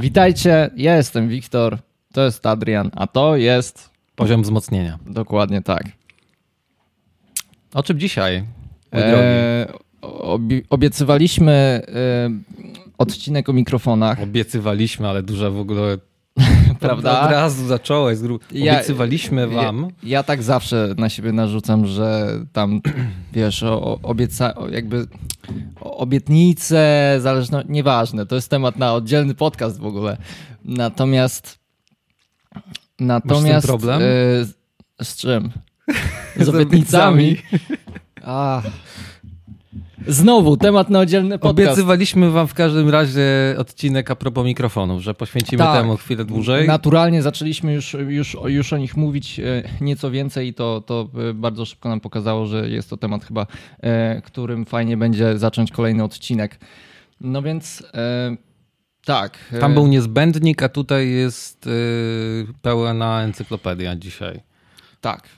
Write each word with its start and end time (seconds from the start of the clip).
Witajcie, 0.00 0.70
ja 0.76 0.96
jestem 0.96 1.28
Wiktor, 1.28 1.78
to 2.12 2.24
jest 2.24 2.46
Adrian, 2.46 2.90
a 2.96 3.06
to 3.06 3.36
jest 3.36 3.90
Poziom 4.16 4.42
wzmocnienia. 4.42 4.98
dokładnie 5.06 5.62
tak. 5.62 5.82
O 7.74 7.82
czym 7.82 7.98
dzisiaj? 8.00 8.44
E, 8.94 9.72
obi- 10.02 10.62
obiecywaliśmy 10.70 11.52
e, 11.52 12.30
odcinek 12.98 13.48
o 13.48 13.52
mikrofonach. 13.52 14.20
Obiecywaliśmy, 14.20 15.08
ale 15.08 15.22
duża 15.22 15.50
w 15.50 15.58
ogóle. 15.58 15.98
Prawda? 16.80 17.20
Od 17.20 17.30
razu 17.30 17.66
zacząłeś. 17.66 18.18
z 18.18 18.22
gru- 18.22 18.38
Ja- 18.52 18.72
Obiecywaliśmy 18.74 19.46
wam. 19.48 19.80
Ja, 20.02 20.08
ja 20.08 20.22
tak 20.22 20.42
zawsze 20.42 20.94
na 20.98 21.08
siebie 21.08 21.32
narzucam, 21.32 21.86
że 21.86 22.28
tam, 22.52 22.80
wiesz, 23.32 23.62
o, 23.62 23.98
obieca, 24.02 24.54
o 24.54 24.68
jakby 24.68 25.06
obietnice, 25.80 27.16
zależno, 27.20 27.62
nieważne, 27.68 28.26
to 28.26 28.34
jest 28.34 28.48
temat 28.50 28.76
na 28.78 28.94
oddzielny 28.94 29.34
podcast 29.34 29.80
w 29.80 29.86
ogóle. 29.86 30.16
Natomiast 30.64 31.58
natomiast 33.00 33.66
problem? 33.66 34.02
e, 34.02 34.04
z, 34.44 34.54
z 35.02 35.16
czym? 35.16 35.50
Z 36.40 36.48
obietnicami. 36.48 37.36
Ach. 38.24 38.64
Znowu 40.06 40.56
temat 40.56 40.90
na 40.90 40.98
oddzielny 40.98 41.38
podcast. 41.38 41.68
Obiecywaliśmy 41.68 42.30
wam 42.30 42.46
w 42.46 42.54
każdym 42.54 42.88
razie 42.88 43.24
odcinek 43.58 44.10
a 44.10 44.16
propos 44.16 44.44
mikrofonów, 44.44 45.02
że 45.02 45.14
poświęcimy 45.14 45.58
Tak. 45.58 45.80
temu 45.80 45.96
chwilę 45.96 46.24
dłużej. 46.24 46.66
Naturalnie 46.66 47.22
zaczęliśmy 47.22 47.74
już, 47.74 47.96
już, 48.08 48.36
już 48.46 48.72
o 48.72 48.76
nich 48.76 48.96
mówić 48.96 49.40
e, 49.40 49.62
nieco 49.80 50.10
więcej 50.10 50.48
i 50.48 50.54
to, 50.54 50.80
to 50.80 51.08
e, 51.30 51.34
bardzo 51.34 51.64
szybko 51.64 51.88
nam 51.88 52.00
pokazało, 52.00 52.46
że 52.46 52.68
jest 52.68 52.90
to 52.90 52.96
temat 52.96 53.24
chyba, 53.24 53.46
e, 53.80 54.22
którym 54.24 54.64
fajnie 54.64 54.96
będzie 54.96 55.38
zacząć 55.38 55.70
kolejny 55.70 56.04
odcinek. 56.04 56.58
No 57.20 57.42
więc 57.42 57.82
tak. 59.06 59.38
Tam 59.60 59.74
był 59.74 59.86
niezbędnik, 59.86 60.62
a 60.62 60.68
tutaj 60.68 61.10
jest 61.10 61.66
yy, 61.66 62.46
pełna 62.62 63.22
encyklopedia 63.22 63.96
dzisiaj. 63.96 64.40
Tak. 65.00 65.28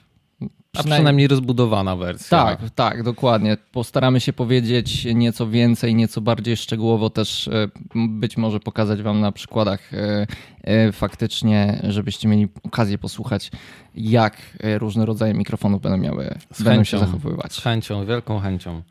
A 0.77 0.83
przynajmniej 0.83 1.27
rozbudowana 1.27 1.95
wersja. 1.95 2.37
Tak, 2.37 2.59
tak, 2.75 3.03
dokładnie. 3.03 3.57
Postaramy 3.71 4.19
się 4.19 4.33
powiedzieć 4.33 5.05
nieco 5.15 5.47
więcej, 5.47 5.95
nieco 5.95 6.21
bardziej 6.21 6.57
szczegółowo 6.57 7.09
też 7.09 7.47
e, 7.47 7.67
być 7.95 8.37
może 8.37 8.59
pokazać 8.59 9.01
wam 9.01 9.19
na 9.19 9.31
przykładach 9.31 9.93
e, 9.93 10.27
e, 10.63 10.91
faktycznie, 10.91 11.81
żebyście 11.89 12.27
mieli 12.27 12.47
okazję 12.63 12.97
posłuchać, 12.97 13.51
jak 13.95 14.37
różne 14.77 15.05
rodzaje 15.05 15.33
mikrofonów 15.33 15.81
będą 15.81 15.97
miały, 15.97 16.37
Z 16.51 16.63
będą 16.63 16.83
się 16.83 16.99
zachowywać. 16.99 17.53
Z 17.53 17.61
chęcią, 17.61 18.05
wielką 18.05 18.39
chęcią. 18.39 18.81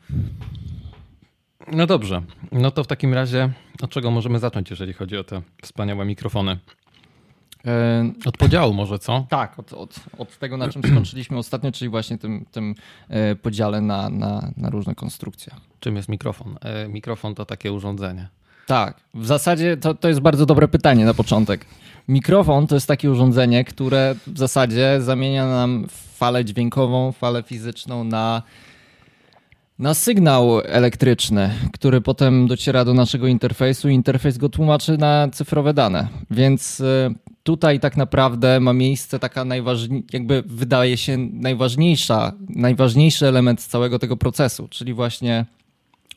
No 1.71 1.87
dobrze, 1.87 2.21
no 2.51 2.71
to 2.71 2.83
w 2.83 2.87
takim 2.87 3.13
razie 3.13 3.49
od 3.81 3.89
czego 3.89 4.11
możemy 4.11 4.39
zacząć, 4.39 4.69
jeżeli 4.69 4.93
chodzi 4.93 5.17
o 5.17 5.23
te 5.23 5.41
wspaniałe 5.61 6.05
mikrofony? 6.05 6.57
E, 7.65 8.11
Od 8.25 8.37
podziału 8.37 8.73
może, 8.73 8.99
co? 8.99 9.25
Tak, 9.29 9.59
od, 9.59 9.73
od, 9.73 9.95
od 10.17 10.37
tego, 10.37 10.57
na 10.57 10.69
czym 10.69 10.81
skończyliśmy 10.91 11.37
ostatnio, 11.37 11.71
czyli 11.71 11.89
właśnie 11.89 12.17
tym, 12.17 12.45
tym 12.51 12.75
e, 13.09 13.35
podziale 13.35 13.81
na, 13.81 14.09
na, 14.09 14.51
na 14.57 14.69
różne 14.69 14.95
konstrukcje. 14.95 15.53
Czym 15.79 15.95
jest 15.95 16.09
mikrofon? 16.09 16.55
E, 16.61 16.87
mikrofon 16.87 17.35
to 17.35 17.45
takie 17.45 17.73
urządzenie. 17.73 18.27
Tak, 18.67 18.97
w 19.13 19.25
zasadzie 19.25 19.77
to, 19.77 19.93
to 19.93 20.07
jest 20.07 20.19
bardzo 20.19 20.45
dobre 20.45 20.67
pytanie 20.67 21.05
na 21.05 21.13
początek. 21.13 21.65
Mikrofon 22.07 22.67
to 22.67 22.75
jest 22.75 22.87
takie 22.87 23.11
urządzenie, 23.11 23.63
które 23.63 24.15
w 24.27 24.37
zasadzie 24.37 25.01
zamienia 25.01 25.47
nam 25.47 25.87
falę 26.15 26.45
dźwiękową, 26.45 27.11
falę 27.11 27.43
fizyczną 27.43 28.03
na, 28.03 28.43
na 29.79 29.93
sygnał 29.93 30.61
elektryczny, 30.61 31.51
który 31.73 32.01
potem 32.01 32.47
dociera 32.47 32.85
do 32.85 32.93
naszego 32.93 33.27
interfejsu 33.27 33.89
i 33.89 33.93
interfejs 33.93 34.37
go 34.37 34.49
tłumaczy 34.49 34.97
na 34.97 35.27
cyfrowe 35.31 35.73
dane. 35.73 36.07
Więc 36.31 36.83
tutaj 37.49 37.79
tak 37.79 37.97
naprawdę 37.97 38.59
ma 38.59 38.73
miejsce 38.73 39.19
taka 39.19 39.45
najważniejsza, 39.45 40.07
jakby 40.13 40.43
wydaje 40.45 40.97
się 40.97 41.17
najważniejsza, 41.17 42.33
najważniejszy 42.49 43.27
element 43.27 43.61
całego 43.61 43.99
tego 43.99 44.17
procesu, 44.17 44.67
czyli 44.67 44.93
właśnie 44.93 45.45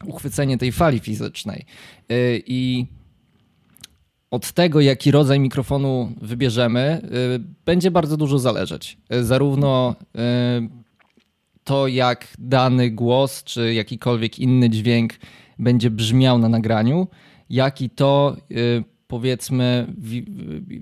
uchwycenie 0.06 0.58
tej 0.58 0.72
fali 0.72 0.98
fizycznej. 0.98 1.64
Y, 2.12 2.42
I 2.46 2.86
od 4.30 4.52
tego, 4.52 4.80
jaki 4.80 5.10
rodzaj 5.10 5.40
mikrofonu 5.40 6.12
wybierzemy, 6.20 7.02
y, 7.36 7.44
będzie 7.64 7.90
bardzo 7.90 8.16
dużo 8.16 8.38
zależeć. 8.38 8.98
Y, 9.14 9.24
Zarówno 9.24 9.94
to, 11.64 11.86
jak 11.86 12.28
dany 12.38 12.90
głos 12.90 13.44
czy 13.44 13.74
jakikolwiek 13.74 14.38
inny 14.38 14.70
dźwięk 14.70 15.12
będzie 15.58 15.90
brzmiał 15.90 16.38
na 16.38 16.48
nagraniu, 16.48 17.08
jak 17.50 17.80
i 17.80 17.90
to, 17.90 18.36
powiedzmy, 19.12 19.86
w, 19.98 20.20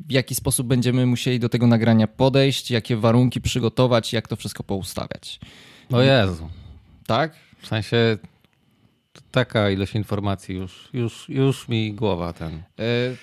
w 0.09 0.13
jaki 0.13 0.35
sposób 0.35 0.67
będziemy 0.67 1.07
musieli 1.07 1.41
do 1.41 1.49
tego 1.49 1.67
nagrania 1.67 2.07
podejść, 2.07 2.71
jakie 2.71 2.97
warunki 2.97 3.41
przygotować, 3.41 4.13
jak 4.13 4.29
to 4.29 4.37
wszystko 4.37 4.63
poustawiać. 4.63 5.41
O 5.93 6.03
Jezu. 6.03 6.49
Tak? 7.07 7.35
W 7.63 7.67
sensie 7.67 8.19
taka 9.31 9.71
ilość 9.71 9.95
informacji 9.95 10.55
już, 10.55 10.89
już, 10.93 11.29
już 11.29 11.69
mi 11.69 11.93
głowa 11.93 12.33
ten. 12.33 12.53
Y, 12.55 12.63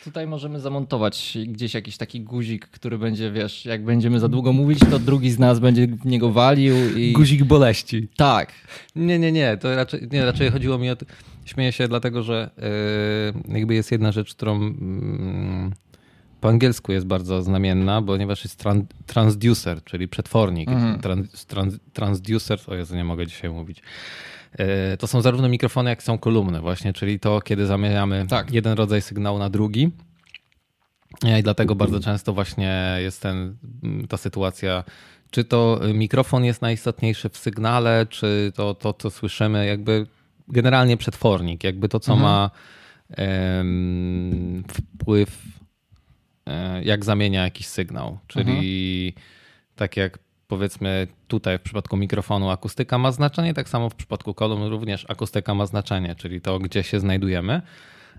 Tutaj 0.03 0.27
możemy 0.27 0.59
zamontować 0.59 1.37
gdzieś 1.47 1.73
jakiś 1.73 1.97
taki 1.97 2.21
guzik, 2.21 2.67
który 2.67 2.97
będzie, 2.97 3.31
wiesz, 3.31 3.65
jak 3.65 3.83
będziemy 3.83 4.19
za 4.19 4.27
długo 4.27 4.53
mówić, 4.53 4.79
to 4.79 4.99
drugi 4.99 5.31
z 5.31 5.39
nas 5.39 5.59
będzie 5.59 5.87
w 5.87 6.05
niego 6.05 6.31
walił 6.31 6.97
i... 6.97 7.13
Guzik 7.13 7.43
boleści. 7.43 8.07
Tak. 8.15 8.53
Nie, 8.95 9.19
nie, 9.19 9.31
nie. 9.31 9.57
To 9.57 9.75
raczej, 9.75 10.07
nie, 10.11 10.25
raczej 10.25 10.51
chodziło 10.51 10.77
mi 10.77 10.89
o. 10.89 10.95
Śmieję 11.47 11.71
się 11.71 11.87
dlatego, 11.87 12.23
że 12.23 12.49
yy, 13.47 13.57
jakby 13.57 13.75
jest 13.75 13.91
jedna 13.91 14.11
rzecz, 14.11 14.35
którą 14.35 14.55
mm, 14.55 15.73
po 16.41 16.49
angielsku 16.49 16.91
jest 16.91 17.05
bardzo 17.05 17.43
znamienna, 17.43 18.01
ponieważ 18.01 18.43
jest 18.43 18.59
tran, 18.59 18.85
transducer, 19.05 19.83
czyli 19.83 20.07
przetwornik. 20.07 20.69
Mhm. 20.69 20.99
Trans, 21.01 21.45
trans, 21.45 21.79
transducer, 21.93 22.59
o 22.67 22.75
Jezu, 22.75 22.95
nie 22.95 23.03
mogę 23.03 23.27
dzisiaj 23.27 23.49
mówić. 23.49 23.81
Yy, 24.59 24.65
To 24.99 25.07
są 25.07 25.21
zarówno 25.21 25.49
mikrofony, 25.49 25.89
jak 25.89 26.03
są 26.03 26.17
kolumny 26.17 26.61
właśnie, 26.61 26.93
czyli 26.93 27.19
to, 27.19 27.41
kiedy 27.41 27.65
zamieniamy 27.65 28.25
Tak. 28.29 28.51
jeden 28.53 28.73
rodzaj 28.73 29.01
sygnału 29.01 29.39
na 29.39 29.49
drugi. 29.49 29.91
I 31.39 31.43
dlatego 31.43 31.75
bardzo 31.75 31.99
często 31.99 32.33
właśnie 32.33 32.97
jest 32.99 33.21
ten, 33.21 33.57
ta 34.09 34.17
sytuacja, 34.17 34.83
czy 35.31 35.43
to 35.43 35.79
mikrofon 35.93 36.45
jest 36.45 36.61
najistotniejszy 36.61 37.29
w 37.29 37.37
sygnale, 37.37 38.05
czy 38.09 38.51
to, 38.55 38.73
to 38.73 38.93
co 38.93 39.09
słyszymy, 39.09 39.65
jakby 39.65 40.07
generalnie 40.47 40.97
przetwornik, 40.97 41.63
jakby 41.63 41.89
to, 41.89 41.99
co 41.99 42.13
Mhm. 42.13 42.31
ma 42.31 42.49
wpływ, 44.67 45.41
e, 46.45 46.83
jak 46.83 47.05
zamienia 47.05 47.43
jakiś 47.43 47.67
sygnał. 47.67 48.17
Czyli 48.27 49.13
tak 49.75 49.97
jak 49.97 50.19
powiedzmy 50.47 51.07
tutaj 51.27 51.57
w 51.57 51.61
przypadku 51.61 51.97
mikrofonu 51.97 52.49
akustyka 52.49 52.97
ma 52.97 53.11
znaczenie, 53.11 53.53
tak 53.53 53.69
samo 53.69 53.89
w 53.89 53.95
przypadku 53.95 54.33
kolumn 54.33 54.63
również 54.63 55.05
akustyka 55.09 55.53
ma 55.55 55.65
znaczenie, 55.65 56.15
czyli 56.15 56.41
to, 56.41 56.59
gdzie 56.59 56.83
się 56.83 56.99
znajdujemy. 56.99 57.61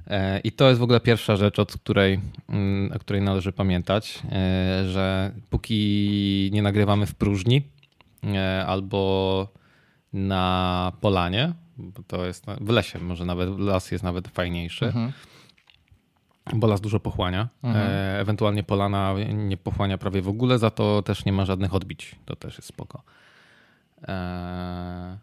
E, 0.06 0.40
I 0.40 0.52
to 0.52 0.68
jest 0.68 0.80
w 0.80 0.82
ogóle 0.82 1.00
pierwsza 1.00 1.36
rzecz, 1.36 1.58
od 1.58 1.72
której, 1.72 2.20
mm, 2.48 2.92
o 2.96 2.98
której 2.98 3.22
należy 3.22 3.52
pamiętać, 3.52 4.18
e, 4.32 4.88
że 4.88 5.32
póki 5.50 6.50
nie 6.52 6.62
nagrywamy 6.62 7.06
w 7.06 7.14
próżni 7.14 7.62
albo 8.66 9.48
na 10.12 10.92
polanie, 11.00 11.52
to 12.06 12.26
jest 12.26 12.46
w 12.60 12.68
lesie, 12.68 12.98
może 12.98 13.24
nawet 13.24 13.58
las 13.60 13.90
jest 13.90 14.04
nawet 14.04 14.28
fajniejszy, 14.28 14.86
Mhm. 14.86 15.12
bo 16.54 16.66
las 16.66 16.80
dużo 16.80 17.00
pochłania. 17.00 17.48
Mhm. 17.62 17.86
E, 17.90 18.20
Ewentualnie 18.20 18.62
polana 18.62 19.14
nie 19.34 19.56
pochłania 19.56 19.98
prawie 19.98 20.22
w 20.22 20.28
ogóle, 20.28 20.58
za 20.58 20.70
to 20.70 21.02
też 21.02 21.24
nie 21.24 21.32
ma 21.32 21.44
żadnych 21.44 21.74
odbić. 21.74 22.16
To 22.24 22.36
też 22.36 22.56
jest 22.56 22.68
spoko. 22.68 23.02
E, 24.08 25.18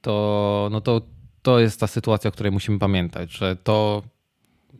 To, 0.00 0.68
no 0.72 0.80
to, 0.80 1.00
to 1.42 1.58
jest 1.60 1.80
ta 1.80 1.86
sytuacja, 1.86 2.28
o 2.28 2.32
której 2.32 2.52
musimy 2.52 2.78
pamiętać, 2.78 3.32
że 3.32 3.56
to 3.56 4.02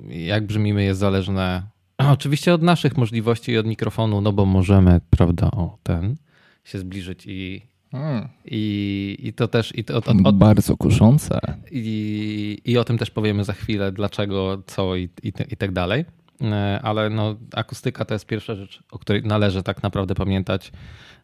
jak 0.08 0.46
brzmimy 0.46 0.84
jest 0.84 1.00
zależne 1.00 1.62
oczywiście 2.16 2.54
od 2.54 2.62
naszych 2.62 2.96
możliwości 2.96 3.52
i 3.52 3.58
od 3.58 3.66
mikrofonu, 3.66 4.20
no 4.20 4.32
bo 4.32 4.46
możemy, 4.46 5.00
prawda, 5.10 5.50
o 5.50 5.78
ten 5.82 6.16
się 6.64 6.78
zbliżyć 6.78 7.26
i, 7.26 7.62
Mm. 7.92 8.28
i, 8.44 9.16
i 9.22 9.32
to 9.32 9.48
też 9.48 9.78
i, 9.78 9.84
to, 9.84 9.96
od, 9.96 10.08
od, 10.08 10.36
Bardzo 10.36 10.76
kuszące. 10.76 11.40
i, 11.70 12.58
I 12.64 12.78
o 12.78 12.84
tym 12.84 12.98
też 12.98 13.10
powiemy 13.10 13.44
za 13.44 13.52
chwilę, 13.52 13.92
dlaczego, 13.92 14.62
co 14.66 14.96
i, 14.96 15.08
i, 15.22 15.32
i 15.50 15.56
tak 15.56 15.72
dalej. 15.72 16.04
E, 16.42 16.80
Ale 16.82 17.10
no, 17.10 17.36
akustyka 17.54 18.04
to 18.04 18.14
jest 18.14 18.26
pierwsza 18.26 18.54
rzecz, 18.54 18.82
o 18.90 18.98
której 18.98 19.22
należy 19.22 19.62
tak 19.62 19.82
naprawdę 19.82 20.14
pamiętać, 20.14 20.72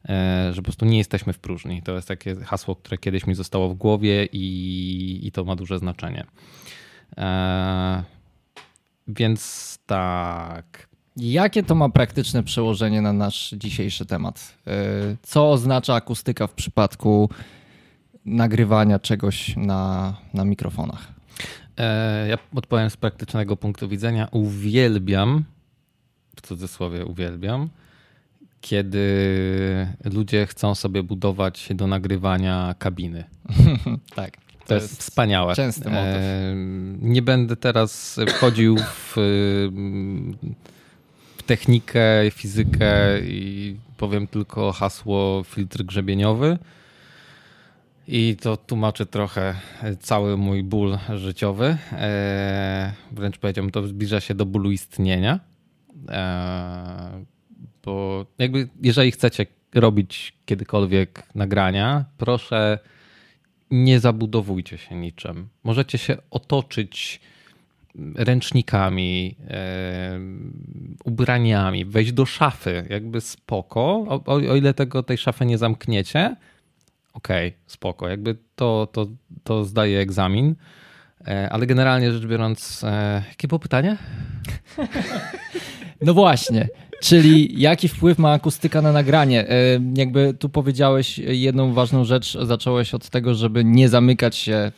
e, 0.08 0.48
że 0.52 0.56
po 0.56 0.64
prostu 0.64 0.84
nie 0.86 0.98
jesteśmy 0.98 1.32
w 1.32 1.38
próżni. 1.38 1.82
To 1.82 1.94
jest 1.94 2.08
takie 2.08 2.36
hasło, 2.36 2.76
które 2.76 2.98
kiedyś 2.98 3.26
mi 3.26 3.34
zostało 3.34 3.68
w 3.68 3.74
głowie 3.74 4.28
i, 4.32 5.20
i 5.22 5.32
to 5.32 5.44
ma 5.44 5.56
duże 5.56 5.78
znaczenie. 5.78 6.24
E, 7.18 8.02
Więc 9.08 9.78
tak. 9.86 10.88
Jakie 11.16 11.62
to 11.62 11.74
ma 11.74 11.88
praktyczne 11.88 12.42
przełożenie 12.42 13.02
na 13.02 13.12
nasz 13.12 13.54
dzisiejszy 13.58 14.06
temat? 14.06 14.54
Y, 14.68 14.70
Co 15.22 15.50
oznacza 15.50 15.94
akustyka 15.94 16.46
w 16.46 16.52
przypadku 16.52 17.30
nagrywania 18.24 18.98
czegoś 18.98 19.56
na, 19.56 20.14
na 20.34 20.44
mikrofonach? 20.44 21.08
E, 21.78 22.28
ja 22.28 22.38
odpowiem 22.54 22.90
z 22.90 22.96
praktycznego 22.96 23.56
punktu 23.56 23.88
widzenia. 23.88 24.28
Uwielbiam, 24.30 25.44
w 26.36 26.40
cudzysłowie 26.40 27.04
uwielbiam, 27.04 27.68
kiedy 28.60 29.06
ludzie 30.04 30.46
chcą 30.46 30.74
sobie 30.74 31.02
budować 31.02 31.68
do 31.74 31.86
nagrywania 31.86 32.74
kabiny. 32.78 33.24
tak. 34.14 34.36
To, 34.36 34.68
to 34.68 34.74
jest, 34.74 34.90
jest 34.90 35.00
wspaniałe. 35.00 35.54
Częsty 35.54 35.90
motyw. 35.90 36.16
E, 36.16 36.54
nie 37.00 37.22
będę 37.22 37.56
teraz 37.56 38.20
wchodził 38.28 38.76
w, 38.76 39.12
w 39.16 40.75
technikę, 41.46 42.30
fizykę 42.30 43.20
i 43.20 43.76
powiem 43.96 44.26
tylko 44.26 44.72
hasło 44.72 45.42
filtr 45.44 45.82
grzebieniowy. 45.82 46.58
I 48.08 48.36
to 48.40 48.56
tłumaczy 48.56 49.06
trochę 49.06 49.54
cały 50.00 50.36
mój 50.36 50.62
ból 50.62 50.98
życiowy. 51.14 51.78
E, 51.92 52.92
wręcz 53.12 53.38
powiedziałbym, 53.38 53.72
to 53.72 53.86
zbliża 53.86 54.20
się 54.20 54.34
do 54.34 54.46
bólu 54.46 54.70
istnienia. 54.70 55.40
E, 56.08 57.24
bo 57.84 58.26
jakby, 58.38 58.68
jeżeli 58.82 59.10
chcecie 59.10 59.46
robić 59.74 60.34
kiedykolwiek 60.46 61.22
nagrania, 61.34 62.04
proszę 62.18 62.78
nie 63.70 64.00
zabudowujcie 64.00 64.78
się 64.78 64.94
niczym. 64.94 65.48
Możecie 65.64 65.98
się 65.98 66.16
otoczyć 66.30 67.20
ręcznikami, 68.14 69.36
e, 69.50 70.20
ubraniami, 71.04 71.84
wejść 71.84 72.12
do 72.12 72.26
szafy, 72.26 72.86
jakby 72.90 73.20
spoko. 73.20 73.80
O, 74.08 74.24
o, 74.26 74.34
o 74.34 74.56
ile 74.56 74.74
tego 74.74 75.02
tej 75.02 75.18
szafy 75.18 75.46
nie 75.46 75.58
zamkniecie, 75.58 76.36
okej, 77.12 77.48
okay, 77.48 77.60
spoko. 77.66 78.08
Jakby 78.08 78.36
to, 78.56 78.88
to, 78.92 79.06
to 79.44 79.64
zdaje 79.64 80.00
egzamin. 80.00 80.54
E, 81.26 81.48
ale 81.50 81.66
generalnie 81.66 82.12
rzecz 82.12 82.26
biorąc, 82.26 82.84
e, 82.84 83.22
jakie 83.28 83.48
było 83.48 83.58
pytanie? 83.58 83.96
No 86.00 86.14
właśnie. 86.14 86.68
Czyli 87.00 87.60
jaki 87.60 87.88
wpływ 87.88 88.18
ma 88.18 88.32
akustyka 88.32 88.82
na 88.82 88.92
nagranie? 88.92 89.46
Jakby 89.94 90.34
tu 90.34 90.48
powiedziałeś 90.48 91.18
jedną 91.18 91.72
ważną 91.72 92.04
rzecz, 92.04 92.38
zacząłeś 92.42 92.94
od 92.94 93.08
tego, 93.08 93.34
żeby 93.34 93.64
nie 93.64 93.88
zamykać 93.88 94.36
się 94.36 94.72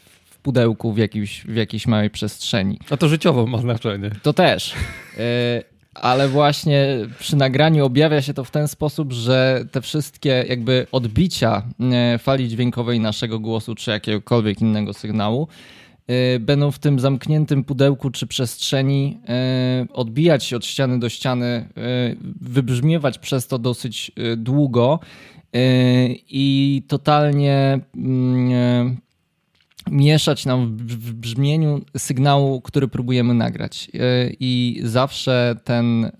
pudełku 0.48 0.92
w, 0.92 0.98
jakimś, 0.98 1.44
w 1.44 1.54
jakiejś 1.54 1.86
małej 1.86 2.10
przestrzeni. 2.10 2.78
A 2.90 2.96
to 2.96 3.08
życiowo 3.08 3.46
ma 3.46 3.58
znaczenie. 3.58 4.10
To 4.22 4.32
też. 4.32 4.74
E, 5.18 5.62
ale 5.94 6.28
właśnie 6.28 6.86
przy 7.18 7.36
nagraniu 7.36 7.84
objawia 7.84 8.22
się 8.22 8.34
to 8.34 8.44
w 8.44 8.50
ten 8.50 8.68
sposób, 8.68 9.12
że 9.12 9.64
te 9.70 9.80
wszystkie 9.80 10.44
jakby 10.48 10.86
odbicia 10.92 11.62
e, 11.92 12.18
fali 12.18 12.48
dźwiękowej 12.48 13.00
naszego 13.00 13.38
głosu 13.38 13.74
czy 13.74 13.90
jakiegokolwiek 13.90 14.60
innego 14.60 14.92
sygnału 14.92 15.48
Y, 16.34 16.40
będą 16.40 16.70
w 16.70 16.78
tym 16.78 17.00
zamkniętym 17.00 17.64
pudełku 17.64 18.10
czy 18.10 18.26
przestrzeni 18.26 19.20
odbijać 19.92 20.44
się 20.44 20.56
od 20.56 20.66
ściany 20.66 20.98
do 20.98 21.08
ściany, 21.08 21.68
wybrzmiewać 22.40 23.18
przez 23.18 23.46
to 23.46 23.58
dosyć 23.58 24.12
długo 24.36 25.00
i 26.28 26.82
totalnie 26.88 27.80
mm, 27.96 28.96
mieszać 29.90 30.46
nam 30.46 30.76
w 30.76 31.12
brzmieniu 31.12 31.80
sygnału, 31.96 32.60
który 32.60 32.88
próbujemy 32.88 33.34
nagrać. 33.34 33.90
I 34.40 34.80
zawsze 34.84 35.56
ten 35.64 36.10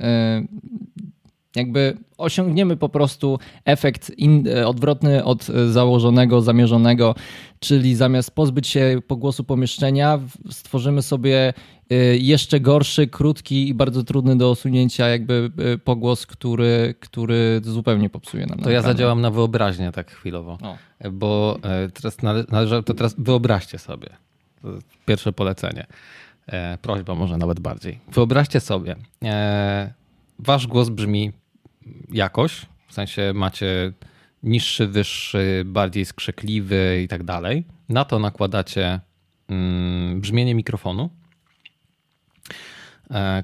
jakby 1.57 1.97
osiągniemy 2.19 2.77
po 2.77 2.89
prostu 2.89 3.39
efekt 3.65 4.11
in, 4.19 4.49
odwrotny 4.67 5.25
od 5.25 5.47
założonego, 5.71 6.41
zamierzonego, 6.41 7.15
czyli 7.61 7.95
zamiast 7.95 8.31
pozbyć 8.31 8.69
się 8.69 8.99
pogłosu 9.07 9.45
pomieszczenia, 9.45 10.19
stworzymy 10.51 11.03
sobie 11.03 11.49
y, 11.49 11.78
jeszcze 12.19 12.61
gorszy, 12.61 13.07
krótki 13.07 13.69
i 13.69 13.75
bardzo 13.75 14.05
trudny 14.05 14.37
do 14.37 14.51
osunięcia 14.51 15.09
jakby 15.09 15.51
y, 15.75 15.79
pogłos, 15.79 16.27
który, 16.27 16.95
który 17.01 17.61
zupełnie 17.65 18.11
popsuje 18.11 18.47
nam. 18.47 18.59
To 18.59 18.71
ja 18.71 18.83
zadziałam 18.83 19.21
na 19.21 19.31
wyobraźnię 19.31 19.93
tak 19.93 20.11
chwilowo, 20.11 20.59
o. 20.63 20.77
bo 21.11 21.59
e, 21.63 21.89
teraz 21.89 22.17
należy, 22.51 22.83
to 22.83 22.95
teraz 22.95 23.15
wyobraźcie 23.19 23.79
sobie, 23.79 24.09
pierwsze 25.07 25.33
polecenie, 25.33 25.87
e, 26.47 26.79
prośba 26.83 27.15
może 27.15 27.37
nawet 27.37 27.61
bardziej. 27.61 27.99
Wyobraźcie 28.13 28.61
sobie, 28.61 28.97
e, 29.25 29.93
wasz 30.39 30.67
głos 30.67 30.89
brzmi 30.89 31.33
jakoś, 32.13 32.67
w 32.89 32.95
sensie 32.95 33.33
macie 33.35 33.93
niższy, 34.43 34.87
wyższy, 34.87 35.63
bardziej 35.67 36.05
skrzekliwy 36.05 37.01
i 37.05 37.09
tak 37.09 37.23
dalej. 37.23 37.65
Na 37.89 38.05
to 38.05 38.19
nakładacie 38.19 39.01
mm, 39.49 40.21
brzmienie 40.21 40.55
mikrofonu, 40.55 41.11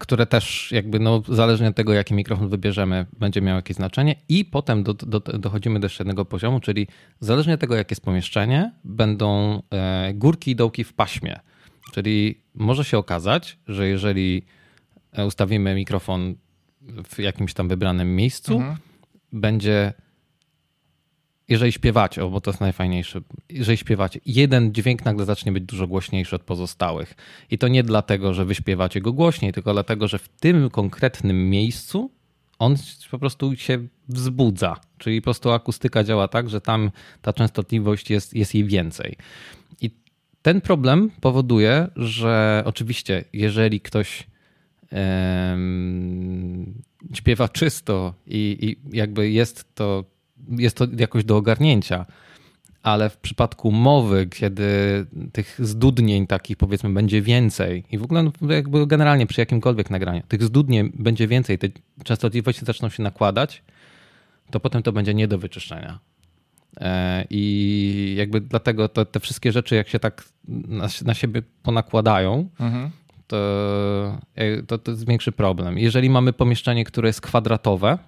które 0.01 0.27
też 0.27 0.73
jakby 0.73 0.99
no, 0.99 1.23
zależnie 1.29 1.69
od 1.69 1.77
tego, 1.77 1.93
jaki 1.93 2.15
mikrofon 2.15 2.49
wybierzemy, 2.49 3.07
będzie 3.19 3.41
miał 3.41 3.57
jakieś 3.57 3.77
znaczenie 3.77 4.15
i 4.29 4.45
potem 4.45 4.83
do, 4.83 4.95
do, 4.95 5.21
dochodzimy 5.21 5.81
do 5.81 5.85
jeszcze 5.85 6.03
jednego 6.03 6.25
poziomu, 6.25 6.61
czyli 6.61 6.87
zależnie 7.21 7.55
od 7.55 7.61
tego, 7.61 7.77
jakie 7.77 7.93
jest 7.93 8.05
pomieszczenie, 8.05 8.73
będą 8.85 9.63
e, 9.71 10.15
górki 10.15 10.51
i 10.51 10.57
dołki 10.57 10.85
w 10.85 10.93
paśmie. 10.93 11.41
Czyli 11.93 12.41
może 12.55 12.85
się 12.85 12.99
okazać, 12.99 13.59
że 13.69 13.89
jeżeli 13.89 14.43
e, 15.13 15.27
ustawimy 15.27 15.75
mikrofon 15.75 16.35
w 17.11 17.19
jakimś 17.19 17.55
tam 17.55 17.69
wybranym 17.69 18.17
miejscu, 18.17 18.55
mhm. 18.55 18.77
będzie 19.33 19.93
jeżeli 21.49 21.73
śpiewacie, 21.73 22.31
bo 22.31 22.41
to 22.41 22.51
jest 22.51 22.61
najfajniejsze, 22.61 23.21
jeżeli 23.49 23.79
śpiewacie, 23.79 24.21
jeden 24.27 24.75
dźwięk 24.75 25.05
nagle 25.05 25.25
zacznie 25.25 25.53
być 25.53 25.65
dużo 25.65 25.87
głośniejszy 25.87 26.37
od 26.37 26.43
pozostałych. 26.43 27.15
I 27.51 27.59
to 27.59 27.69
nie 27.69 27.83
dlatego, 27.83 28.35
że 28.35 28.45
wy 28.45 28.55
śpiewacie 28.55 29.01
go 29.01 29.13
głośniej, 29.13 29.53
tylko 29.53 29.73
dlatego, 29.73 30.09
że 30.09 30.19
w 30.19 30.29
tym 30.29 30.71
konkretnym 30.71 31.51
miejscu 31.51 32.11
on 32.59 32.77
po 33.11 33.19
prostu 33.19 33.57
się 33.57 33.87
wzbudza. 34.09 34.77
Czyli 34.99 35.21
po 35.21 35.25
prostu 35.25 35.51
akustyka 35.51 36.05
działa 36.05 36.29
tak, 36.29 36.51
że 36.51 36.61
tam 36.61 36.91
ta 37.23 37.33
częstotliwość 37.33 38.11
jest, 38.11 38.35
jest 38.35 38.55
jej 38.55 38.65
więcej. 38.65 39.17
I 39.81 39.91
ten 40.43 40.61
problem 40.61 41.11
powoduje, 41.21 41.89
że 41.97 42.63
oczywiście, 42.67 43.25
jeżeli 43.33 43.81
ktoś 43.81 44.27
śpiewa 47.15 47.49
czysto 47.49 48.15
i, 48.27 48.57
i 48.61 48.97
jakby 48.97 49.31
jest 49.31 49.75
to 49.75 50.05
jest 50.49 50.77
to 50.77 50.87
jakoś 50.99 51.25
do 51.25 51.37
ogarnięcia. 51.37 52.07
Ale 52.83 53.11
w 53.11 53.17
przypadku 53.17 53.73
mowy, 53.73 54.27
kiedy 54.27 54.67
tych 55.33 55.57
zdudnień 55.59 56.27
takich 56.27 56.57
powiedzmy 56.57 56.91
będzie 56.91 57.23
więcej 57.23 57.85
i 57.91 57.99
w 57.99 58.03
ogóle 58.03 58.23
no, 58.23 58.53
jakby 58.53 58.87
generalnie 58.87 59.27
przy 59.27 59.41
jakimkolwiek 59.41 59.91
nagraniu, 59.91 60.23
tych 60.29 60.43
zdudnień 60.43 60.93
będzie 60.95 61.29
więcej, 61.29 61.59
te 61.59 61.69
częstotliwości 62.05 62.65
zaczną 62.65 62.89
się 62.89 63.03
nakładać, 63.03 63.63
to 64.51 64.61
potem 64.61 64.83
to 64.83 64.93
będzie 64.93 65.15
nie 65.15 65.29
do 65.29 65.39
wyczyszczenia. 65.39 65.99
E, 66.81 67.25
I 67.31 68.15
jakby 68.19 68.41
dlatego 68.41 68.89
to, 68.89 69.05
te 69.05 69.21
wszystkie 69.21 69.53
rzeczy, 69.53 69.75
jak 69.75 69.89
się 69.89 69.99
tak 69.99 70.25
na, 70.49 70.89
na 71.05 71.15
siebie 71.15 71.43
ponakładają, 71.63 72.49
mhm. 72.61 72.91
to, 73.27 73.39
e, 74.35 74.63
to, 74.63 74.79
to 74.79 74.91
jest 74.91 75.07
większy 75.09 75.33
problem. 75.33 75.79
Jeżeli 75.79 76.11
mamy 76.11 76.33
pomieszczenie, 76.33 76.85
które 76.85 77.09
jest 77.09 77.21
kwadratowe, 77.21 77.99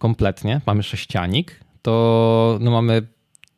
kompletnie, 0.00 0.60
mamy 0.66 0.82
sześcianik, 0.82 1.60
to 1.82 2.58
no 2.60 2.70
mamy 2.70 3.02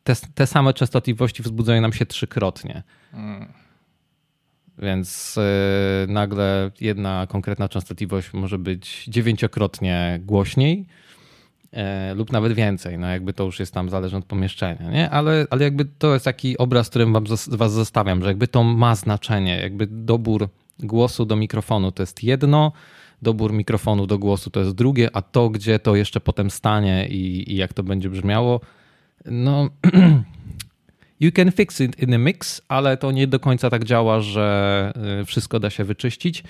te, 0.03 0.13
te 0.35 0.47
same 0.47 0.73
częstotliwości 0.73 1.43
wzbudzają 1.43 1.81
nam 1.81 1.93
się 1.93 2.05
trzykrotnie. 2.05 2.83
Mm. 3.13 3.47
Więc 4.77 5.35
yy, 5.35 6.13
nagle 6.13 6.71
jedna 6.81 7.27
konkretna 7.27 7.69
częstotliwość 7.69 8.33
może 8.33 8.57
być 8.57 9.05
dziewięciokrotnie 9.07 10.19
głośniej 10.21 10.85
yy, 11.73 11.79
lub 12.15 12.31
nawet 12.31 12.53
więcej. 12.53 12.97
No 12.97 13.07
jakby 13.07 13.33
to 13.33 13.43
już 13.43 13.59
jest 13.59 13.73
tam 13.73 13.89
zależne 13.89 14.17
od 14.17 14.25
pomieszczenia, 14.25 14.91
nie? 14.91 15.09
Ale, 15.09 15.47
ale 15.49 15.63
jakby 15.63 15.85
to 15.85 16.13
jest 16.13 16.25
taki 16.25 16.57
obraz, 16.57 16.89
którym 16.89 17.13
wam, 17.13 17.25
was 17.47 17.71
zostawiam, 17.73 18.21
że 18.21 18.27
jakby 18.27 18.47
to 18.47 18.63
ma 18.63 18.95
znaczenie. 18.95 19.57
Jakby 19.57 19.87
dobór 19.87 20.49
głosu 20.79 21.25
do 21.25 21.35
mikrofonu 21.35 21.91
to 21.91 22.03
jest 22.03 22.23
jedno, 22.23 22.71
dobór 23.23 23.53
mikrofonu 23.53 24.07
do 24.07 24.19
głosu 24.19 24.49
to 24.49 24.59
jest 24.59 24.75
drugie, 24.75 25.09
a 25.13 25.21
to, 25.21 25.49
gdzie 25.49 25.79
to 25.79 25.95
jeszcze 25.95 26.19
potem 26.19 26.51
stanie 26.51 27.07
i, 27.07 27.53
i 27.53 27.55
jak 27.55 27.73
to 27.73 27.83
będzie 27.83 28.09
brzmiało, 28.09 28.61
no. 29.25 29.69
You 31.19 31.31
can 31.31 31.51
fix 31.51 31.81
it 31.81 31.99
in 31.99 32.13
a 32.13 32.17
mix, 32.17 32.61
ale 32.67 32.97
to 32.97 33.11
nie 33.11 33.27
do 33.27 33.39
końca 33.39 33.69
tak 33.69 33.83
działa, 33.83 34.19
że 34.19 34.93
y, 35.21 35.25
wszystko 35.25 35.59
da 35.59 35.69
się 35.69 35.83
wyczyścić. 35.83 36.43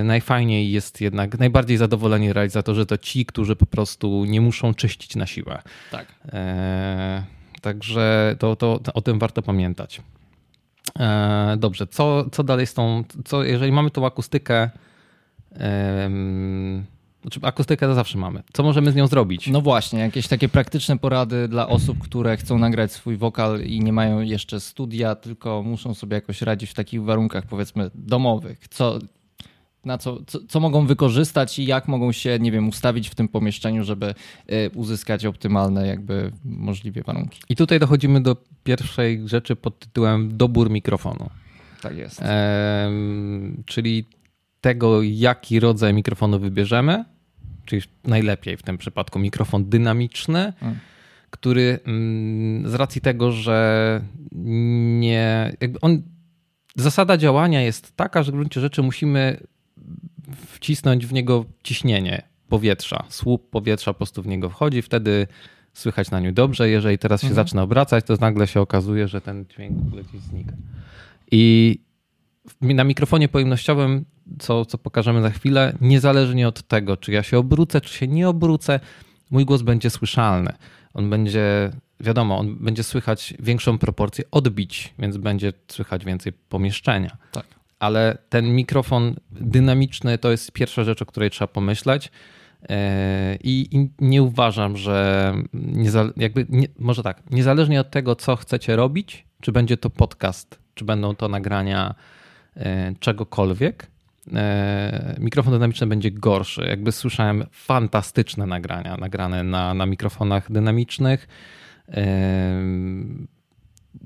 Y, 0.00 0.04
najfajniej 0.04 0.70
jest 0.70 1.00
jednak, 1.00 1.38
najbardziej 1.38 1.76
zadowoleni 1.76 2.32
realizatorzy 2.32 2.86
to 2.86 2.98
ci, 2.98 3.26
którzy 3.26 3.56
po 3.56 3.66
prostu 3.66 4.24
nie 4.24 4.40
muszą 4.40 4.74
czyścić 4.74 5.16
na 5.16 5.26
siłę. 5.26 5.62
Tak. 5.90 6.06
E, 6.32 7.24
także 7.60 8.36
to, 8.38 8.56
to, 8.56 8.78
to, 8.78 8.92
o 8.92 9.00
tym 9.00 9.18
warto 9.18 9.42
pamiętać. 9.42 10.00
E, 10.98 11.56
dobrze, 11.58 11.86
co, 11.86 12.30
co 12.30 12.44
dalej 12.44 12.66
z 12.66 12.74
tą, 12.74 13.04
co, 13.24 13.44
jeżeli 13.44 13.72
mamy 13.72 13.90
tą 13.90 14.06
akustykę 14.06 14.70
Znaczy, 17.22 17.40
akustykę 17.42 17.86
to 17.86 17.94
zawsze 17.94 18.18
mamy. 18.18 18.42
Co 18.52 18.62
możemy 18.62 18.92
z 18.92 18.94
nią 18.94 19.06
zrobić? 19.06 19.48
No 19.48 19.60
właśnie, 19.60 20.00
jakieś 20.00 20.28
takie 20.28 20.48
praktyczne 20.48 20.98
porady 20.98 21.48
dla 21.48 21.68
osób, 21.68 21.98
które 21.98 22.36
chcą 22.36 22.58
nagrać 22.58 22.92
swój 22.92 23.16
wokal 23.16 23.60
i 23.60 23.80
nie 23.80 23.92
mają 23.92 24.20
jeszcze 24.20 24.60
studia, 24.60 25.14
tylko 25.14 25.62
muszą 25.62 25.94
sobie 25.94 26.14
jakoś 26.14 26.42
radzić 26.42 26.70
w 26.70 26.74
takich 26.74 27.02
warunkach, 27.02 27.46
powiedzmy, 27.46 27.90
domowych. 27.94 28.68
Co, 28.68 28.98
na 29.84 29.98
co, 29.98 30.18
co, 30.26 30.38
co, 30.48 30.60
mogą 30.60 30.86
wykorzystać 30.86 31.58
i 31.58 31.66
jak 31.66 31.88
mogą 31.88 32.12
się, 32.12 32.38
nie 32.40 32.52
wiem, 32.52 32.68
ustawić 32.68 33.08
w 33.08 33.14
tym 33.14 33.28
pomieszczeniu, 33.28 33.84
żeby 33.84 34.14
y, 34.52 34.70
uzyskać 34.74 35.26
optymalne 35.26 35.86
jakby 35.86 36.32
możliwie 36.44 37.02
warunki. 37.02 37.40
I 37.48 37.56
tutaj 37.56 37.78
dochodzimy 37.78 38.20
do 38.20 38.36
pierwszej 38.64 39.28
rzeczy 39.28 39.56
pod 39.56 39.78
tytułem 39.78 40.36
dobór 40.36 40.70
mikrofonu. 40.70 41.30
Tak 41.82 41.96
jest. 41.96 42.22
czyli 43.66 44.04
tego, 44.60 45.02
jaki 45.02 45.60
rodzaj 45.60 45.94
mikrofonu 45.94 46.38
wybierzemy, 46.38 47.04
czyli 47.64 47.82
najlepiej 48.04 48.56
w 48.56 48.62
tym 48.62 48.78
przypadku 48.78 49.18
mikrofon 49.18 49.68
dynamiczny, 49.68 50.52
hmm. 50.60 50.78
który 51.30 51.78
mm, 51.84 52.70
z 52.70 52.74
racji 52.74 53.00
tego, 53.00 53.32
że 53.32 54.00
nie. 54.32 55.52
on, 55.80 56.02
zasada 56.76 57.16
działania 57.16 57.62
jest 57.62 57.96
taka, 57.96 58.22
że 58.22 58.32
w 58.32 58.34
gruncie 58.34 58.60
rzeczy 58.60 58.82
musimy 58.82 59.40
wcisnąć 60.46 61.06
w 61.06 61.12
niego 61.12 61.44
ciśnienie 61.62 62.22
powietrza. 62.48 63.04
Słup 63.08 63.50
powietrza 63.50 63.92
po 63.92 63.98
prostu 63.98 64.22
w 64.22 64.26
niego 64.26 64.50
wchodzi, 64.50 64.82
wtedy 64.82 65.26
słychać 65.72 66.10
na 66.10 66.20
nim 66.20 66.34
dobrze. 66.34 66.70
Jeżeli 66.70 66.98
teraz 66.98 67.20
się 67.20 67.28
mhm. 67.28 67.46
zaczyna 67.46 67.62
obracać, 67.62 68.04
to 68.04 68.14
nagle 68.20 68.46
się 68.46 68.60
okazuje, 68.60 69.08
że 69.08 69.20
ten 69.20 69.44
dźwięk 69.46 69.94
leci 69.94 70.18
znika. 70.18 70.52
I 71.30 71.78
na 72.60 72.84
mikrofonie 72.84 73.28
pojemnościowym, 73.28 74.04
co, 74.38 74.64
co 74.64 74.78
pokażemy 74.78 75.22
za 75.22 75.30
chwilę, 75.30 75.72
niezależnie 75.80 76.48
od 76.48 76.62
tego, 76.62 76.96
czy 76.96 77.12
ja 77.12 77.22
się 77.22 77.38
obrócę, 77.38 77.80
czy 77.80 77.94
się 77.94 78.08
nie 78.08 78.28
obrócę, 78.28 78.80
mój 79.30 79.44
głos 79.44 79.62
będzie 79.62 79.90
słyszalny. 79.90 80.52
On 80.94 81.10
będzie, 81.10 81.70
wiadomo, 82.00 82.38
on 82.38 82.56
będzie 82.56 82.82
słychać 82.82 83.34
większą 83.38 83.78
proporcję 83.78 84.24
odbić, 84.30 84.94
więc 84.98 85.16
będzie 85.16 85.52
słychać 85.68 86.04
więcej 86.04 86.32
pomieszczenia. 86.32 87.16
Tak. 87.32 87.46
Ale 87.78 88.18
ten 88.28 88.54
mikrofon 88.54 89.14
dynamiczny 89.30 90.18
to 90.18 90.30
jest 90.30 90.52
pierwsza 90.52 90.84
rzecz, 90.84 91.02
o 91.02 91.06
której 91.06 91.30
trzeba 91.30 91.48
pomyśleć. 91.48 92.10
E, 92.68 93.38
I, 93.44 93.88
nie 93.98 94.22
uważam, 94.22 94.76
że 94.76 95.34
jakby 96.16 96.46
nie, 96.48 96.66
może 96.78 97.02
tak, 97.02 97.22
niezależnie 97.30 97.80
od 97.80 97.90
tego, 97.90 98.16
co 98.16 98.36
chcecie 98.36 98.76
robić, 98.76 99.26
czy 99.40 99.52
będzie 99.52 99.76
to 99.76 99.90
podcast, 99.90 100.58
czy 100.74 100.84
będą 100.84 101.14
to 101.14 101.28
nagrania 101.28 101.94
czegokolwiek, 103.00 103.86
e, 104.34 105.16
mikrofon 105.18 105.52
dynamiczny 105.52 105.86
będzie 105.86 106.10
gorszy. 106.10 106.62
Jakby 106.68 106.92
słyszałem 106.92 107.44
fantastyczne 107.52 108.46
nagrania, 108.46 108.96
nagrane 108.96 109.42
na, 109.42 109.74
na 109.74 109.86
mikrofonach 109.86 110.52
dynamicznych, 110.52 111.28
e, 111.88 112.62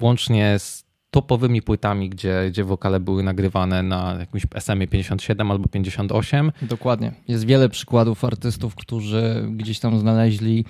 łącznie 0.01 0.59
z 0.59 0.93
topowymi 1.11 1.63
płytami, 1.63 2.11
gdzie, 2.11 2.45
gdzie 2.49 2.65
wokale 2.65 3.01
były 3.01 3.23
nagrywane 3.23 3.83
na 3.83 4.17
jakimś 4.21 4.43
SM-ie 4.55 4.89
57 4.89 5.51
albo 5.51 5.69
58. 5.69 6.53
Dokładnie. 6.63 7.13
Jest 7.29 7.47
wiele 7.47 7.69
przykładów 7.69 8.25
artystów, 8.25 8.75
którzy 8.75 9.49
gdzieś 9.51 9.79
tam 9.79 9.99
znaleźli 9.99 10.65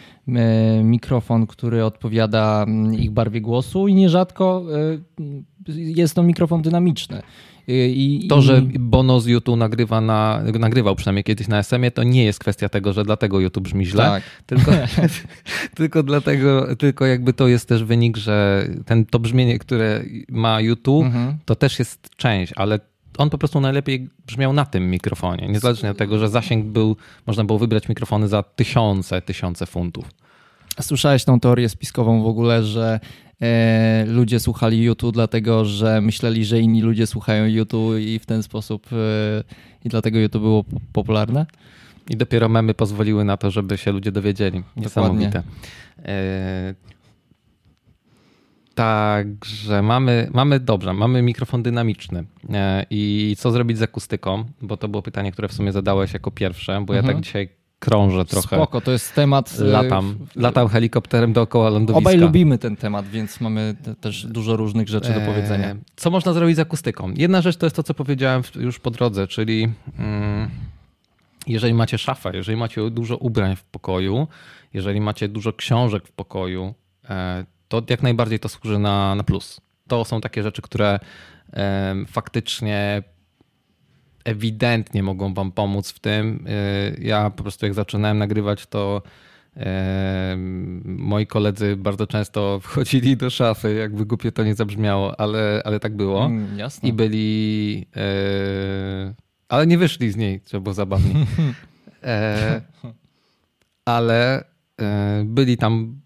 mikrofon, 0.85 1.47
który 1.47 1.85
odpowiada 1.85 2.65
mm, 2.69 2.95
ich 2.95 3.11
barwie 3.11 3.41
głosu 3.41 3.89
i 3.89 3.95
nierzadko 3.95 4.65
jest 5.69 6.15
to 6.15 6.23
mikrofon 6.23 6.63
dynamiczny. 6.63 7.23
I, 7.69 8.27
to, 8.29 8.43
że 8.43 8.63
Bono 8.79 9.21
z 9.21 9.27
YouTube 9.27 9.57
nagrywa 9.57 10.01
na, 10.01 10.43
nagrywał 10.59 10.97
przynajmniej 10.97 11.25
kiedyś 11.25 11.49
na 11.49 11.59
SM-ie, 11.59 11.91
to 11.91 12.03
nie 12.03 12.25
jest 12.25 12.39
kwestia 12.39 12.69
tego, 12.69 12.93
że 12.93 13.05
dlatego 13.05 13.41
YouTube 13.41 13.65
brzmi 13.65 13.87
źle, 13.87 14.05
tak. 14.05 14.23
tylko, 14.47 14.73
tylko 15.77 16.03
dlatego, 16.03 16.77
tylko 16.77 17.07
jakby 17.07 17.33
to 17.33 17.49
jest 17.49 17.69
też 17.69 17.85
wynik, 17.85 18.17
że 18.17 18.69
ten, 18.87 19.07
to 19.07 19.19
brzmienie, 19.19 19.59
które 19.59 20.05
ma 20.29 20.61
YouTube, 20.61 21.07
mhm. 21.07 21.37
to 21.45 21.57
też 21.57 21.79
jest 21.79 22.11
część, 22.17 22.53
ale 22.57 22.81
on 23.19 23.31
po 23.31 23.39
prostu 23.39 23.61
najlepiej 23.61 24.11
brzmiał 24.27 24.53
na 24.53 24.65
tym 24.65 24.91
mikrofonie, 24.91 25.49
niezależnie 25.49 25.91
od 25.91 25.97
tego, 25.97 26.19
że 26.19 26.29
zasięg 26.29 26.67
był, 26.67 26.97
można 27.27 27.45
było 27.45 27.59
wybrać 27.59 27.89
mikrofony 27.89 28.29
za 28.29 28.43
tysiące, 28.43 29.23
tysiące 29.23 29.67
funtów. 29.67 30.05
Słyszałeś 30.81 31.25
tą 31.25 31.41
teorię 31.41 31.69
spiskową 31.69 32.23
w 32.23 32.27
ogóle, 32.27 32.63
że 32.63 33.01
ludzie 34.07 34.41
słuchali 34.41 34.83
YouTube 34.83 35.15
dlatego, 35.15 35.65
że 35.65 36.01
myśleli, 36.01 36.45
że 36.45 36.61
inni 36.61 36.83
ludzie 36.83 37.07
słuchają 37.07 37.47
YouTube 37.47 37.99
i 38.01 38.19
w 38.19 38.27
ten 38.27 38.43
sposób 38.43 38.87
e, 38.93 38.97
i 39.85 39.89
dlatego 39.89 40.19
YouTube 40.19 40.43
było 40.43 40.65
popularne? 40.93 41.47
I 42.11 42.17
dopiero 42.17 42.49
memy 42.49 42.75
pozwoliły 42.75 43.25
na 43.25 43.37
to, 43.37 43.51
żeby 43.51 43.79
się 43.79 43.93
ludzie 43.93 44.13
dowiedzieli. 44.13 44.63
Niesamowite. 44.77 45.43
E, 46.05 46.75
Także 48.75 49.83
mamy, 49.83 50.29
mamy 50.33 50.61
dobrze, 50.61 50.93
mamy 50.93 51.23
mikrofon 51.23 51.63
dynamiczny. 51.63 52.25
E, 52.53 52.87
I 52.91 53.35
co 53.39 53.51
zrobić 53.51 53.79
z 53.79 53.83
akustyką? 53.83 54.45
Bo 54.63 54.77
to 54.77 54.89
było 54.89 55.03
pytanie, 55.03 55.33
które 55.33 55.49
w 55.49 55.53
sumie 55.53 55.73
zadałeś 55.73 56.15
jako 56.15 56.31
pierwsze, 56.31 56.73
bo 56.73 56.95
mhm. 56.95 56.97
ja 56.97 57.13
tak 57.13 57.23
dzisiaj 57.25 57.49
krążę 57.83 58.25
trochę. 58.25 58.57
Spoko, 58.57 58.81
to 58.81 58.93
jest 58.93 59.15
temat. 59.15 59.59
Y, 59.61 59.65
latam, 59.65 60.19
latam 60.37 60.69
helikopterem 60.69 61.33
dookoła 61.33 61.71
lądowiska. 61.71 61.99
Obaj 61.99 62.19
lubimy 62.19 62.59
ten 62.59 62.77
temat, 62.77 63.09
więc 63.09 63.41
mamy 63.41 63.75
też 64.01 64.27
dużo 64.27 64.57
różnych 64.57 64.89
rzeczy 64.89 65.09
do 65.09 65.21
eee, 65.21 65.27
powiedzenia. 65.27 65.77
Co 65.97 66.11
można 66.11 66.33
zrobić 66.33 66.57
z 66.57 66.61
akustyką? 66.61 67.13
Jedna 67.17 67.43
rzecz 67.43 67.57
to 67.57 67.67
jest 67.67 67.77
to, 67.77 67.83
co 67.83 67.95
powiedziałem 67.95 68.43
już 68.55 68.79
po 68.79 68.91
drodze, 68.91 69.27
czyli 69.27 69.73
mm, 69.99 70.51
jeżeli 71.47 71.75
macie 71.75 71.99
szafę, 71.99 72.31
jeżeli 72.35 72.59
macie 72.59 72.91
dużo 72.91 73.17
ubrań 73.17 73.57
w 73.57 73.65
pokoju, 73.65 74.29
jeżeli 74.75 75.01
macie 75.01 75.29
dużo 75.29 75.53
książek 75.53 76.09
w 76.09 76.13
pokoju, 76.13 76.75
e, 77.11 77.45
to 77.69 77.83
jak 77.89 78.03
najbardziej 78.03 78.39
to 78.39 78.49
służy 78.49 78.79
na, 78.79 79.15
na 79.15 79.25
plus. 79.25 79.61
To 79.89 80.05
są 80.05 80.21
takie 80.21 80.43
rzeczy, 80.43 80.63
które 80.63 80.99
faktycznie 82.07 83.03
ewidentnie 84.25 85.03
mogą 85.03 85.35
wam 85.35 85.53
pomóc 85.53 85.91
w 85.91 85.99
tym. 85.99 86.47
Y, 86.47 87.01
ja 87.03 87.31
po 87.31 87.43
prostu 87.43 87.67
jak 87.67 87.75
zaczynałem 87.75 88.19
nagrywać, 88.19 88.67
to 88.67 89.03
moi 90.85 91.27
koledzy 91.27 91.77
bardzo 91.77 92.07
często 92.07 92.59
wchodzili 92.63 93.17
do 93.17 93.31
szafy, 93.31 93.75
jakby 93.75 94.07
głupie 94.07 94.33
to 94.33 94.45
nie 94.45 94.55
zabrzmiało, 94.55 95.21
ale, 95.21 95.63
ale 95.65 95.81
tak 95.81 95.97
było. 95.97 96.25
Mm, 96.25 96.59
jasne. 96.59 96.89
I 96.89 96.93
byli. 96.93 97.87
E, 97.97 99.15
ale 99.49 99.67
nie 99.67 99.79
wyszli 99.79 100.11
z 100.11 100.17
niej, 100.17 100.41
co 100.41 100.61
było 100.61 100.75
zabawnie. 100.75 101.15
E, 102.05 102.61
ale 103.85 104.45
e, 104.81 105.23
byli 105.25 105.57
tam 105.57 106.01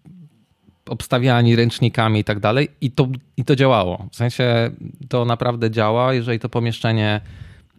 obstawiani 0.89 1.55
ręcznikami 1.55 2.19
i 2.19 2.23
tak 2.23 2.39
dalej, 2.39 2.69
i 2.81 2.91
to, 2.91 3.07
i 3.37 3.45
to 3.45 3.55
działało. 3.55 4.07
W 4.11 4.15
sensie 4.15 4.71
to 5.09 5.25
naprawdę 5.25 5.71
działa, 5.71 6.13
jeżeli 6.13 6.39
to 6.39 6.49
pomieszczenie 6.49 7.21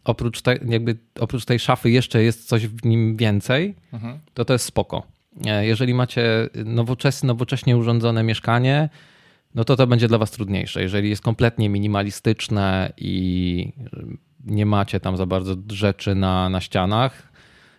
oprócz, 0.05 0.43
te, 0.43 0.59
jakby, 0.67 0.97
oprócz 1.21 1.45
tej 1.45 1.59
szafy 1.59 1.91
jeszcze 1.91 2.23
jest 2.23 2.49
coś 2.49 2.67
w 2.67 2.85
nim 2.85 3.17
więcej, 3.17 3.75
mhm. 3.93 4.19
to 4.35 4.45
to 4.45 4.53
jest 4.53 4.65
spoko. 4.65 5.03
E, 5.47 5.67
jeżeli 5.67 5.95
macie 5.95 6.49
nowoczesne, 6.65 7.27
nowocześnie 7.27 7.77
urządzone 7.77 8.23
mieszkanie, 8.23 8.89
no 9.55 9.65
to 9.65 9.77
to 9.77 9.87
będzie 9.87 10.09
dla 10.09 10.19
was 10.19 10.31
trudniejsze. 10.31 10.83
Jeżeli 10.83 11.11
jest 11.11 11.23
kompletnie 11.23 11.69
minimalistyczne 11.69 12.93
i 12.97 13.73
nie 14.45 14.67
macie 14.67 15.01
tam 15.01 15.17
za 15.17 15.27
bardzo 15.27 15.57
rzeczy 15.71 16.15
na, 16.15 16.49
na 16.49 16.61
ścianach, 16.61 17.33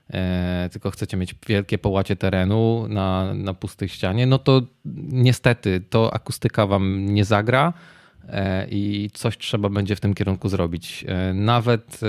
e, 0.09 0.69
tylko 0.71 0.91
chcecie 0.91 1.17
mieć 1.17 1.35
wielkie 1.47 1.77
połacie 1.77 2.15
terenu 2.15 2.85
na, 2.89 3.33
na 3.33 3.53
pustej 3.53 3.89
ścianie, 3.89 4.25
no 4.25 4.37
to 4.39 4.61
niestety 5.11 5.81
to 5.89 6.13
akustyka 6.13 6.67
wam 6.67 7.05
nie 7.05 7.25
zagra 7.25 7.73
i 8.69 9.09
coś 9.13 9.37
trzeba 9.37 9.69
będzie 9.69 9.95
w 9.95 9.99
tym 9.99 10.13
kierunku 10.13 10.49
zrobić. 10.49 11.05
E, 11.07 11.33
nawet 11.33 11.99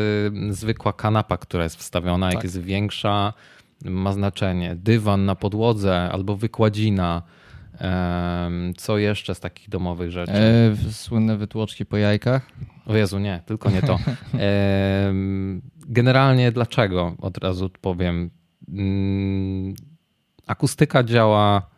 e, 0.49 0.53
zwykła 0.53 0.93
kanapa, 0.93 1.37
która 1.37 1.65
jest 1.65 1.77
wstawiona, 1.77 2.27
tak. 2.27 2.35
jak 2.35 2.45
jest 2.45 2.61
większa, 2.61 3.33
ma 3.85 4.13
znaczenie. 4.13 4.77
Dywan 4.77 5.25
na 5.25 5.35
podłodze 5.35 6.11
albo 6.13 6.37
wykładzina. 6.37 7.23
Co 8.77 8.99
jeszcze 8.99 9.35
z 9.35 9.41
takich 9.41 9.69
domowych 9.69 10.11
rzeczy? 10.11 10.33
E, 10.33 10.77
słynne 10.93 11.37
wytłoczki 11.37 11.87
po 11.87 11.97
jajkach? 11.97 12.51
O 12.87 12.97
Jezu, 12.97 13.19
nie, 13.19 13.43
tylko 13.47 13.71
nie 13.71 13.83
to. 13.83 13.99
Generalnie 15.87 16.53
dlaczego? 16.53 17.15
Od 17.19 17.39
razu 17.39 17.71
powiem. 17.81 18.31
Mm, 18.69 19.75
akustyka 20.47 21.05
działa 21.05 21.71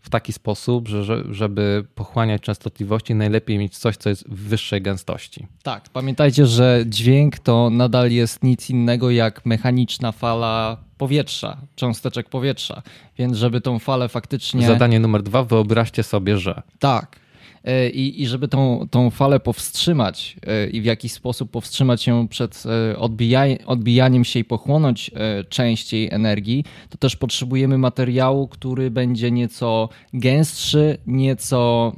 w 0.00 0.10
taki 0.10 0.32
sposób, 0.32 0.88
że, 0.88 1.34
żeby 1.34 1.84
pochłaniać 1.94 2.42
częstotliwości, 2.42 3.14
najlepiej 3.14 3.58
mieć 3.58 3.78
coś, 3.78 3.96
co 3.96 4.08
jest 4.08 4.28
w 4.28 4.48
wyższej 4.48 4.82
gęstości. 4.82 5.46
Tak, 5.62 5.88
pamiętajcie, 5.88 6.46
że 6.46 6.84
dźwięk 6.86 7.38
to 7.38 7.70
nadal 7.70 8.10
jest 8.10 8.42
nic 8.42 8.70
innego 8.70 9.10
jak 9.10 9.46
mechaniczna 9.46 10.12
fala 10.12 10.76
powietrza, 10.98 11.56
cząsteczek 11.74 12.28
powietrza. 12.28 12.82
Więc 13.18 13.36
żeby 13.36 13.60
tą 13.60 13.78
falę 13.78 14.08
faktycznie. 14.08 14.66
Zadanie 14.66 15.00
numer 15.00 15.22
dwa, 15.22 15.44
wyobraźcie 15.44 16.02
sobie, 16.02 16.38
że. 16.38 16.62
Tak. 16.78 17.27
E, 17.64 17.88
i, 17.88 18.22
i 18.22 18.26
żeby 18.26 18.48
tą, 18.48 18.86
tą 18.90 19.10
falę 19.10 19.40
powstrzymać 19.40 20.36
e, 20.46 20.66
i 20.66 20.80
w 20.80 20.84
jakiś 20.84 21.12
sposób 21.12 21.50
powstrzymać 21.50 22.06
ją 22.06 22.28
przed 22.28 22.64
odbijaj, 22.96 23.58
odbijaniem 23.66 24.24
się 24.24 24.40
i 24.40 24.44
pochłonąć 24.44 25.10
częściej 25.48 26.08
energii, 26.12 26.64
to 26.90 26.98
też 26.98 27.16
potrzebujemy 27.16 27.78
materiału, 27.78 28.48
który 28.48 28.90
będzie 28.90 29.30
nieco 29.30 29.88
gęstszy, 30.12 30.98
nieco 31.06 31.92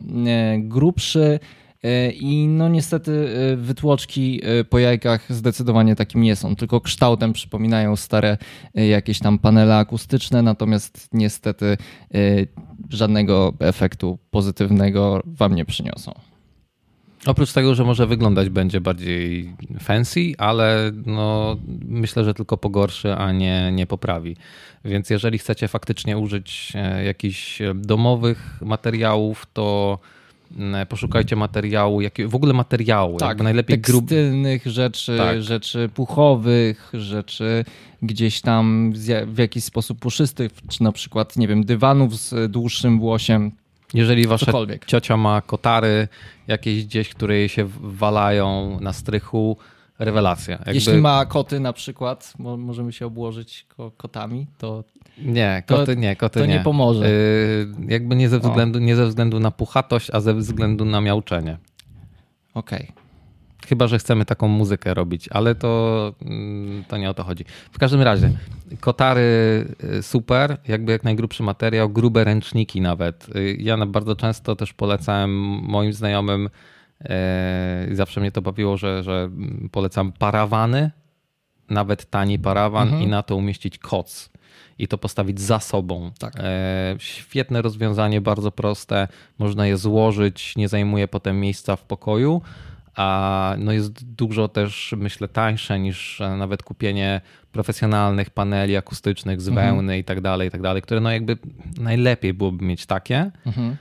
grubszy, 0.58 1.20
E, 1.20 1.59
I 2.14 2.46
no 2.48 2.68
niestety 2.68 3.28
e, 3.52 3.56
wytłoczki 3.56 4.40
e, 4.44 4.64
po 4.64 4.78
jajkach 4.78 5.32
zdecydowanie 5.32 5.96
takim 5.96 6.22
nie 6.22 6.36
są, 6.36 6.56
tylko 6.56 6.80
kształtem 6.80 7.32
przypominają 7.32 7.96
stare 7.96 8.38
jakieś 8.74 9.18
tam 9.18 9.38
panele 9.38 9.76
akustyczne, 9.76 10.42
natomiast 10.42 11.08
niestety 11.12 11.76
żadnego 12.90 13.52
efektu 13.60 14.18
pozytywnego 14.30 15.22
wam 15.24 15.54
nie 15.54 15.64
przyniosą. 15.64 16.12
Oprócz 17.26 17.52
tego, 17.52 17.74
że 17.74 17.84
może 17.84 18.06
wyglądać 18.06 18.48
będzie 18.48 18.80
bardziej 18.80 19.54
fancy, 19.80 20.20
ale 20.38 20.92
no, 21.06 21.56
myślę, 21.88 22.24
że 22.24 22.34
tylko 22.34 22.56
pogorszy, 22.56 23.14
a 23.14 23.32
nie, 23.32 23.72
nie 23.72 23.86
poprawi. 23.86 24.36
Więc 24.84 25.10
jeżeli 25.10 25.38
chcecie 25.38 25.68
faktycznie 25.68 26.18
użyć 26.18 26.72
jakichś 27.04 27.58
domowych 27.74 28.58
materiałów, 28.62 29.46
to 29.52 29.98
poszukajcie 30.88 31.36
materiału, 31.36 32.00
jakie, 32.00 32.28
w 32.28 32.34
ogóle 32.34 32.52
materiału, 32.52 33.16
tak, 33.16 33.42
najlepiej 33.42 33.80
tekstylnych 33.80 34.62
grub... 34.62 34.74
rzeczy, 34.74 35.16
tak. 35.18 35.42
rzeczy 35.42 35.88
puchowych, 35.94 36.90
rzeczy 36.94 37.64
gdzieś 38.02 38.40
tam 38.40 38.92
w 39.26 39.38
jakiś 39.38 39.64
sposób 39.64 39.98
puszystych, 39.98 40.52
czy 40.68 40.82
na 40.82 40.92
przykład, 40.92 41.36
nie 41.36 41.48
wiem, 41.48 41.64
dywanów 41.64 42.16
z 42.16 42.50
dłuższym 42.52 42.98
włosiem. 42.98 43.52
Jeżeli 43.94 44.26
wasza 44.26 44.46
Cokolwiek. 44.46 44.84
ciocia 44.84 45.16
ma 45.16 45.40
kotary 45.40 46.08
jakieś 46.46 46.84
gdzieś, 46.84 47.08
które 47.08 47.36
jej 47.36 47.48
się 47.48 47.68
walają 47.80 48.78
na 48.80 48.92
strychu, 48.92 49.56
rewelacja. 50.00 50.52
Jakby... 50.52 50.74
Jeśli 50.74 50.98
ma 50.98 51.26
koty 51.26 51.60
na 51.60 51.72
przykład, 51.72 52.34
możemy 52.38 52.92
się 52.92 53.06
obłożyć 53.06 53.66
kotami, 53.96 54.46
to 54.58 54.84
nie, 55.18 55.62
koty 55.66 55.94
to, 55.94 56.00
nie, 56.00 56.16
koty 56.16 56.40
to 56.40 56.46
nie. 56.46 56.54
nie 56.54 56.60
pomoże. 56.60 57.10
Yy, 57.10 57.68
jakby 57.88 58.16
nie 58.16 58.28
ze, 58.28 58.38
względu, 58.38 58.78
nie 58.78 58.96
ze 58.96 59.06
względu 59.06 59.40
na 59.40 59.50
puchatość, 59.50 60.10
a 60.12 60.20
ze 60.20 60.34
względu 60.34 60.84
na 60.84 61.00
miauczenie. 61.00 61.58
Okej. 62.54 62.82
Okay. 62.82 63.00
Chyba, 63.66 63.86
że 63.86 63.98
chcemy 63.98 64.24
taką 64.24 64.48
muzykę 64.48 64.94
robić, 64.94 65.28
ale 65.28 65.54
to, 65.54 66.12
mm, 66.22 66.84
to 66.88 66.96
nie 66.96 67.10
o 67.10 67.14
to 67.14 67.24
chodzi. 67.24 67.44
W 67.72 67.78
każdym 67.78 68.02
razie, 68.02 68.32
kotary 68.80 69.20
y, 69.84 70.02
super, 70.02 70.56
jakby 70.68 70.92
jak 70.92 71.04
najgrubszy 71.04 71.42
materiał, 71.42 71.90
grube 71.90 72.24
ręczniki 72.24 72.80
nawet. 72.80 73.36
Y, 73.36 73.56
ja 73.60 73.86
bardzo 73.86 74.16
często 74.16 74.56
też 74.56 74.72
polecałem 74.72 75.30
moim 75.62 75.92
znajomym, 75.92 76.48
zawsze 77.92 78.20
mnie 78.20 78.32
to 78.32 78.42
bawiło, 78.42 78.76
że, 78.76 79.02
że 79.02 79.30
polecam 79.72 80.12
parawany, 80.12 80.90
nawet 81.70 82.10
tani 82.10 82.38
parawan 82.38 82.88
mhm. 82.88 83.02
i 83.02 83.06
na 83.06 83.22
to 83.22 83.36
umieścić 83.36 83.78
koc 83.78 84.30
i 84.78 84.88
to 84.88 84.98
postawić 84.98 85.40
za 85.40 85.60
sobą. 85.60 86.10
Tak. 86.18 86.34
E, 86.38 86.94
świetne 86.98 87.62
rozwiązanie, 87.62 88.20
bardzo 88.20 88.52
proste. 88.52 89.08
Można 89.38 89.66
je 89.66 89.76
złożyć, 89.76 90.56
nie 90.56 90.68
zajmuje 90.68 91.08
potem 91.08 91.40
miejsca 91.40 91.76
w 91.76 91.82
pokoju. 91.82 92.42
A 92.96 93.54
no 93.58 93.72
jest 93.72 94.14
dużo 94.14 94.48
też, 94.48 94.94
myślę, 94.96 95.28
tańsze 95.28 95.78
niż 95.78 96.22
nawet 96.38 96.62
kupienie 96.62 97.20
profesjonalnych 97.52 98.30
paneli 98.30 98.76
akustycznych 98.76 99.40
z 99.40 99.48
mhm. 99.48 99.66
wełny 99.66 99.98
i 99.98 100.04
tak 100.04 100.20
dalej, 100.20 100.48
i 100.48 100.50
tak 100.50 100.62
dalej, 100.62 100.82
które 100.82 101.00
no 101.00 101.10
jakby 101.10 101.38
najlepiej 101.80 102.34
byłoby 102.34 102.64
mieć 102.64 102.86
takie. 102.86 103.30
Mhm 103.46 103.70
e, 103.70 103.76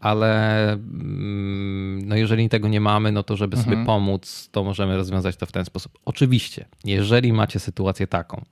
ale 0.00 0.72
mm, 0.72 2.08
no 2.08 2.16
jeżeli 2.16 2.48
tego 2.48 2.68
nie 2.68 2.80
mamy, 2.80 3.12
no 3.12 3.22
to 3.22 3.36
żeby 3.36 3.56
mhm. 3.56 3.74
sobie 3.74 3.86
pomóc, 3.86 4.48
to 4.52 4.64
możemy 4.64 4.96
rozwiązać 4.96 5.36
to 5.36 5.46
w 5.46 5.52
ten 5.52 5.64
sposób. 5.64 5.98
Oczywiście, 6.04 6.64
jeżeli 6.84 7.32
macie 7.32 7.60
sytuację 7.60 8.06
taką, 8.06 8.44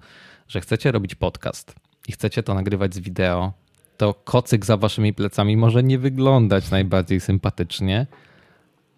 że 0.49 0.61
chcecie 0.61 0.93
robić 0.93 1.15
podcast 1.15 1.75
i 2.09 2.13
chcecie 2.13 2.43
to 2.43 2.55
nagrywać 2.55 2.95
z 2.95 2.99
wideo, 2.99 3.53
to 3.97 4.15
kocyk 4.15 4.67
za 4.67 4.77
waszymi 4.77 5.15
plecami 5.15 5.57
może 5.57 5.83
nie 5.83 5.99
wyglądać 5.99 6.71
najbardziej 6.71 7.21
sympatycznie, 7.21 8.07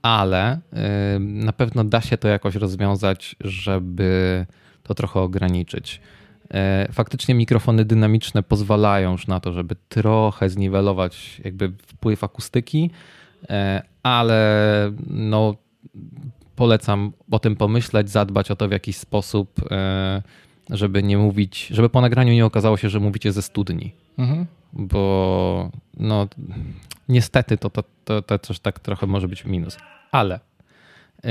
ale 0.02 0.60
na 1.20 1.52
pewno 1.52 1.84
da 1.84 2.00
się 2.00 2.18
to 2.18 2.28
jakoś 2.28 2.54
rozwiązać, 2.54 3.36
żeby 3.40 4.46
to 4.82 4.94
trochę 4.94 5.20
ograniczyć. 5.20 6.00
E, 6.54 6.88
faktycznie 6.92 7.34
mikrofony 7.34 7.84
dynamiczne 7.84 8.42
pozwalają 8.42 9.12
już 9.12 9.26
na 9.26 9.40
to, 9.40 9.52
żeby 9.52 9.76
trochę 9.88 10.48
zniwelować 10.48 11.40
jakby 11.44 11.72
wpływ 11.86 12.24
akustyki, 12.24 12.90
e, 13.50 13.82
ale 14.02 14.92
no 15.06 15.56
polecam 16.56 17.12
o 17.30 17.38
tym 17.38 17.56
pomyśleć, 17.56 18.10
zadbać 18.10 18.50
o 18.50 18.56
to 18.56 18.68
w 18.68 18.72
jakiś 18.72 18.96
sposób, 18.96 19.60
e, 19.70 20.22
żeby 20.70 21.02
nie 21.02 21.18
mówić, 21.18 21.66
żeby 21.66 21.88
po 21.88 22.00
nagraniu 22.00 22.32
nie 22.32 22.46
okazało 22.46 22.76
się, 22.76 22.88
że 22.88 23.00
mówicie 23.00 23.32
ze 23.32 23.42
studni. 23.42 23.92
Mhm. 24.18 24.46
Bo 24.72 25.70
no 25.96 26.28
niestety 27.08 27.58
to, 27.58 27.70
to, 27.70 27.84
to, 28.04 28.22
to 28.22 28.38
też 28.38 28.58
tak 28.58 28.80
trochę 28.80 29.06
może 29.06 29.28
być 29.28 29.44
minus. 29.44 29.76
Ale 30.12 30.40
yy, 31.24 31.30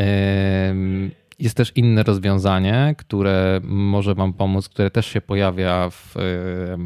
jest 1.39 1.58
też 1.58 1.71
inne 1.76 2.04
rozwiązanie, 2.04 2.95
które 2.98 3.60
może 3.63 4.15
Wam 4.15 4.34
pomóc, 4.34 4.69
które 4.69 4.91
też 4.91 5.06
się 5.06 5.21
pojawia 5.21 5.89
w 5.89 6.15
yy, 6.15 6.78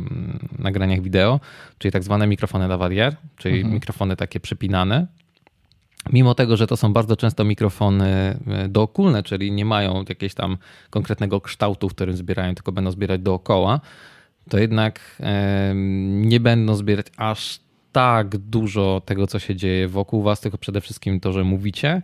nagraniach 0.60 1.02
wideo, 1.02 1.40
czyli 1.78 1.92
tak 1.92 2.04
zwane 2.04 2.28
mikrofony 2.28 2.68
lavalier, 2.68 3.16
czyli 3.38 3.56
mhm. 3.56 3.74
mikrofony 3.74 4.16
takie 4.16 4.40
przypinane, 4.40 5.08
Mimo 6.12 6.36
tego, 6.36 6.58
że 6.58 6.68
to 6.68 6.78
są 6.78 6.94
bardzo 6.94 7.16
często 7.16 7.44
mikrofony 7.44 8.40
e, 8.48 8.68
dookulne, 8.68 9.24
czyli 9.24 9.52
nie 9.52 9.66
mają 9.66 10.00
jakiegoś 10.10 10.34
tam 10.34 10.58
konkretnego 10.90 11.42
kształtu, 11.42 11.90
w 11.90 11.94
którym 11.94 12.18
zbierają, 12.18 12.56
tylko 12.56 12.72
będą 12.72 12.92
zbierać 12.92 13.22
dookoła, 13.22 13.80
to 14.50 14.58
jednak 14.60 15.22
nie 16.04 16.40
będą 16.40 16.76
zbierać 16.76 17.06
aż 17.18 17.60
tak 17.92 18.38
dużo 18.38 19.02
tego, 19.06 19.28
co 19.28 19.40
się 19.40 19.56
dzieje 19.56 19.88
wokół 19.88 20.24
was, 20.24 20.42
tylko 20.42 20.58
przede 20.58 20.82
wszystkim 20.82 21.20
to, 21.20 21.34
że 21.34 21.44
mówicie 21.44 22.02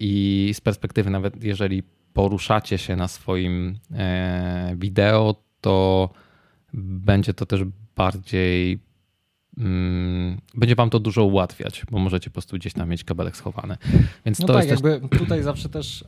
i 0.00 0.50
z 0.54 0.60
perspektywy 0.60 1.10
nawet 1.10 1.44
jeżeli 1.44 1.82
poruszacie 2.12 2.78
się 2.78 2.96
na 2.96 3.08
swoim 3.08 3.78
e, 3.94 4.74
wideo, 4.78 5.34
to 5.60 6.08
będzie 6.74 7.34
to 7.34 7.46
też 7.46 7.60
bardziej 7.96 8.80
Mm, 9.58 10.40
będzie 10.54 10.74
wam 10.74 10.90
to 10.90 11.00
dużo 11.00 11.24
ułatwiać, 11.24 11.82
bo 11.90 11.98
możecie 11.98 12.30
po 12.30 12.34
prostu 12.34 12.56
gdzieś 12.56 12.72
tam 12.72 12.88
mieć 12.88 13.04
kabelek 13.04 13.36
schowany. 13.36 13.76
Więc 14.26 14.38
no 14.38 14.46
to 14.46 14.52
tak, 14.52 14.68
jest 14.68 14.84
jakby 14.84 15.08
też... 15.08 15.18
tutaj 15.18 15.42
zawsze 15.42 15.68
też 15.68 16.04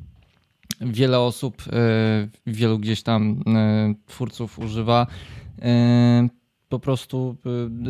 wiele 0.80 1.18
osób, 1.18 1.62
e, 1.72 2.28
wielu 2.46 2.78
gdzieś 2.78 3.02
tam 3.02 3.42
e, 3.46 3.94
twórców 4.06 4.58
używa 4.58 5.06
e, 5.62 6.28
po 6.72 6.78
prostu 6.78 7.36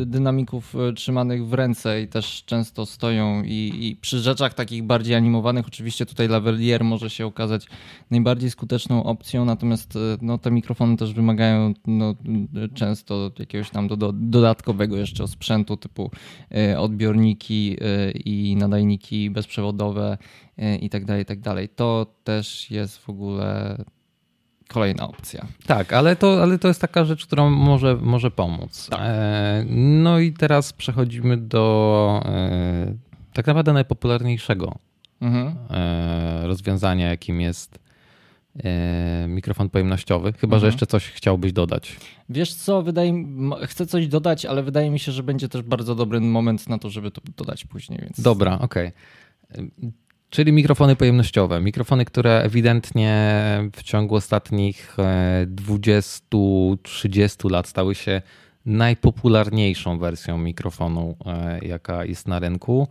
y, 0.01 0.05
dynamików 0.05 0.75
y, 0.75 0.93
trzymanych 0.93 1.47
w 1.47 1.53
ręce 1.53 2.01
i 2.01 2.07
też 2.07 2.43
często 2.45 2.85
stoją 2.85 3.43
i, 3.43 3.71
i, 3.81 3.95
przy 3.95 4.19
rzeczach 4.19 4.53
takich 4.53 4.83
bardziej 4.83 5.15
animowanych 5.15 5.67
oczywiście 5.67 6.05
tutaj 6.05 6.27
lavalier 6.27 6.83
może 6.83 7.09
się 7.09 7.25
okazać 7.25 7.67
najbardziej 8.11 8.49
skuteczną 8.49 9.03
opcją, 9.03 9.45
natomiast 9.45 9.95
y, 9.95 9.99
no, 10.21 10.37
te 10.37 10.51
mikrofony 10.51 10.97
też 10.97 11.13
wymagają 11.13 11.73
no, 11.87 12.15
często 12.73 13.31
jakiegoś 13.39 13.69
tam 13.69 13.87
do, 13.87 13.97
do, 13.97 14.11
dodatkowego 14.13 14.97
jeszcze 14.97 15.27
sprzętu 15.27 15.77
typu 15.77 16.11
odbiorniki 16.77 17.77
i 18.25 18.55
nadajniki 18.55 19.29
bezprzewodowe 19.29 20.17
i 20.81 20.89
tak 20.89 21.05
dalej, 21.05 21.23
i 21.23 21.25
tak 21.25 21.39
dalej. 21.39 21.69
To 21.69 22.05
też 22.23 22.71
jest 22.71 22.97
w 22.97 23.09
ogóle 23.09 23.77
kolejna 24.67 25.07
opcja. 25.07 25.45
Tak, 25.65 25.93
ale 25.93 26.15
to, 26.15 26.43
ale 26.43 26.59
to 26.59 26.67
jest 26.67 26.81
taka 26.81 27.05
rzecz, 27.05 27.25
która 27.25 27.49
może, 27.49 27.97
może 28.01 28.31
pomóc. 28.31 28.87
Tak. 28.89 28.99
E, 29.03 29.65
no 29.69 30.19
i 30.19 30.33
teraz 30.33 30.73
przechodzimy 30.73 31.37
do 31.37 32.21
e, 32.25 32.93
tak 33.33 33.47
naprawdę 33.47 33.73
najpopularniejszego 33.73 34.75
mhm. 35.21 35.55
E, 35.69 36.47
rozwiązania, 36.47 37.09
jakim 37.09 37.41
jest 37.41 37.83
mikrofon 39.27 39.69
pojemnościowy. 39.69 40.33
Chyba, 40.33 40.55
mhm. 40.55 40.59
że 40.61 40.67
jeszcze 40.67 40.87
coś 40.87 41.09
chciałbyś 41.09 41.53
dodać. 41.53 41.97
Wiesz 42.29 42.53
co, 42.53 42.81
wydaje 42.81 43.13
mi, 43.13 43.51
chcę 43.63 43.85
coś 43.85 44.07
dodać, 44.07 44.45
ale 44.45 44.63
wydaje 44.63 44.91
mi 44.91 44.99
się, 44.99 45.11
że 45.11 45.23
będzie 45.23 45.49
też 45.49 45.61
bardzo 45.61 45.95
dobry 45.95 46.21
moment 46.21 46.69
na 46.69 46.77
to, 46.77 46.89
żeby 46.89 47.11
to 47.11 47.21
dodać 47.37 47.65
później. 47.65 47.99
Więc... 48.01 48.21
Dobra, 48.21 48.59
okej. 48.59 48.91
Okay. 49.51 49.91
Czyli 50.33 50.51
mikrofony 50.51 50.95
pojemnościowe. 50.95 51.61
Mikrofony, 51.61 52.05
które 52.05 52.43
ewidentnie 52.43 53.39
w 53.75 53.83
ciągu 53.83 54.15
ostatnich 54.15 54.97
20-30 55.45 57.45
e, 57.45 57.49
lat 57.49 57.67
stały 57.67 57.95
się 57.95 58.21
najpopularniejszą 58.65 59.99
wersją 59.99 60.37
mikrofonu, 60.37 61.15
e, 61.25 61.59
jaka 61.65 62.05
jest 62.05 62.27
na 62.27 62.39
rynku. 62.39 62.87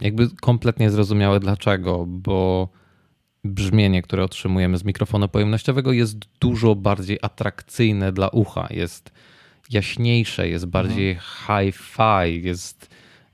Jakby 0.00 0.28
kompletnie 0.40 0.90
zrozumiałe 0.90 1.40
dlaczego, 1.40 2.04
bo 2.06 2.68
brzmienie, 3.44 4.02
które 4.02 4.24
otrzymujemy 4.24 4.78
z 4.78 4.84
mikrofonu 4.84 5.28
pojemnościowego 5.28 5.92
jest 5.92 6.18
dużo 6.40 6.74
bardziej 6.74 7.18
atrakcyjne 7.22 8.12
dla 8.12 8.28
ucha. 8.28 8.68
Jest 8.70 9.12
jaśniejsze, 9.70 10.48
jest 10.48 10.66
bardziej 10.66 11.10
mhm. 11.10 11.26
hi-fi, 11.46 12.46
jest 12.46 12.90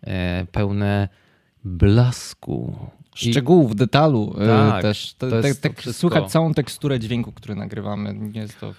e, 0.06 0.46
pełne 0.52 1.08
blasku. 1.64 2.76
Szczegółów, 3.14 3.76
detalu 3.76 4.34
tak, 4.46 4.82
też. 4.82 5.14
Te, 5.14 5.42
te, 5.42 5.54
te, 5.54 5.92
słuchać 5.92 6.30
całą 6.30 6.54
teksturę 6.54 7.00
dźwięku, 7.00 7.32
który 7.32 7.54
nagrywamy. 7.54 8.30
Jest 8.32 8.60
to 8.60 8.74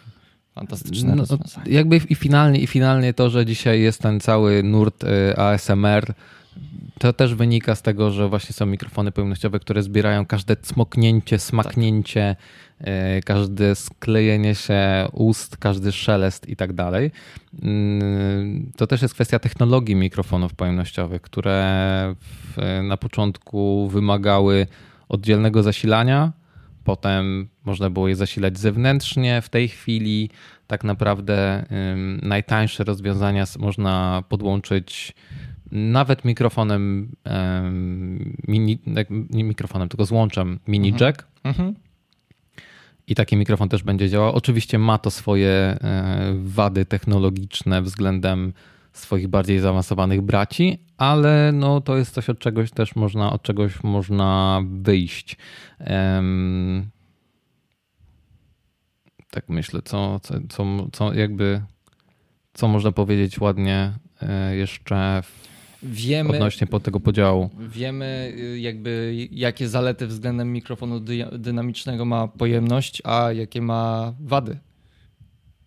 fantastyczne 0.55 1.15
no, 1.15 1.25
Jakby 1.65 1.97
i 2.09 2.15
finalnie, 2.15 2.59
i 2.59 2.67
finalnie 2.67 3.13
to, 3.13 3.29
że 3.29 3.45
dzisiaj 3.45 3.81
jest 3.81 4.01
ten 4.01 4.19
cały 4.19 4.63
nurt 4.63 5.03
ASMR, 5.37 6.13
to 6.99 7.13
też 7.13 7.35
wynika 7.35 7.75
z 7.75 7.81
tego, 7.81 8.11
że 8.11 8.29
właśnie 8.29 8.53
są 8.53 8.65
mikrofony 8.65 9.11
pojemnościowe, 9.11 9.59
które 9.59 9.83
zbierają 9.83 10.25
każde 10.25 10.55
cmoknięcie, 10.55 11.39
smaknięcie, 11.39 12.35
tak. 12.39 12.45
Każde 13.25 13.75
sklejenie 13.75 14.55
się 14.55 15.07
ust, 15.11 15.57
każdy 15.57 15.91
szelest 15.91 16.49
i 16.49 16.55
tak 16.55 16.73
dalej. 16.73 17.11
Mm, 17.63 18.71
to 18.77 18.87
też 18.87 19.01
jest 19.01 19.13
kwestia 19.13 19.39
technologii 19.39 19.95
mikrofonów 19.95 20.53
pojemnościowych, 20.53 21.21
które 21.21 22.15
na 22.83 22.97
początku 22.97 23.89
wymagały 23.89 24.67
oddzielnego 25.09 25.63
zasilania, 25.63 26.31
potem 26.83 27.47
można 27.65 27.89
było 27.89 28.07
je 28.07 28.15
zasilać 28.15 28.59
zewnętrznie. 28.59 29.41
W 29.41 29.49
tej 29.49 29.67
chwili 29.67 30.29
tak 30.67 30.83
naprawdę 30.83 31.65
najtańsze 32.21 32.83
rozwiązania 32.83 33.45
można 33.59 34.23
podłączyć 34.29 35.13
nawet 35.71 36.25
mikrofonem, 36.25 37.11
mini, 38.47 38.79
nie 39.29 39.43
mikrofonem, 39.43 39.89
tylko 39.89 40.05
złączem 40.05 40.59
mini 40.67 40.89
mhm. 40.89 41.07
jack. 41.07 41.27
Mhm. 41.43 41.75
I 43.07 43.15
taki 43.15 43.37
mikrofon 43.37 43.69
też 43.69 43.83
będzie 43.83 44.09
działał. 44.09 44.33
Oczywiście 44.33 44.79
ma 44.79 44.97
to 44.97 45.11
swoje 45.11 45.49
e, 45.49 46.33
wady 46.43 46.85
technologiczne 46.85 47.81
względem 47.81 48.53
swoich 48.93 49.27
bardziej 49.27 49.59
zaawansowanych 49.59 50.21
braci, 50.21 50.79
ale 50.97 51.51
no 51.53 51.81
to 51.81 51.97
jest 51.97 52.13
coś 52.13 52.29
od 52.29 52.39
czegoś 52.39 52.71
też 52.71 52.95
można, 52.95 53.33
od 53.33 53.41
czegoś 53.41 53.83
można 53.83 54.61
wyjść. 54.65 55.37
Tak 59.31 59.49
myślę, 59.49 59.81
co, 59.81 60.19
co, 60.19 60.65
co, 60.91 61.13
jakby 61.13 61.61
co 62.53 62.67
można 62.67 62.91
powiedzieć 62.91 63.39
ładnie 63.39 63.93
e, 64.21 64.55
jeszcze 64.55 65.21
wiemy, 65.83 66.29
odnośnie 66.29 66.67
po 66.67 66.79
tego 66.79 66.99
podziału. 66.99 67.49
Wiemy 67.59 68.33
y, 68.37 68.59
jakby 68.59 69.15
jakie 69.31 69.67
zalety 69.69 70.07
względem 70.07 70.53
mikrofonu 70.53 71.01
dynamicznego 71.31 72.05
ma 72.05 72.27
pojemność, 72.27 73.01
a 73.05 73.31
jakie 73.31 73.61
ma 73.61 74.13
wady. 74.19 74.57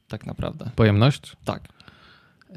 Tak 0.09 0.27
naprawdę. 0.27 0.71
Pojemność? 0.77 1.37
Tak. 1.45 1.69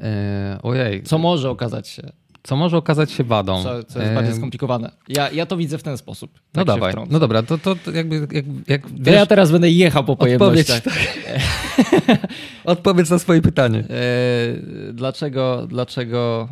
E, 0.00 0.58
ojej. 0.62 1.02
Co 1.02 1.18
może 1.18 1.50
okazać 1.50 1.88
się 1.88 2.12
co 2.42 2.56
może 2.56 2.76
okazać 2.76 3.12
się 3.12 3.24
wadą. 3.24 3.62
Co, 3.62 3.84
co 3.84 4.02
jest 4.02 4.14
bardziej 4.14 4.34
skomplikowane. 4.34 4.90
Ja, 5.08 5.30
ja 5.30 5.46
to 5.46 5.56
widzę 5.56 5.78
w 5.78 5.82
ten 5.82 5.98
sposób. 5.98 6.30
No 6.54 6.64
tak 6.64 6.66
dawaj, 6.66 6.94
no 7.10 7.18
dobra, 7.18 7.42
to, 7.42 7.58
to, 7.58 7.76
jakby... 7.94 8.16
Jak, 8.32 8.46
jak 8.68 8.88
wiesz, 8.90 9.04
to 9.04 9.10
ja 9.10 9.26
teraz 9.26 9.50
będę 9.50 9.70
jechał 9.70 10.04
po 10.04 10.16
pojemnościach. 10.16 10.82
Odpowiedź, 10.86 12.06
tak. 12.06 12.18
odpowiedz 12.64 13.10
na 13.10 13.18
swoje 13.18 13.42
pytanie. 13.42 13.78
E, 13.78 14.92
dlaczego, 14.92 15.66
dlaczego 15.66 16.48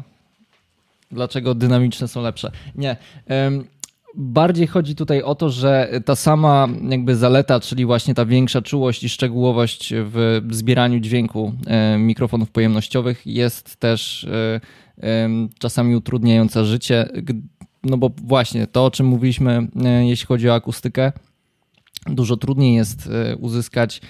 dlaczego 1.11 1.55
dynamiczne 1.55 2.09
są 2.09 2.23
lepsze. 2.23 2.51
Nie. 2.75 2.97
Bardziej 4.17 4.67
chodzi 4.67 4.95
tutaj 4.95 5.23
o 5.23 5.35
to, 5.35 5.51
że 5.51 5.91
ta 6.05 6.17
sama 6.17 6.69
jakby 6.89 7.17
zaleta, 7.17 7.61
czyli 7.61 7.87
właśnie 7.87 8.15
ta 8.15 8.27
większa 8.27 8.63
czułość 8.63 9.05
i 9.05 9.09
szczegółowość 9.09 9.93
w 9.97 10.41
zbieraniu 10.51 11.01
dźwięku 11.01 11.53
mikrofonów 11.99 12.51
pojemnościowych 12.51 13.27
jest 13.27 13.77
też 13.77 14.27
e, 15.03 15.29
czasami 15.59 15.97
utrudniająca 15.97 16.65
życie. 16.65 17.09
No 17.85 17.99
bo 17.99 18.11
właśnie 18.25 18.67
to, 18.67 18.85
o 18.85 18.91
czym 18.91 19.07
mówiliśmy, 19.07 19.69
e, 19.85 20.07
jeśli 20.07 20.27
chodzi 20.27 20.49
o 20.49 20.55
akustykę, 20.55 21.13
dużo 22.07 22.37
trudniej 22.37 22.75
jest 22.75 23.07
e, 23.07 23.37
uzyskać 23.37 24.01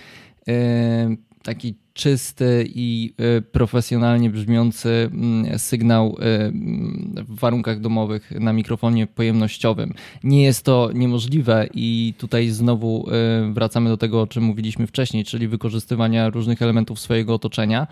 taki 1.43 1.75
czysty 2.01 2.69
i 2.75 3.15
y, 3.39 3.43
profesjonalnie 3.43 4.31
brzmiący 4.31 5.11
mm, 5.13 5.59
sygnał 5.59 6.17
y, 6.19 6.25
mm, 6.25 7.15
w 7.29 7.41
warunkach 7.41 7.81
domowych 7.81 8.31
na 8.31 8.53
mikrofonie 8.53 9.07
pojemnościowym. 9.07 9.95
Nie 10.25 10.43
jest 10.43 10.65
to 10.65 10.91
niemożliwe 10.95 11.69
i 11.75 12.15
tutaj 12.19 12.49
znowu 12.49 13.09
y, 13.49 13.53
wracamy 13.53 13.91
do 13.91 13.97
tego, 13.97 14.21
o 14.21 14.27
czym 14.27 14.45
mówiliśmy 14.45 14.87
wcześniej, 14.87 15.25
czyli 15.25 15.49
wykorzystywania 15.49 16.31
różnych 16.31 16.63
elementów 16.63 17.01
swojego 17.01 17.35
otoczenia. 17.35 17.87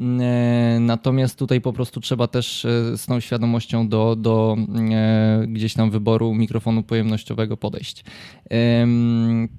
E, 0.00 0.78
natomiast 0.80 1.38
tutaj 1.38 1.60
po 1.60 1.72
prostu 1.72 2.00
trzeba 2.00 2.26
też 2.26 2.64
e, 2.64 2.96
z 2.98 3.06
tą 3.06 3.20
świadomością 3.20 3.88
do, 3.88 4.16
do 4.16 4.56
e, 4.92 5.44
gdzieś 5.48 5.74
tam 5.74 5.90
wyboru 5.90 6.34
mikrofonu 6.34 6.82
pojemnościowego 6.82 7.56
podejść. 7.56 8.04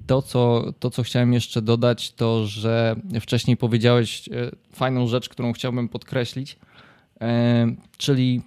To 0.06 0.22
co, 0.22 0.72
to, 0.78 0.90
co 0.90 1.02
chciałem 1.02 1.32
jeszcze 1.32 1.62
dodać, 1.62 2.12
to 2.12 2.46
że 2.46 2.96
wcześniej 3.20 3.56
powiedziałeś 3.56 4.28
fajną 4.72 5.06
rzecz, 5.06 5.28
którą 5.28 5.52
chciałbym 5.52 5.88
podkreślić, 5.88 6.58
czyli 7.96 8.42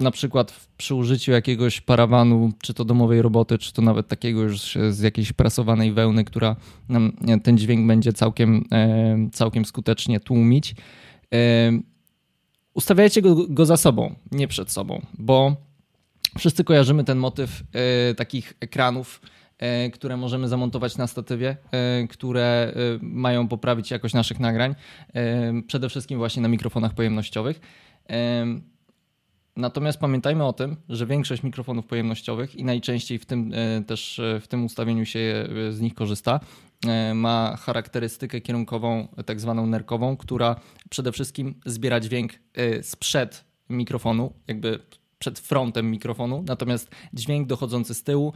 na 0.00 0.10
przykład 0.10 0.68
przy 0.76 0.94
użyciu 0.94 1.32
jakiegoś 1.32 1.80
parawanu, 1.80 2.52
czy 2.62 2.74
to 2.74 2.84
domowej 2.84 3.22
roboty, 3.22 3.58
czy 3.58 3.72
to 3.72 3.82
nawet 3.82 4.08
takiego 4.08 4.42
już 4.42 4.78
z 4.90 5.00
jakiejś 5.00 5.32
prasowanej 5.32 5.92
wełny, 5.92 6.24
która 6.24 6.56
nam 6.88 7.12
ten 7.42 7.58
dźwięk 7.58 7.86
będzie 7.86 8.12
całkiem, 8.12 8.64
e, 8.72 9.16
całkiem 9.32 9.64
skutecznie 9.64 10.20
tłumić. 10.20 10.74
E, 11.34 11.38
ustawiajcie 12.74 13.22
go, 13.22 13.46
go 13.48 13.66
za 13.66 13.76
sobą, 13.76 14.14
nie 14.32 14.48
przed 14.48 14.72
sobą, 14.72 15.06
bo 15.18 15.56
wszyscy 16.38 16.64
kojarzymy 16.64 17.04
ten 17.04 17.18
motyw 17.18 17.62
e, 17.72 18.14
takich 18.14 18.54
ekranów, 18.60 19.20
które 19.92 20.16
możemy 20.16 20.48
zamontować 20.48 20.96
na 20.96 21.06
statywie, 21.06 21.56
które 22.10 22.74
mają 23.02 23.48
poprawić 23.48 23.90
jakość 23.90 24.14
naszych 24.14 24.40
nagrań, 24.40 24.74
przede 25.66 25.88
wszystkim 25.88 26.18
właśnie 26.18 26.42
na 26.42 26.48
mikrofonach 26.48 26.94
pojemnościowych. 26.94 27.60
Natomiast 29.56 29.98
pamiętajmy 29.98 30.44
o 30.44 30.52
tym, 30.52 30.76
że 30.88 31.06
większość 31.06 31.42
mikrofonów 31.42 31.86
pojemnościowych 31.86 32.56
i 32.56 32.64
najczęściej 32.64 33.18
w 33.18 33.26
tym 33.26 33.52
e, 33.54 33.82
też 33.84 34.18
e, 34.18 34.40
w 34.40 34.48
tym 34.48 34.64
ustawieniu 34.64 35.04
się 35.04 35.48
e, 35.68 35.72
z 35.72 35.80
nich 35.80 35.94
korzysta, 35.94 36.40
ma 37.14 37.56
charakterystykę 37.60 38.40
kierunkową, 38.40 39.08
tak 39.26 39.40
zwaną 39.40 39.66
nerkową, 39.66 40.16
która 40.16 40.56
przede 40.90 41.12
wszystkim 41.12 41.54
zbiera 41.66 42.00
dźwięk 42.00 42.32
sprzed 42.82 43.44
mikrofonu, 43.70 44.32
jakby 44.48 44.78
przed 45.26 45.38
frontem 45.38 45.90
mikrofonu, 45.90 46.44
natomiast 46.46 46.90
dźwięk 47.14 47.48
dochodzący 47.48 47.94
z 47.94 48.02
tyłu 48.02 48.32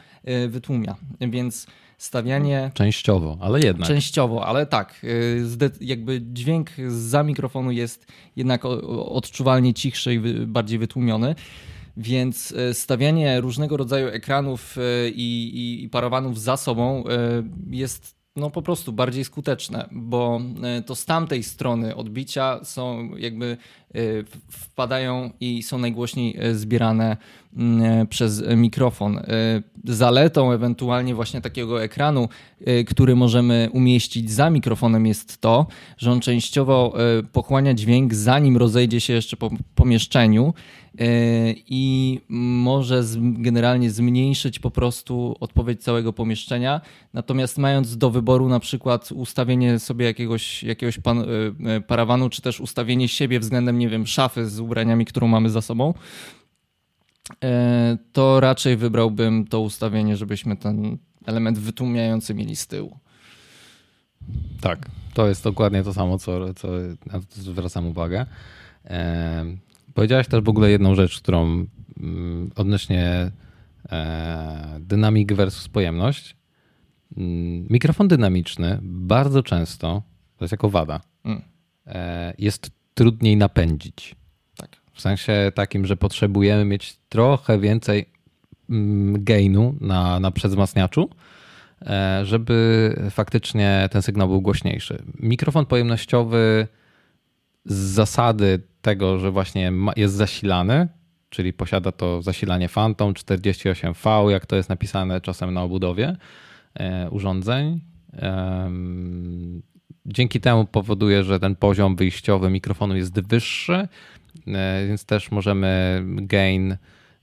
wytłumia. 0.49 0.97
Więc 1.21 1.67
stawianie. 1.99 2.71
Częściowo, 2.75 3.39
ale 3.41 3.61
jednak. 3.61 3.89
Częściowo, 3.89 4.47
ale 4.47 4.67
tak. 4.67 5.05
Y, 5.05 5.71
jakby 5.81 6.21
dźwięk 6.23 6.71
za 6.89 7.23
mikrofonu 7.23 7.71
jest 7.71 8.07
jednak 8.37 8.65
odczuwalnie 8.65 9.75
cichszy 9.75 10.15
i 10.15 10.21
bardziej 10.47 10.79
wytłumiony. 10.79 11.35
Więc 11.97 12.51
y, 12.51 12.75
stawianie 12.75 13.41
różnego 13.41 13.77
rodzaju 13.77 14.09
ekranów 14.09 14.79
y, 14.79 15.11
i, 15.11 15.49
i, 15.55 15.85
i 15.85 15.89
parawanów 15.89 16.41
za 16.41 16.57
sobą 16.57 17.05
jest 17.71 18.20
no 18.37 18.51
po 18.51 18.63
prostu 18.63 18.93
bardziej 18.93 19.25
skuteczne, 19.25 19.89
bo 19.93 20.41
to 20.87 20.97
z 20.97 21.05
tamtej 21.05 21.43
strony 21.43 21.97
odbicia 21.97 22.61
są 22.65 23.17
jakby 23.17 23.57
wpadają 24.51 25.31
i 25.41 25.63
są 25.63 25.79
najgłośniej 25.79 26.39
zbierane 26.53 27.17
Mm, 27.17 27.40
przez 28.09 28.45
mikrofon. 28.57 29.19
E, 29.19 29.23
zaletą 29.85 30.53
ewentualnie 30.53 31.15
właśnie 31.15 31.41
takiego 31.41 31.83
ekranu, 31.83 32.29
e, 32.65 32.85
który 32.85 33.17
możemy 33.17 33.69
umieścić 33.73 34.31
za 34.31 34.51
mikrofonem 34.51 35.07
jest 35.07 35.41
to, 35.41 35.67
że 35.99 36.13
on 36.13 36.21
częściowo 36.21 36.95
e, 37.19 37.23
pochłania 37.23 37.75
dźwięk 37.75 38.15
zanim 38.15 38.57
rozejdzie 38.57 39.01
się 39.01 39.13
jeszcze 39.13 39.37
po 39.37 39.51
pomieszczeniu 39.75 40.55
i 41.69 42.21
może 42.29 43.03
generalnie 43.19 43.91
zmniejszyć 43.91 44.59
po 44.59 44.71
prostu 44.71 45.37
odpowiedź 45.41 45.83
całego 45.83 46.13
pomieszczenia. 46.13 46.81
Natomiast 47.15 47.59
mając 47.59 47.97
do 47.97 48.11
wyboru 48.11 48.49
na 48.49 48.61
przykład 48.61 49.13
ustawienie 49.13 49.79
sobie 49.79 50.07
jakiegoś, 50.07 50.63
jakiegoś 50.63 50.99
pan, 50.99 51.25
parawanu, 51.87 52.29
czy 52.29 52.43
też 52.43 52.61
ustawienie 52.61 53.09
siebie 53.09 53.41
względem, 53.41 53.79
nie 53.79 53.89
wiem, 53.89 54.07
szafy 54.07 54.47
z 54.47 54.61
ubraniami, 54.61 55.05
którą 55.05 55.29
mamy 55.29 55.51
za 55.51 55.63
sobą, 55.63 55.95
E, 55.95 56.40
to 58.13 58.41
raczej 58.41 58.77
wybrałbym 58.77 59.47
to 59.47 59.61
ustawienie, 59.61 60.17
żebyśmy 60.17 60.57
ten 60.57 60.99
element 61.27 61.59
wytłumiający 61.59 62.35
mieli 62.35 62.57
z 62.57 62.67
tyłu. 62.67 62.99
Tak, 64.61 64.79
to 65.15 65.29
jest 65.29 65.45
dokładnie 65.45 65.83
to 65.83 65.95
samo, 65.95 66.19
co, 66.19 66.55
co 66.55 66.69
na 67.07 67.21
to 67.21 67.27
zwracam 67.31 67.87
uwagę. 67.87 68.27
E, 68.85 69.45
powiedziałeś 69.95 70.29
też 70.29 70.45
w 70.45 70.49
ogóle 70.49 70.71
jedną 70.71 70.95
rzecz, 70.95 71.21
którą 71.21 71.67
mm, 72.01 72.51
odnośnie 72.57 73.31
e, 73.93 74.79
dynamik 74.81 75.33
versus 75.33 75.69
pojemność. 75.69 76.37
Mm, 77.17 77.67
mikrofon 77.71 78.09
dynamiczny 78.09 78.79
bardzo 78.83 79.43
często, 79.43 80.03
to 80.37 80.45
jest 80.45 80.53
jako 80.53 80.71
wada, 80.71 81.01
mm. 81.25 81.43
e, 81.87 82.35
jest 82.39 82.71
trudniej 82.95 83.37
napędzić. 83.37 84.17
W 85.01 85.03
sensie 85.03 85.53
takim, 85.55 85.87
że 85.87 85.97
potrzebujemy 85.97 86.65
mieć 86.65 86.97
trochę 87.09 87.59
więcej 87.59 88.07
mm, 88.71 89.25
gainu 89.25 89.75
na, 89.81 90.21
na 90.21 90.31
przedwzmacniaczu, 90.31 91.11
e, 91.83 92.21
żeby 92.25 92.97
faktycznie 93.11 93.89
ten 93.93 94.03
sygnał 94.03 94.29
był 94.29 94.41
głośniejszy. 94.41 95.03
Mikrofon 95.21 95.67
pojemnościowy 95.67 96.67
z 97.65 97.75
zasady 97.75 98.63
tego, 98.83 99.19
że 99.19 99.31
właśnie 99.31 99.73
jest 99.97 100.15
zasilany, 100.15 100.89
czyli 101.31 101.53
posiada 101.53 101.93
to 101.93 102.23
zasilanie 102.23 102.69
Phantom 102.69 103.13
48V, 103.13 104.29
jak 104.29 104.47
to 104.47 104.57
jest 104.57 104.69
napisane 104.69 105.21
czasem 105.21 105.55
na 105.55 105.63
obudowie 105.63 106.17
e, 106.75 107.11
urządzeń. 107.11 107.81
Dzięki 110.07 110.41
temu 110.41 110.65
powoduje, 110.65 111.25
że 111.25 111.41
ten 111.41 111.57
poziom 111.57 111.97
wyjściowy 111.97 112.51
mikrofonu 112.51 112.97
jest 112.97 113.21
wyższy, 113.21 113.89
więc 114.89 115.05
też 115.05 115.31
możemy 115.31 116.03
gain 116.07 116.77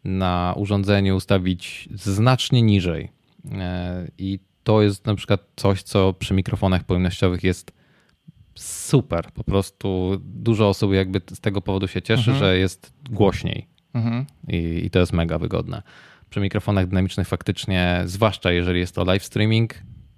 na 0.04 0.54
urządzeniu 0.58 1.16
ustawić 1.16 1.90
znacznie 1.96 2.62
niżej. 2.62 3.12
E, 3.52 4.08
I 4.18 4.40
to 4.64 4.82
jest 4.82 5.06
na 5.06 5.16
przykład 5.16 5.42
coś, 5.56 5.84
co 5.84 6.14
przy 6.14 6.34
mikrofonach 6.34 6.84
pojemnościowych 6.84 7.44
jest 7.44 7.72
super. 8.56 9.32
Po 9.34 9.44
prostu 9.44 10.18
dużo 10.22 10.70
osób 10.70 10.94
jakby 10.94 11.22
z 11.32 11.40
tego 11.40 11.62
powodu 11.62 11.88
się 11.88 12.02
cieszy, 12.02 12.32
mhm. 12.32 12.38
że 12.38 12.58
jest 12.58 12.94
głośniej. 13.10 13.68
Mhm. 13.94 14.26
I, 14.48 14.86
I 14.86 14.90
to 14.90 15.00
jest 15.00 15.14
mega 15.14 15.38
wygodne. 15.38 15.82
Przy 16.30 16.40
mikrofonach 16.40 16.88
dynamicznych 16.88 17.28
faktycznie, 17.28 18.02
zwłaszcza 18.06 18.52
jeżeli 18.52 18.80
jest 18.80 18.96
to 18.96 19.04
live 19.04 19.24
streaming, 19.24 19.74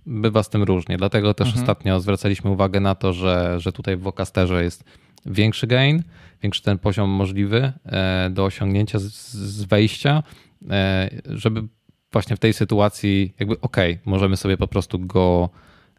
bywa 0.06 0.44
z 0.44 0.50
tym 0.50 0.64
różnie. 0.64 0.98
Dlatego 0.98 1.34
też 1.34 1.48
mhm. 1.48 1.64
ostatnio 1.64 2.00
zwracaliśmy 2.00 2.50
uwagę 2.50 2.80
na 2.80 2.96
to, 2.96 3.14
że, 3.14 3.60
że 3.60 3.72
tutaj 3.72 3.98
w 3.98 4.02
Vocasterze 4.02 4.64
jest 4.64 4.84
większy 5.26 5.68
gain, 5.68 6.04
większy 6.44 6.64
ten 6.64 6.78
poziom 6.78 7.10
możliwy 7.10 7.74
e, 7.86 8.30
do 8.30 8.46
osiągnięcia 8.46 9.00
z, 9.00 9.64
wejścia, 9.64 10.24
e, 10.70 11.10
żeby 11.26 11.64
właśnie 12.12 12.36
w 12.36 12.40
tej 12.40 12.54
sytuacji 12.54 13.34
jakby 13.40 13.62
ok, 13.62 13.78
możemy 14.06 14.38
sobie 14.38 14.58
po 14.58 14.68
prostu 14.68 15.00
go 15.00 15.50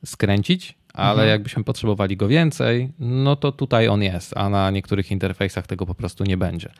skręcić, 0.05 0.75
ale 0.95 1.11
mhm. 1.11 1.29
jakbyśmy 1.29 1.65
potrzebowali 1.65 2.17
go 2.17 2.29
więcej, 2.29 2.93
no 2.99 3.37
to 3.37 3.53
tutaj 3.53 3.89
on 3.89 4.03
jest, 4.03 4.37
a 4.37 4.49
na 4.49 4.71
niektórych 4.71 5.11
interfejsach 5.11 5.67
tego 5.67 5.87
po 5.87 5.95
prostu 5.95 6.25
nie 6.25 6.37
będzie. 6.37 6.71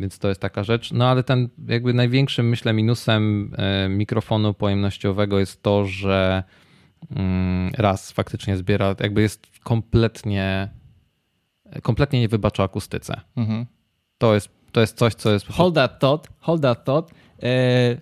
Więc 0.00 0.18
to 0.18 0.28
jest 0.28 0.40
taka 0.40 0.64
rzecz. 0.64 0.92
No 0.92 1.08
ale 1.08 1.22
ten 1.22 1.48
jakby 1.68 1.94
największym, 1.94 2.48
myślę, 2.48 2.72
minusem 2.72 3.52
e, 3.58 3.88
mikrofonu 3.88 4.54
pojemnościowego 4.54 5.38
jest 5.38 5.62
to, 5.62 5.86
że 5.86 6.44
raz 7.78 8.12
faktycznie 8.12 8.56
zbiera, 8.56 8.94
jakby 9.00 9.22
jest 9.22 9.46
kompletnie, 9.64 10.68
kompletnie 11.82 12.20
nie 12.20 12.28
wybacza 12.28 12.62
akustyce. 12.62 13.20
Mhm. 13.36 13.66
To, 14.18 14.34
jest, 14.34 14.48
to 14.72 14.80
jest 14.80 14.96
coś, 14.96 15.14
co 15.14 15.30
jest. 15.30 15.46
Hold 15.46 15.74
that 15.74 16.00
thought, 16.00 16.28
hold 16.40 16.62
that 16.62 16.84
thought. 16.84 17.10
E, 17.42 17.48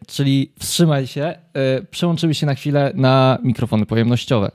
czyli 0.06 0.52
wstrzymaj 0.58 1.06
się, 1.06 1.22
e, 1.54 1.82
przełączymy 1.82 2.34
się 2.34 2.46
na 2.46 2.54
chwilę 2.54 2.92
na 2.94 3.38
mikrofony 3.42 3.86
pojemnościowe. 3.86 4.50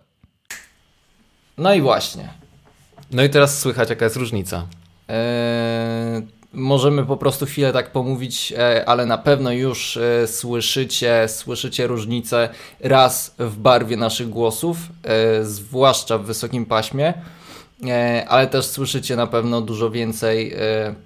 No 1.57 1.73
i 1.73 1.81
właśnie. 1.81 2.29
No 3.11 3.23
i 3.23 3.29
teraz 3.29 3.59
słychać, 3.59 3.89
jaka 3.89 4.05
jest 4.05 4.17
różnica. 4.17 4.67
E, 5.09 6.21
możemy 6.53 7.05
po 7.05 7.17
prostu 7.17 7.45
chwilę 7.45 7.73
tak 7.73 7.91
pomówić, 7.91 8.53
e, 8.57 8.89
ale 8.89 9.05
na 9.05 9.17
pewno 9.17 9.51
już 9.51 9.97
e, 9.97 10.27
słyszycie, 10.27 11.25
słyszycie 11.27 11.87
różnicę 11.87 12.49
raz 12.79 13.35
w 13.39 13.57
barwie 13.57 13.97
naszych 13.97 14.29
głosów, 14.29 14.77
zwłaszcza 15.41 16.17
w 16.17 16.23
wysokim 16.23 16.65
paśmie, 16.65 17.13
ale 18.27 18.47
też 18.47 18.65
słyszycie 18.65 19.15
na 19.15 19.27
pewno 19.27 19.61
dużo 19.61 19.89
więcej 19.89 20.55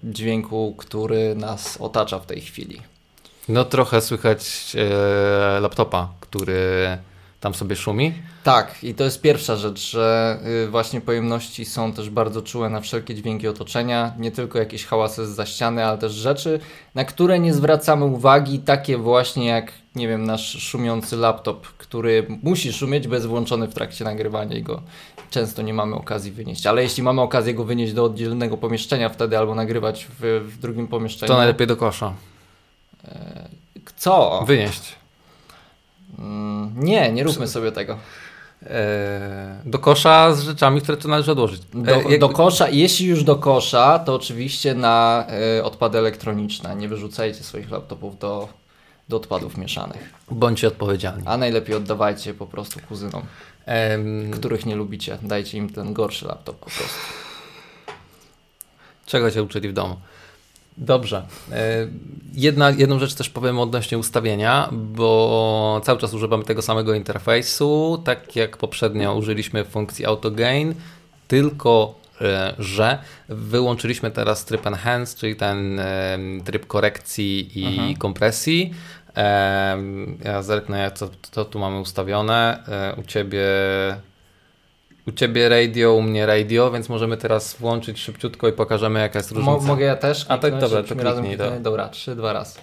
dźwięku, 0.04 0.76
który 0.78 1.36
nas 1.36 1.78
otacza 1.82 2.20
w 2.20 2.26
tej 2.26 2.42
chwili. 2.42 2.82
No 3.50 3.66
trochę 3.66 4.02
słychać 4.02 4.76
laptopa, 5.62 6.10
który 6.20 6.98
tam 7.44 7.54
sobie 7.54 7.76
szumi. 7.76 8.14
Tak, 8.44 8.84
i 8.84 8.94
to 8.94 9.04
jest 9.04 9.22
pierwsza 9.22 9.56
rzecz, 9.56 9.92
że 9.92 10.38
y, 10.66 10.70
właśnie 10.70 11.02
pojemności 11.02 11.66
są 11.66 11.94
też 11.94 12.10
bardzo 12.10 12.42
czułe 12.42 12.70
na 12.70 12.82
wszelkie 12.82 13.16
dźwięki 13.16 13.48
otoczenia, 13.48 14.14
nie 14.20 14.32
tylko 14.32 14.60
jakieś 14.60 14.86
hałasy 14.86 15.26
z 15.26 15.50
ściany, 15.50 15.86
ale 15.86 15.98
też 15.98 16.12
rzeczy, 16.12 16.60
na 16.96 17.06
które 17.06 17.40
nie 17.40 17.54
zwracamy 17.54 18.06
uwagi, 18.06 18.60
takie 18.60 18.98
właśnie 18.98 19.46
jak, 19.46 19.72
nie 19.96 20.08
wiem, 20.08 20.24
nasz 20.24 20.64
szumiący 20.64 21.18
laptop, 21.18 21.68
który 21.68 22.28
musi 22.44 22.74
szumieć, 22.74 23.08
bez 23.08 23.26
włączony 23.26 23.68
w 23.68 23.74
trakcie 23.74 24.06
nagrywania 24.06 24.58
i 24.58 24.64
go 24.64 24.82
często 25.30 25.62
nie 25.62 25.74
mamy 25.74 25.96
okazji 25.96 26.32
wynieść. 26.32 26.68
Ale 26.68 26.84
jeśli 26.84 27.04
mamy 27.04 27.22
okazję 27.22 27.54
go 27.54 27.64
wynieść 27.64 27.94
do 27.94 28.04
oddzielnego 28.04 28.58
pomieszczenia 28.58 29.10
wtedy 29.10 29.38
albo 29.38 29.56
nagrywać 29.56 30.08
w, 30.20 30.46
w 30.48 30.58
drugim 30.58 30.88
pomieszczeniu... 30.88 31.28
To 31.28 31.38
najlepiej 31.38 31.68
do 31.68 31.78
kosza. 31.78 32.14
E, 33.06 33.48
co? 33.98 34.44
Wynieść. 34.48 35.03
Mm, 36.20 36.74
nie, 36.76 37.12
nie 37.12 37.24
róbmy 37.24 37.48
sobie 37.48 37.72
tego. 37.72 37.98
E, 38.66 39.62
do 39.66 39.80
kosza 39.80 40.34
z 40.34 40.44
rzeczami, 40.44 40.82
które 40.82 40.98
tu 40.98 41.08
należy 41.08 41.32
odłożyć. 41.32 41.62
Do, 41.74 41.96
e, 41.96 42.18
do 42.18 42.30
kosza, 42.30 42.70
jeśli 42.70 43.08
już 43.08 43.24
do 43.24 43.36
kosza, 43.36 44.00
to 44.00 44.16
oczywiście 44.16 44.76
na 44.76 45.26
e, 45.58 45.64
odpady 45.64 45.98
elektroniczne. 45.98 46.76
Nie 46.76 46.88
wyrzucajcie 46.88 47.44
swoich 47.44 47.72
laptopów 47.72 48.20
do, 48.20 48.50
do 49.10 49.18
odpadów 49.18 49.58
mieszanych. 49.58 50.14
Bądźcie 50.32 50.68
odpowiedzialni. 50.68 51.24
A 51.26 51.38
najlepiej 51.38 51.76
oddawajcie 51.76 52.34
po 52.34 52.48
prostu 52.48 52.80
kuzynom, 52.88 53.24
których 54.34 54.66
nie 54.66 54.76
lubicie. 54.76 55.18
Dajcie 55.22 55.58
im 55.58 55.70
ten 55.70 55.94
gorszy 55.94 56.28
laptop 56.28 56.56
po 56.56 56.66
prostu. 56.66 57.00
Czego 59.06 59.32
cię 59.32 59.44
uczyli 59.44 59.70
w 59.70 59.74
domu? 59.74 59.96
Dobrze. 60.78 61.26
E, 61.52 61.88
jedna, 62.34 62.70
jedną 62.70 63.00
rzecz 63.00 63.14
też 63.14 63.30
powiem 63.30 63.60
odnośnie 63.60 63.98
ustawienia, 63.98 64.70
bo 64.72 65.82
cały 65.84 66.00
czas 66.00 66.14
używamy 66.14 66.44
tego 66.44 66.62
samego 66.62 66.94
interfejsu, 66.94 68.02
tak 68.06 68.36
jak 68.36 68.58
poprzednio 68.58 69.16
użyliśmy 69.16 69.66
funkcji 69.66 70.06
AutoGain, 70.06 70.76
tylko 71.28 71.96
e, 72.22 72.54
że 72.60 72.98
wyłączyliśmy 73.30 74.12
teraz 74.12 74.46
tryb 74.46 74.68
Enhance, 74.68 75.18
czyli 75.18 75.36
ten 75.36 75.80
e, 75.80 76.18
tryb 76.46 76.68
korekcji 76.68 77.60
i 77.60 77.68
mhm. 77.68 77.96
kompresji. 77.96 78.74
Ja 80.24 80.44
zerknę, 80.44 80.92
co, 80.96 81.10
co 81.32 81.46
tu 81.46 81.60
mamy 81.60 81.80
ustawione. 81.80 82.64
U 82.98 83.04
Ciebie 83.04 83.46
u 85.08 85.12
ciebie 85.12 85.50
radio, 85.50 85.94
u 85.94 86.02
mnie 86.02 86.26
radio, 86.26 86.72
więc 86.72 86.90
możemy 86.90 87.18
teraz 87.18 87.56
włączyć 87.60 88.00
szybciutko 88.00 88.48
i 88.48 88.54
pokażemy 88.54 89.00
jaka 89.00 89.20
jest 89.20 89.32
różnica. 89.32 89.52
Mo 89.52 89.60
mogę 89.60 89.86
ja 89.86 89.96
też? 89.96 90.26
A 90.30 90.38
tak, 90.38 90.60
dobra, 90.60 90.84
to 90.84 90.96
kliknij 90.96 91.38
to. 91.38 91.52
Dobra, 91.60 91.90
trzy, 91.90 92.16
dwa 92.16 92.34
raz. 92.34 92.60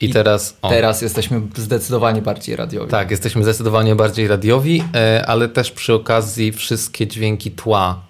I, 0.00 0.04
I 0.06 0.12
teraz. 0.12 0.56
O. 0.62 0.68
Teraz 0.68 1.02
jesteśmy 1.02 1.40
zdecydowanie 1.56 2.22
bardziej 2.22 2.56
radiowi. 2.56 2.90
Tak, 2.90 3.10
jesteśmy 3.10 3.42
zdecydowanie 3.42 3.94
bardziej 3.94 4.28
radiowi, 4.28 4.84
e, 4.94 5.24
ale 5.26 5.48
też 5.48 5.70
przy 5.70 5.94
okazji 5.94 6.52
wszystkie 6.52 7.06
dźwięki 7.06 7.50
tła 7.50 8.00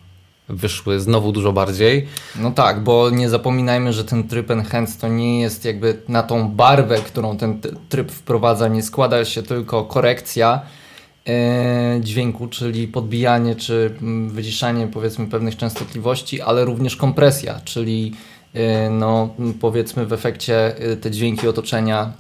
wyszły 0.49 1.01
znowu 1.01 1.33
dużo 1.33 1.53
bardziej. 1.53 2.07
No 2.37 2.51
tak, 2.51 2.81
bo 2.81 3.11
nie 3.11 3.29
zapominajmy, 3.29 3.93
że 3.93 4.05
ten 4.05 4.29
tryb 4.29 4.51
Enhance 4.51 5.01
to 5.01 5.09
nie 5.09 5.41
jest 5.41 5.65
jakby 5.65 6.03
na 6.09 6.23
tą 6.23 6.49
barwę, 6.49 6.99
którą 6.99 7.37
ten 7.37 7.61
tryb 7.89 8.13
wprowadza, 8.13 8.69
nie 8.69 8.83
składa 8.83 9.25
się 9.25 9.43
tylko 9.43 9.85
korekcja 9.85 10.63
dźwięku, 12.01 12.49
czyli 12.49 12.89
podbijanie 12.89 13.57
czy 13.57 13.95
mm, 14.03 14.31
wyciszanie 14.31 14.87
powiedzmy 14.87 15.27
pewnych 15.27 15.57
częstotliwości, 15.57 16.41
ale 16.41 16.65
również 16.65 16.97
kompresja, 16.97 17.61
czyli 17.65 18.13
e, 18.13 18.34
no, 18.91 19.35
powiedzmy 19.61 20.07
w 20.07 20.13
efekcie 20.13 20.77
e, 20.77 20.97
te 20.97 21.11
dźwięki 21.11 21.49
otoczenia, 21.49 22.13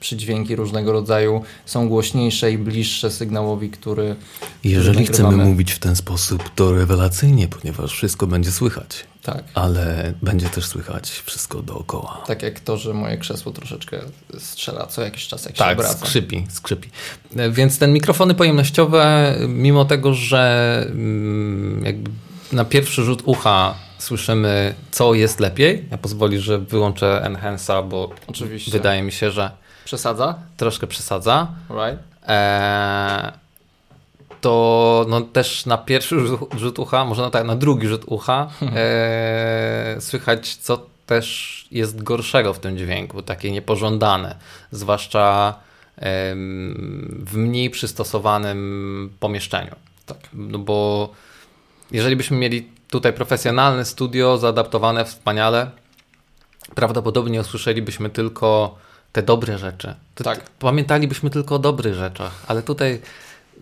przydźwięki 0.00 0.56
różnego 0.56 0.92
rodzaju 0.92 1.42
są 1.66 1.88
głośniejsze 1.88 2.52
i 2.52 2.58
bliższe 2.58 3.10
sygnałowi, 3.10 3.70
który. 3.70 4.16
Jeżeli 4.64 5.06
chcemy 5.06 5.44
mówić 5.44 5.72
w 5.72 5.78
ten 5.78 5.96
sposób, 5.96 6.50
to 6.54 6.72
rewelacyjnie, 6.72 7.48
ponieważ 7.48 7.92
wszystko 7.92 8.26
będzie 8.26 8.52
słychać. 8.52 9.04
Tak. 9.22 9.44
Ale 9.54 10.12
będzie 10.22 10.48
też 10.48 10.66
słychać 10.66 11.10
wszystko 11.10 11.62
dookoła. 11.62 12.22
Tak 12.26 12.42
jak 12.42 12.60
to, 12.60 12.76
że 12.76 12.94
moje 12.94 13.16
krzesło 13.18 13.52
troszeczkę 13.52 13.98
strzela 14.38 14.86
co 14.86 15.02
jakiś 15.02 15.28
czas, 15.28 15.44
jak 15.44 15.56
tak, 15.56 15.68
się 15.68 15.72
obraca. 15.72 15.98
skrzypi, 15.98 16.46
skrzypi. 16.50 16.90
Więc 17.50 17.78
ten 17.78 17.92
mikrofony 17.92 18.34
pojemnościowe, 18.34 19.34
mimo 19.48 19.84
tego, 19.84 20.14
że 20.14 20.84
mm, 20.90 21.84
jakby 21.84 22.10
na 22.52 22.64
pierwszy 22.64 23.02
rzut 23.02 23.22
ucha 23.24 23.74
słyszymy, 24.02 24.74
co 24.90 25.14
jest 25.14 25.40
lepiej, 25.40 25.84
ja 25.90 25.98
pozwoli, 25.98 26.38
że 26.38 26.58
wyłączę 26.58 27.22
Enhance'a, 27.24 27.88
bo 27.88 28.10
Oczywiście. 28.26 28.70
wydaje 28.70 29.02
mi 29.02 29.12
się, 29.12 29.30
że 29.30 29.50
Przesadza? 29.84 30.38
Troszkę 30.56 30.86
przesadza. 30.86 31.48
Right. 31.70 32.02
Eee, 32.26 33.32
to 34.40 35.06
no, 35.08 35.20
też 35.20 35.66
na 35.66 35.78
pierwszy 35.78 36.16
rzut 36.56 36.78
ucha, 36.78 37.04
może 37.04 37.22
na, 37.22 37.30
tak, 37.30 37.44
na 37.44 37.56
drugi 37.56 37.88
rzut 37.88 38.02
ucha 38.06 38.50
e, 38.76 39.96
słychać, 40.00 40.56
co 40.56 40.86
też 41.06 41.66
jest 41.70 42.02
gorszego 42.02 42.54
w 42.54 42.58
tym 42.58 42.78
dźwięku, 42.78 43.22
takie 43.22 43.50
niepożądane, 43.50 44.36
zwłaszcza 44.70 45.54
w 47.18 47.36
mniej 47.36 47.70
przystosowanym 47.70 49.12
pomieszczeniu. 49.20 49.76
Tak. 50.06 50.18
No 50.32 50.58
bo 50.58 51.08
jeżeli 51.90 52.16
byśmy 52.16 52.36
mieli 52.36 52.68
tutaj 52.92 53.12
profesjonalne 53.12 53.84
studio, 53.84 54.38
zaadaptowane 54.38 55.04
wspaniale. 55.04 55.70
Prawdopodobnie 56.74 57.40
usłyszelibyśmy 57.40 58.10
tylko 58.10 58.78
te 59.12 59.22
dobre 59.22 59.58
rzeczy. 59.58 59.94
Tak. 60.14 60.50
Pamiętalibyśmy 60.58 61.30
tylko 61.30 61.54
o 61.54 61.58
dobrych 61.58 61.94
rzeczach, 61.94 62.32
ale 62.46 62.62
tutaj 62.62 63.00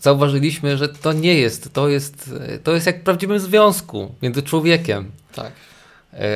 zauważyliśmy, 0.00 0.76
że 0.76 0.88
to 0.88 1.12
nie 1.12 1.34
jest. 1.34 1.72
To 1.72 1.88
jest, 1.88 2.30
to 2.64 2.74
jest 2.74 2.86
jak 2.86 3.00
w 3.00 3.02
prawdziwym 3.02 3.40
związku 3.40 4.14
między 4.22 4.42
człowiekiem. 4.42 5.10
Tak. 5.34 5.52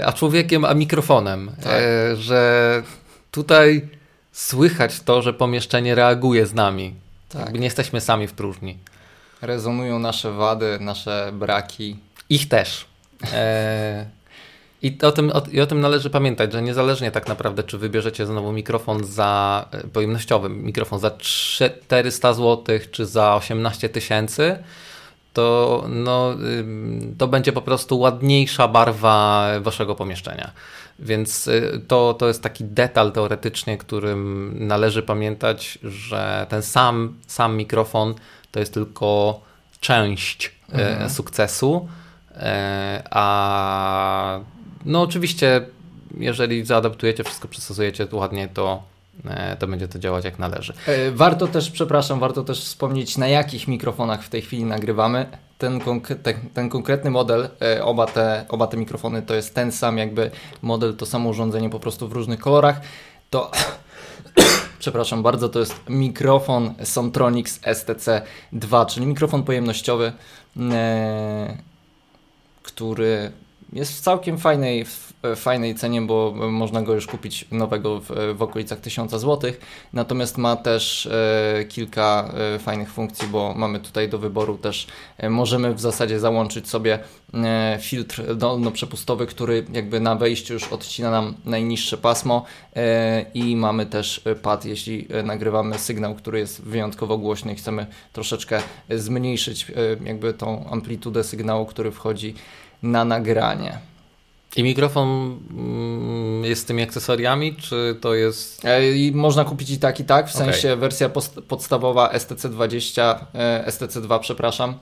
A 0.07 0.13
człowiekiem, 0.13 0.65
a 0.65 0.75
mikrofonem. 0.75 1.51
Tak. 1.63 1.73
E, 1.73 2.17
że 2.17 2.83
tutaj 3.31 3.89
słychać 4.33 5.01
to, 5.01 5.23
że 5.23 5.33
pomieszczenie 5.33 5.95
reaguje 5.95 6.47
z 6.47 6.55
nami. 6.55 6.95
Tak. 7.29 7.43
Jakby 7.43 7.59
nie 7.59 7.65
jesteśmy 7.65 8.01
sami 8.01 8.27
w 8.27 8.33
próżni. 8.33 8.79
Rezonują 9.43 9.99
nasze 9.99 10.33
wady, 10.33 10.79
nasze 10.81 11.31
braki. 11.33 11.97
Ich 12.29 12.49
też. 12.49 12.87
E, 13.33 14.07
I 14.83 14.99
o 15.03 15.13
tym, 15.13 15.31
o, 15.31 15.43
I 15.53 15.61
o 15.61 15.67
tym 15.67 15.81
należy 15.81 16.11
pamiętać, 16.11 16.53
że 16.53 16.63
niezależnie 16.63 17.11
tak 17.11 17.29
naprawdę, 17.29 17.63
czy 17.63 17.79
wybierzecie 17.79 18.27
znowu 18.27 18.53
mikrofon 18.53 19.05
za 19.05 19.65
e, 19.71 19.89
pojemnościowy, 19.89 20.49
mikrofon 20.49 20.99
za 20.99 21.11
400 21.11 22.35
zł, 22.35 22.79
czy 22.91 23.07
za 23.07 23.35
18 23.35 23.89
tysięcy, 23.89 24.59
to, 25.33 25.85
no, 25.89 26.37
to 27.19 27.29
będzie 27.29 27.53
po 27.53 27.63
prostu 27.63 27.99
ładniejsza 27.99 28.69
barwa 28.69 29.49
waszego 29.61 29.95
pomieszczenia. 29.95 30.51
Więc 30.99 31.49
y, 31.49 31.81
to, 31.89 32.15
to 32.15 32.29
jest 32.29 32.43
taki 32.43 32.65
detal 32.65 33.13
teoretycznie, 33.13 33.79
którym 33.79 34.53
należy 34.67 35.03
pamiętać, 35.03 35.79
że 35.83 36.47
ten 36.49 36.63
sam, 36.63 37.15
sam 37.27 37.57
mikrofon 37.57 38.15
to 38.51 38.61
jest 38.61 38.75
tylko 38.75 39.41
część 39.81 40.47
y, 40.47 40.73
mhm. 40.73 41.11
sukcesu, 41.11 41.89
a 43.11 44.40
no 44.85 45.03
oczywiście 45.03 45.66
jeżeli 46.18 46.64
zaadaptujecie 46.64 47.25
wszystko, 47.25 47.49
przystosujecie 47.49 48.07
to 48.07 48.16
ładnie, 48.16 48.49
to 48.49 48.83
to 49.59 49.66
będzie 49.66 49.88
to 49.88 49.99
działać 49.99 50.25
jak 50.25 50.38
należy. 50.38 50.73
E, 50.87 51.11
warto 51.11 51.47
też, 51.47 51.70
przepraszam, 51.70 52.20
warto 52.20 52.44
też 52.44 52.64
wspomnieć, 52.64 53.18
na 53.18 53.29
jakich 53.29 53.68
mikrofonach 53.68 54.23
w 54.23 54.29
tej 54.29 54.42
chwili 54.42 54.64
nagrywamy. 54.64 55.27
Ten, 55.59 55.81
ten, 56.23 56.35
ten, 56.55 56.68
konkretny 56.68 57.11
model, 57.11 57.49
e, 57.62 57.85
oba 57.85 58.07
te, 58.07 58.44
oba 58.49 58.66
te 58.66 58.77
mikrofony 58.77 59.23
to 59.23 59.35
jest 59.35 59.55
ten 59.55 59.73
sam 59.73 59.99
jakby 59.99 60.31
model, 60.62 60.97
to 60.97 61.07
samo 61.07 61.29
urządzenie 61.29 61.70
po 61.70 61.81
prostu 61.81 62.09
w 62.09 62.12
różnych 62.12 62.40
kolorach, 62.40 62.81
to 63.31 63.51
przepraszam 64.79 65.23
bardzo, 65.23 65.49
to 65.49 65.61
jest 65.61 65.81
mikrofon 65.88 66.75
Sontronics 66.83 67.61
STC2, 67.61 68.87
czyli 68.87 69.07
mikrofon 69.07 69.42
pojemnościowy, 69.42 70.12
e, 70.73 71.57
który 72.64 73.33
jest 73.72 73.92
w 73.92 74.00
całkiem 74.00 74.38
fajnej, 74.38 74.87
fajnej 75.37 75.75
cenie, 75.75 76.03
bo 76.03 76.33
można 76.51 76.83
go 76.83 76.95
już 76.95 77.07
kupić 77.07 77.45
nowego 77.51 78.01
w, 78.01 78.37
w 78.37 78.43
okolicach 78.43 78.81
1000 78.81 79.11
zł. 79.11 79.53
Natomiast 79.93 80.39
ma 80.39 80.57
też 80.57 81.07
e, 81.07 81.65
kilka 81.65 82.31
e, 82.55 82.59
fajnych 82.59 82.93
funkcji, 82.93 83.29
bo 83.29 83.55
mamy 83.57 83.81
tutaj 83.81 84.09
do 84.09 84.19
wyboru 84.19 84.59
też, 84.59 84.87
e, 85.19 85.31
możemy 85.31 85.75
w 85.75 85.81
zasadzie 85.81 86.21
załączyć 86.21 86.69
sobie 86.69 86.99
e, 87.35 87.79
filtr 87.81 88.35
dolno-przepustowy, 88.37 89.27
który 89.27 89.65
jakby 89.73 90.01
na 90.01 90.15
wejściu 90.15 90.55
już 90.55 90.69
odcina 90.69 91.11
nam 91.11 91.35
najniższe 91.45 91.97
pasmo 91.97 92.45
e, 92.77 93.27
i 93.35 93.57
mamy 93.57 93.87
też 93.87 94.21
pad, 94.43 94.65
jeśli 94.65 95.07
e, 95.11 95.23
nagrywamy 95.23 95.79
sygnał, 95.79 96.15
który 96.15 96.39
jest 96.39 96.63
wyjątkowo 96.63 97.19
głośny 97.19 97.53
i 97.53 97.57
chcemy 97.57 97.87
troszeczkę 98.13 98.63
zmniejszyć 98.91 99.67
jakby 100.05 100.35
tą 100.35 100.69
amplitudę 100.71 101.25
sygnału, 101.25 101.67
który 101.67 101.91
wchodzi 101.91 102.35
na 102.83 103.05
nagranie. 103.05 103.94
I 104.57 104.62
mikrofon 104.62 105.38
mm, 105.51 106.45
jest 106.45 106.62
z 106.62 106.64
tymi 106.64 106.83
akcesoriami, 106.83 107.57
czy 107.57 107.97
to 108.01 108.14
jest. 108.14 108.64
E, 108.64 108.97
I 108.97 109.12
można 109.12 109.45
kupić 109.45 109.71
i 109.71 109.79
tak, 109.79 110.01
i 110.01 110.05
tak. 110.05 110.29
W 110.29 110.35
okay. 110.35 110.47
sensie 110.47 110.77
wersja 110.77 111.11
podstawowa 111.49 112.12
STC20, 112.12 113.17
e, 113.35 113.64
STC2, 113.69 114.21
przepraszam, 114.21 114.75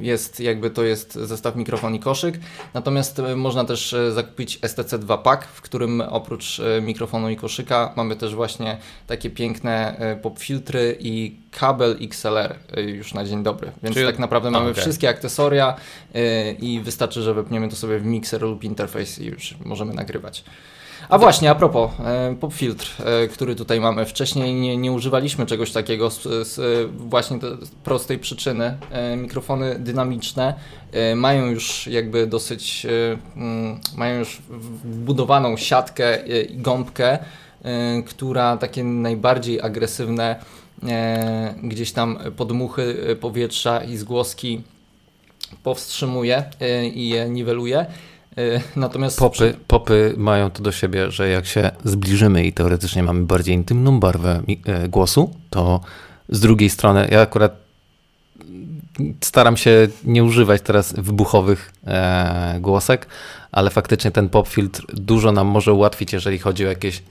jest 0.00 0.40
jakby 0.40 0.70
to 0.70 0.84
jest 0.84 1.14
zestaw 1.14 1.56
mikrofon 1.56 1.94
i 1.94 2.00
koszyk. 2.00 2.40
Natomiast 2.74 3.18
e, 3.18 3.36
można 3.36 3.64
też 3.64 3.92
e, 3.92 4.12
zakupić 4.12 4.58
STC2 4.58 5.22
Pack, 5.22 5.44
w 5.44 5.60
którym 5.60 6.00
oprócz 6.00 6.60
mikrofonu 6.82 7.30
i 7.30 7.36
koszyka 7.36 7.92
mamy 7.96 8.16
też 8.16 8.34
właśnie 8.34 8.78
takie 9.06 9.30
piękne 9.30 9.96
pop 10.22 10.38
filtry 10.38 10.96
i 11.00 11.36
kabel 11.50 11.96
XLR 12.00 12.54
już 12.76 13.14
na 13.14 13.24
dzień 13.24 13.42
dobry. 13.42 13.72
Więc 13.82 13.94
Czyli... 13.94 14.06
tak 14.06 14.18
naprawdę 14.18 14.50
mamy 14.50 14.70
okay. 14.70 14.82
wszystkie 14.82 15.08
akcesoria 15.08 15.76
i 16.60 16.80
wystarczy, 16.80 17.22
że 17.22 17.34
wepniemy 17.34 17.68
to 17.68 17.76
sobie 17.76 17.98
w 17.98 18.04
mixer 18.04 18.42
lub 18.42 18.64
interfejs 18.64 19.18
i 19.18 19.24
już 19.24 19.54
możemy 19.64 19.94
nagrywać. 19.94 20.44
A 21.08 21.18
właśnie, 21.18 21.50
a 21.50 21.54
propos, 21.54 21.90
e, 22.04 22.34
popfiltr, 22.40 23.02
e, 23.04 23.28
który 23.28 23.54
tutaj 23.54 23.80
mamy. 23.80 24.06
Wcześniej 24.06 24.54
nie, 24.54 24.76
nie 24.76 24.92
używaliśmy 24.92 25.46
czegoś 25.46 25.72
takiego 25.72 26.10
z, 26.10 26.22
z 26.22 26.90
właśnie 26.96 27.38
z 27.38 27.70
prostej 27.70 28.18
przyczyny. 28.18 28.78
E, 28.90 29.16
mikrofony 29.16 29.78
dynamiczne 29.78 30.54
mają 31.16 31.46
już 31.46 31.86
jakby 31.86 32.26
dosyć, 32.26 32.86
mm, 33.36 33.80
mają 33.96 34.18
już 34.18 34.42
wbudowaną 34.84 35.56
siatkę 35.56 36.26
i 36.26 36.56
gąbkę, 36.56 37.18
która 38.06 38.56
takie 38.56 38.84
najbardziej 38.84 39.60
agresywne 39.60 40.36
gdzieś 41.62 41.92
tam 41.92 42.18
podmuchy 42.36 43.16
powietrza 43.20 43.84
i 43.84 43.96
zgłoski 43.96 44.62
powstrzymuje 45.62 46.44
i 46.94 47.08
je 47.08 47.28
niweluje. 47.28 47.86
E, 48.38 48.60
natomiast 48.76 49.18
popy, 49.18 49.54
popy 49.66 50.14
mają 50.16 50.50
to 50.50 50.62
do 50.62 50.72
siebie, 50.72 51.10
że 51.10 51.28
jak 51.28 51.46
się 51.46 51.70
zbliżymy 51.84 52.44
i 52.44 52.52
teoretycznie 52.52 53.02
mamy 53.02 53.24
bardziej 53.24 53.54
intymną 53.54 54.00
barwę 54.00 54.42
e, 54.66 54.88
głosu, 54.88 55.34
to 55.50 55.80
z 56.28 56.40
drugiej 56.40 56.70
strony 56.70 57.08
ja 57.10 57.20
akurat 57.20 57.64
staram 59.20 59.56
się 59.56 59.88
nie 60.04 60.24
używać 60.24 60.62
teraz 60.62 60.92
wybuchowych 60.92 61.72
e, 61.86 62.56
głosek, 62.60 63.06
ale 63.52 63.70
faktycznie 63.70 64.10
ten 64.10 64.28
pop 64.28 64.48
filtr 64.48 64.86
dużo 64.88 65.32
nam 65.32 65.46
może 65.46 65.72
ułatwić, 65.72 66.12
jeżeli 66.12 66.38
chodzi 66.38 66.66
o 66.66 66.68
jakieś 66.68 67.02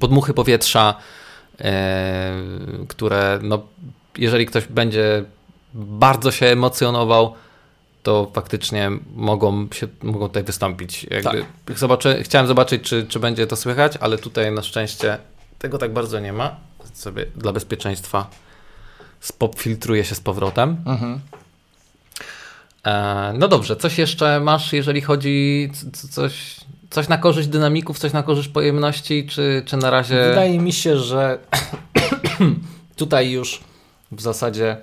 podmuchy 0.00 0.34
powietrza, 0.34 0.94
e, 1.60 2.32
które 2.88 3.38
no, 3.42 3.62
jeżeli 4.18 4.46
ktoś 4.46 4.66
będzie 4.66 5.24
bardzo 5.74 6.30
się 6.30 6.46
emocjonował, 6.46 7.34
to 8.02 8.30
faktycznie 8.34 8.90
mogą, 9.14 9.68
się, 9.72 9.88
mogą 10.02 10.28
tutaj 10.28 10.42
wystąpić. 10.42 11.06
Jakby 11.10 11.44
tak. 11.64 11.78
zobaczy, 11.78 12.22
chciałem 12.22 12.46
zobaczyć, 12.46 12.82
czy, 12.82 13.06
czy 13.08 13.20
będzie 13.20 13.46
to 13.46 13.56
słychać, 13.56 13.92
ale 14.00 14.18
tutaj 14.18 14.52
na 14.52 14.62
szczęście 14.62 15.18
tego 15.58 15.78
tak 15.78 15.92
bardzo 15.92 16.20
nie 16.20 16.32
ma. 16.32 16.56
Sobie 16.92 17.26
dla 17.36 17.52
bezpieczeństwa 17.52 18.30
filtruje 19.56 20.04
się 20.04 20.14
z 20.14 20.20
powrotem. 20.20 20.76
Mhm. 20.86 21.20
E, 22.84 23.32
no 23.38 23.48
dobrze, 23.48 23.76
coś 23.76 23.98
jeszcze 23.98 24.40
masz, 24.40 24.72
jeżeli 24.72 25.00
chodzi 25.00 25.70
coś, 26.10 26.56
coś 26.90 27.08
na 27.08 27.18
korzyść 27.18 27.48
dynamików, 27.48 27.98
coś 27.98 28.12
na 28.12 28.22
korzyść 28.22 28.48
pojemności, 28.48 29.26
czy, 29.26 29.62
czy 29.66 29.76
na 29.76 29.90
razie. 29.90 30.24
Wydaje 30.28 30.58
mi 30.58 30.72
się, 30.72 30.98
że 30.98 31.38
tutaj 32.96 33.30
już 33.30 33.60
w 34.12 34.20
zasadzie 34.20 34.76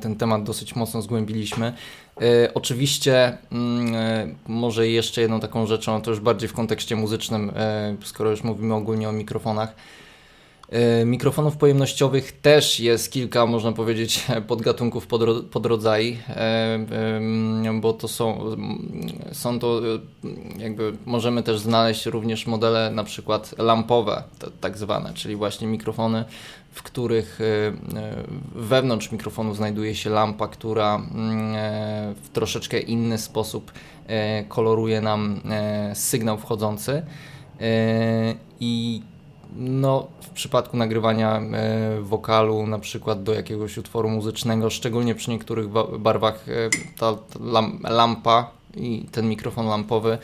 ten 0.00 0.16
temat 0.16 0.42
dosyć 0.42 0.76
mocno 0.76 1.02
zgłębiliśmy. 1.02 1.72
E, 2.20 2.54
oczywiście, 2.54 3.38
mm, 3.52 3.94
e, 3.94 4.26
może 4.46 4.88
jeszcze 4.88 5.20
jedną 5.20 5.40
taką 5.40 5.66
rzeczą, 5.66 6.02
to 6.02 6.10
już 6.10 6.20
bardziej 6.20 6.48
w 6.48 6.52
kontekście 6.52 6.96
muzycznym, 6.96 7.52
skoro 8.04 8.30
już 8.30 8.44
mówimy 8.44 8.74
ogólnie 8.74 9.08
o 9.08 9.12
mikrofonach. 9.12 9.74
Mikrofonów 11.04 11.56
pojemnościowych 11.56 12.40
też 12.40 12.80
jest 12.80 13.12
kilka, 13.12 13.46
można 13.46 13.72
powiedzieć, 13.72 14.26
podgatunków, 14.48 15.06
podrodzaj, 15.50 16.18
bo 17.80 17.92
to 17.92 18.08
są, 18.08 18.56
są 19.32 19.58
to, 19.58 19.80
jakby 20.58 20.92
możemy 21.06 21.42
też 21.42 21.58
znaleźć 21.58 22.06
również 22.06 22.46
modele 22.46 22.90
na 22.90 23.04
przykład 23.04 23.58
lampowe, 23.58 24.22
tak 24.60 24.78
zwane, 24.78 25.14
czyli 25.14 25.36
właśnie 25.36 25.66
mikrofony 25.66 26.24
w 26.76 26.82
których 26.82 27.40
e, 27.40 27.44
e, 27.44 27.72
wewnątrz 28.54 29.12
mikrofonu 29.12 29.54
znajduje 29.54 29.94
się 29.94 30.10
lampa, 30.10 30.48
która 30.48 30.94
mm, 30.94 31.54
e, 31.54 32.14
w 32.22 32.28
troszeczkę 32.28 32.80
inny 32.80 33.18
sposób 33.18 33.72
koloruje 34.48 35.00
nam 35.00 35.40
sygnał 35.94 36.38
wchodzący. 36.38 37.02
I 38.60 39.02
no, 39.56 40.06
w 40.20 40.30
przypadku 40.30 40.76
nagrywania 40.76 41.42
wokalu, 42.00 42.66
na 42.66 42.78
przykład 42.78 43.22
do 43.22 43.34
jakiegoś 43.34 43.78
utworu 43.78 44.08
muzycznego, 44.08 44.70
szczególnie 44.70 45.14
przy 45.14 45.30
niektórych 45.30 45.68
barwach, 45.98 46.44
ta 46.98 47.16
lampa 47.84 48.50
i 48.76 49.06
ten 49.12 49.28
mikrofon 49.28 49.66
lampowy 49.66 50.18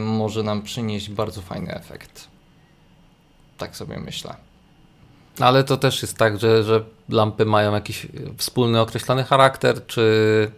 może 0.00 0.42
nam 0.42 0.62
przynieść 0.62 1.10
bardzo 1.10 1.42
fajny 1.42 1.74
efekt. 1.74 2.28
Tak 3.58 3.76
sobie 3.76 3.98
myślę. 3.98 4.47
Ale 5.40 5.64
to 5.64 5.76
też 5.76 6.02
jest 6.02 6.16
tak, 6.16 6.40
że, 6.40 6.62
że 6.62 6.84
lampy 7.08 7.44
mają 7.44 7.74
jakiś 7.74 8.06
wspólny 8.36 8.80
określony 8.80 9.24
charakter, 9.24 9.86
czy. 9.86 10.50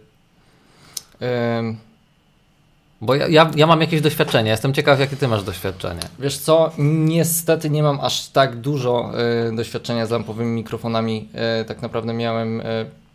Bo 3.01 3.15
ja, 3.15 3.27
ja, 3.27 3.51
ja, 3.55 3.67
mam 3.67 3.81
jakieś 3.81 4.01
doświadczenie, 4.01 4.51
jestem 4.51 4.73
ciekaw, 4.73 4.99
jakie 4.99 5.15
ty 5.15 5.27
masz 5.27 5.43
doświadczenie. 5.43 6.01
Wiesz 6.19 6.37
co, 6.37 6.71
niestety 6.77 7.69
nie 7.69 7.83
mam 7.83 7.99
aż 7.99 8.29
tak 8.29 8.55
dużo 8.55 9.11
y, 9.49 9.55
doświadczenia 9.55 10.05
z 10.05 10.09
lampowymi 10.09 10.51
mikrofonami. 10.51 11.29
Y, 11.61 11.65
tak 11.65 11.81
naprawdę 11.81 12.13
miałem, 12.13 12.61
y, 12.61 12.63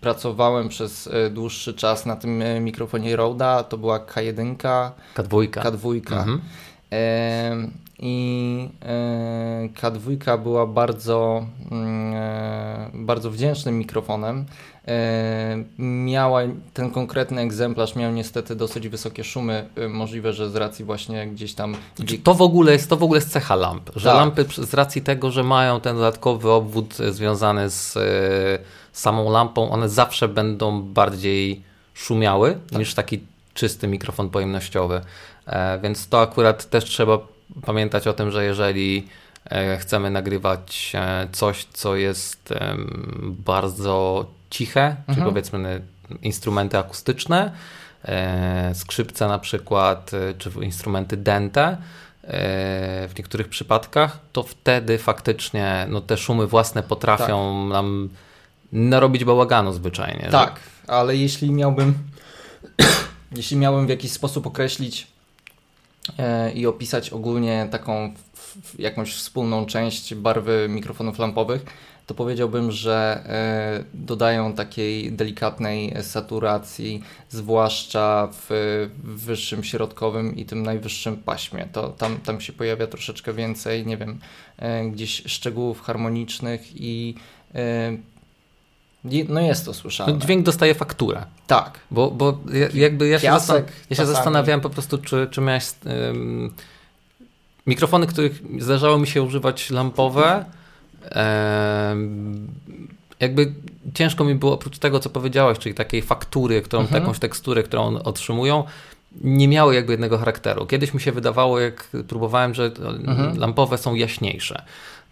pracowałem 0.01 0.69
przez 0.69 1.09
dłuższy 1.31 1.75
czas 1.75 2.07
na 2.07 2.17
tym 2.17 2.43
mikrofonie 2.61 3.17
Roda, 3.17 3.63
to 3.63 3.79
była 3.79 3.99
K1. 3.99 4.57
K2. 5.15 5.49
K2. 5.51 5.97
Mhm. 6.13 6.41
I 7.99 8.69
K2 9.75 10.43
była 10.43 10.67
bardzo, 10.67 11.47
mm, 11.71 13.07
bardzo 13.07 13.31
wdzięcznym 13.31 13.79
mikrofonem. 13.79 14.45
E, 14.89 15.65
miała 15.79 16.41
ten 16.75 16.91
konkretny 16.91 17.41
egzemplarz 17.41 17.97
miał 17.97 18.13
niestety 18.13 18.57
dosyć 18.57 18.89
wysokie 18.89 19.25
szumy, 19.25 19.69
e, 19.77 19.89
możliwe, 19.89 20.33
że 20.33 20.51
z 20.51 20.57
racji 20.57 20.85
właśnie 20.85 21.27
gdzieś 21.27 21.55
tam... 21.55 21.77
Znaczy, 21.97 22.19
to 22.19 22.35
w 22.35 22.43
ogóle 22.43 22.73
jest, 22.73 22.91
to 22.91 22.97
w 22.97 23.03
ogóle 23.03 23.19
jest 23.19 23.33
cecha 23.33 23.57
lamp, 23.57 23.91
że 23.97 24.09
tak. 24.09 24.17
lampy 24.17 24.47
z 24.59 24.75
racji 24.75 25.03
tego, 25.03 25.31
że 25.31 25.43
mają 25.43 25.81
ten 25.81 25.97
dodatkowy 25.97 26.51
obwód 26.51 26.95
związany 26.95 27.71
z 27.71 27.97
e, 27.97 28.01
samą 28.93 29.31
lampą, 29.31 29.71
one 29.71 29.89
zawsze 29.89 30.29
będą 30.29 30.83
bardziej 30.83 31.63
szumiały 31.95 32.59
tak. 32.71 32.79
niż 32.79 32.95
taki 32.95 33.21
czysty 33.55 33.89
mikrofon 33.89 34.31
pojemnościowy. 34.31 35.01
Więc 35.83 36.09
to 36.09 36.21
akurat 36.21 36.71
też 36.71 36.85
trzeba 36.85 37.19
pamiętać 37.67 38.07
o 38.07 38.13
tym, 38.13 38.31
że 38.31 38.45
jeżeli 38.45 39.09
chcemy 39.79 40.11
nagrywać 40.11 40.93
coś, 41.33 41.65
co 41.65 41.97
jest 41.97 42.55
bardzo 43.23 44.27
ciche, 44.51 44.97
mhm. 45.09 45.19
czy 45.19 45.25
powiedzmy 45.25 45.83
instrumenty 46.23 46.79
akustyczne, 46.79 47.53
e, 48.05 48.75
skrzypce 48.75 49.29
na 49.29 49.39
przykład, 49.39 50.11
e, 50.15 50.35
czy 50.35 50.51
instrumenty 50.63 51.17
dente 51.17 51.63
e, 51.63 51.77
w 53.09 53.13
niektórych 53.19 53.49
przypadkach, 53.49 54.19
to 54.33 54.43
wtedy 54.43 54.99
faktycznie 54.99 55.87
no, 55.89 56.01
te 56.01 56.17
szumy 56.17 56.47
własne 56.47 56.83
potrafią 56.83 57.65
tak. 57.65 57.73
nam 57.73 58.09
narobić 58.73 59.25
bałaganu 59.25 59.73
zwyczajnie. 59.73 60.29
Tak, 60.31 60.61
że... 60.85 60.93
ale 60.93 61.17
jeśli 61.17 61.51
miałbym 61.51 61.95
jeśli 63.37 63.57
miałbym 63.57 63.87
w 63.87 63.91
jakiś 63.91 64.13
sposób 64.13 64.47
określić 64.47 65.03
e, 65.03 65.07
i 66.55 66.67
opisać 66.67 67.11
ogólnie 67.11 67.69
taką 67.71 68.15
jakąś 68.79 69.15
wspólną 69.15 69.67
część 69.67 70.15
barwy 70.15 70.67
mikrofonów 70.69 71.19
lampowych, 71.19 71.65
to 72.07 72.15
powiedziałbym, 72.15 72.73
że 72.73 73.23
e, 73.27 73.85
dodają 73.95 74.53
takiej 74.53 75.13
delikatnej 75.13 75.95
saturacji, 76.03 77.03
zwłaszcza 77.29 78.29
w 78.33 78.89
wyższym, 79.03 79.65
środkowym 79.65 80.37
i 80.37 80.45
tym 80.45 80.63
najwyższym 80.63 81.17
paśmie. 81.17 81.69
To 81.73 81.89
tam, 81.89 82.19
tam 82.19 82.41
się 82.41 82.53
pojawia 82.53 82.87
troszeczkę 82.87 83.33
więcej, 83.33 83.87
nie 83.87 83.97
wiem, 83.97 84.19
e, 84.59 84.85
gdzieś 84.85 85.23
szczegółów 85.27 85.81
harmonicznych 85.81 86.81
i 86.81 87.15
e, 87.55 87.97
no 89.29 89.41
jest 89.41 89.65
to 89.65 89.75
słyszalne. 89.75 90.13
No 90.13 90.19
dźwięk 90.19 90.47
dostaje 90.47 90.75
fakturę. 90.75 91.25
Tak. 91.47 91.79
Bo, 91.91 92.11
bo 92.11 92.39
jakby 92.75 93.09
ja 93.09 93.19
się, 93.19 93.31
zastan 93.31 93.63
ja 93.91 93.97
się 93.97 94.07
zastanawiałem 94.07 94.61
po 94.61 94.71
prostu, 94.71 94.99
czy, 94.99 95.29
czy 95.31 95.41
miałeś 95.41 95.65
um, 95.85 96.55
mikrofony, 97.67 98.07
których 98.07 98.43
zdarzało 98.59 98.99
mi 98.99 99.07
się 99.07 99.23
używać 99.23 99.71
lampowe, 99.71 100.45
jakby 103.21 103.53
ciężko 103.95 104.25
mi 104.25 104.35
było 104.35 104.53
oprócz 104.53 104.79
tego, 104.79 105.01
co 105.01 105.11
powiedziałeś, 105.11 105.59
czyli 105.59 105.75
takiej 105.75 106.03
faktury, 106.03 106.63
którą, 106.63 106.83
mhm. 106.83 107.03
jakąś 107.03 107.19
teksturę, 107.19 107.63
którą 107.63 107.99
otrzymują, 107.99 108.65
nie 109.21 109.49
miały 109.49 109.75
jakby 109.75 109.93
jednego 109.93 110.19
charakteru. 110.19 110.67
Kiedyś 110.67 110.95
mi 110.95 111.01
się 111.01 111.13
wydawało, 111.13 111.61
jak 111.61 111.89
próbowałem, 112.09 112.55
że 112.55 112.71
mhm. 113.07 113.39
lampowe 113.39 113.79
są 113.79 113.95
jaśniejsze. 113.95 114.63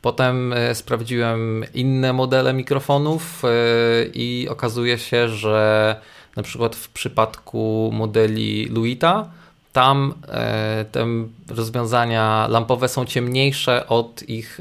Potem 0.05 0.53
e, 0.53 0.75
sprawdziłem 0.75 1.65
inne 1.75 2.13
modele 2.13 2.53
mikrofonów 2.53 3.43
e, 3.45 3.49
i 4.15 4.49
okazuje 4.51 4.99
się, 4.99 5.29
że 5.29 5.97
na 6.37 6.43
przykład 6.43 6.77
w 6.77 6.89
przypadku 6.89 7.91
modeli 7.93 8.67
Luita 8.67 9.29
tam 9.73 10.15
e, 10.29 10.85
te 10.93 11.07
rozwiązania 11.49 12.47
lampowe 12.51 12.89
są 12.89 13.05
ciemniejsze 13.05 13.87
od 13.89 14.23
ich, 14.29 14.59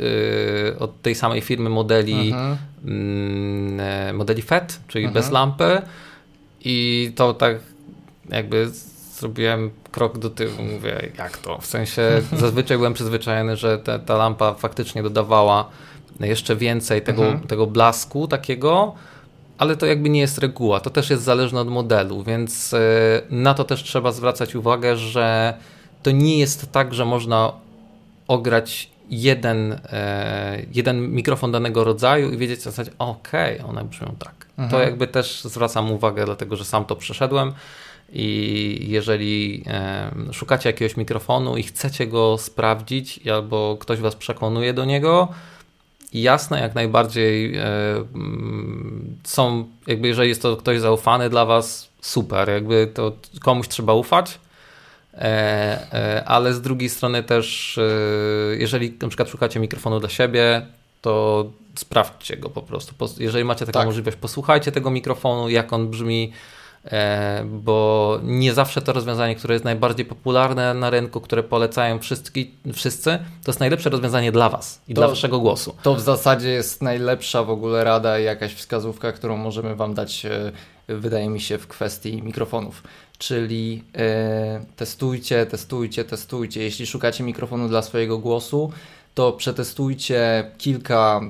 od 0.79 1.01
tej 1.01 1.15
samej 1.15 1.41
firmy 1.41 1.69
modeli, 1.69 2.31
mhm. 2.31 2.57
mm, 2.85 4.15
modeli 4.15 4.41
FET, 4.41 4.79
czyli 4.87 5.05
mhm. 5.05 5.13
bez 5.13 5.31
lampy 5.31 5.81
i 6.65 7.11
to 7.15 7.33
tak 7.33 7.59
jakby 8.29 8.71
zrobiłem 9.23 9.71
krok 9.91 10.17
do 10.17 10.29
tyłu, 10.29 10.63
mówię 10.73 11.11
jak 11.17 11.37
to, 11.37 11.57
w 11.57 11.65
sensie 11.65 12.01
zazwyczaj 12.43 12.77
byłem 12.77 12.93
przyzwyczajony, 12.93 13.57
że 13.57 13.79
te, 13.79 13.99
ta 13.99 14.17
lampa 14.17 14.53
faktycznie 14.53 15.03
dodawała 15.03 15.69
jeszcze 16.19 16.55
więcej 16.55 17.01
tego, 17.01 17.25
mhm. 17.25 17.47
tego 17.47 17.67
blasku 17.67 18.27
takiego, 18.27 18.95
ale 19.57 19.75
to 19.77 19.85
jakby 19.85 20.09
nie 20.09 20.19
jest 20.19 20.37
reguła, 20.37 20.79
to 20.79 20.89
też 20.89 21.09
jest 21.09 21.23
zależne 21.23 21.61
od 21.61 21.67
modelu, 21.67 22.23
więc 22.23 22.73
e, 22.73 22.77
na 23.29 23.53
to 23.53 23.63
też 23.63 23.83
trzeba 23.83 24.11
zwracać 24.11 24.55
uwagę, 24.55 24.97
że 24.97 25.53
to 26.03 26.11
nie 26.11 26.39
jest 26.39 26.71
tak, 26.71 26.93
że 26.93 27.05
można 27.05 27.53
ograć 28.27 28.89
jeden, 29.09 29.79
e, 29.89 30.61
jeden 30.73 31.11
mikrofon 31.11 31.51
danego 31.51 31.83
rodzaju 31.83 32.31
i 32.31 32.37
wiedzieć 32.37 32.59
w 32.59 32.63
zasadzie, 32.63 32.91
okej, 32.99 33.59
okay, 33.59 33.69
one 33.69 33.83
brzmią 33.83 34.15
tak. 34.19 34.45
Mhm. 34.57 34.69
To 34.69 34.79
jakby 34.79 35.07
też 35.07 35.41
zwracam 35.43 35.91
uwagę, 35.91 36.25
dlatego 36.25 36.55
że 36.55 36.65
sam 36.65 36.85
to 36.85 36.95
przeszedłem. 36.95 37.53
I 38.15 38.85
jeżeli 38.89 39.63
e, 39.67 40.11
szukacie 40.31 40.69
jakiegoś 40.69 40.97
mikrofonu 40.97 41.57
i 41.57 41.63
chcecie 41.63 42.07
go 42.07 42.37
sprawdzić, 42.37 43.27
albo 43.27 43.77
ktoś 43.79 43.99
Was 43.99 44.15
przekonuje 44.15 44.73
do 44.73 44.85
niego, 44.85 45.27
jasne, 46.13 46.59
jak 46.59 46.75
najbardziej 46.75 47.55
e, 47.55 47.63
są, 49.23 49.67
jakby 49.87 50.07
jeżeli 50.07 50.29
jest 50.29 50.41
to 50.41 50.57
ktoś 50.57 50.79
zaufany 50.79 51.29
dla 51.29 51.45
Was, 51.45 51.89
super, 52.01 52.49
jakby 52.49 52.91
to 52.93 53.11
komuś 53.41 53.67
trzeba 53.67 53.93
ufać, 53.93 54.39
e, 55.13 55.19
e, 55.93 56.23
ale 56.25 56.53
z 56.53 56.61
drugiej 56.61 56.89
strony 56.89 57.23
też, 57.23 57.79
jeżeli 58.57 58.97
na 59.01 59.07
przykład 59.07 59.29
szukacie 59.29 59.59
mikrofonu 59.59 59.99
dla 59.99 60.09
siebie, 60.09 60.65
to 61.01 61.45
sprawdźcie 61.75 62.37
go 62.37 62.49
po 62.49 62.61
prostu. 62.61 62.95
Jeżeli 63.19 63.45
macie 63.45 63.65
taką 63.65 63.79
tak. 63.79 63.85
możliwość, 63.85 64.17
posłuchajcie 64.17 64.71
tego 64.71 64.91
mikrofonu, 64.91 65.49
jak 65.49 65.73
on 65.73 65.89
brzmi, 65.89 66.33
E, 66.33 66.52
bo 67.45 68.19
nie 68.23 68.53
zawsze 68.53 68.81
to 68.81 68.93
rozwiązanie, 68.93 69.35
które 69.35 69.55
jest 69.55 69.65
najbardziej 69.65 70.05
popularne 70.05 70.73
na 70.73 70.89
rynku, 70.89 71.21
które 71.21 71.43
polecają 71.43 71.99
wszyscy, 71.99 72.31
wszyscy 72.73 73.19
to 73.43 73.51
jest 73.51 73.59
najlepsze 73.59 73.89
rozwiązanie 73.89 74.31
dla 74.31 74.49
Was 74.49 74.81
i 74.87 74.93
to, 74.93 75.01
dla 75.01 75.07
Waszego 75.07 75.39
głosu. 75.39 75.75
To 75.83 75.95
w 75.95 76.01
zasadzie 76.01 76.49
jest 76.49 76.81
najlepsza 76.81 77.43
w 77.43 77.49
ogóle 77.49 77.83
rada 77.83 78.19
i 78.19 78.23
jakaś 78.23 78.53
wskazówka, 78.53 79.11
którą 79.11 79.37
możemy 79.37 79.75
Wam 79.75 79.93
dać, 79.93 80.25
e, 80.25 80.51
wydaje 80.87 81.29
mi 81.29 81.41
się, 81.41 81.57
w 81.57 81.67
kwestii 81.67 82.21
mikrofonów. 82.21 82.83
Czyli 83.17 83.83
e, 83.95 84.65
testujcie, 84.75 85.45
testujcie, 85.45 86.05
testujcie. 86.05 86.63
Jeśli 86.63 86.85
szukacie 86.85 87.23
mikrofonu 87.23 87.67
dla 87.69 87.81
swojego 87.81 88.17
głosu, 88.17 88.71
to 89.15 89.31
przetestujcie 89.31 90.51
kilka 90.57 91.21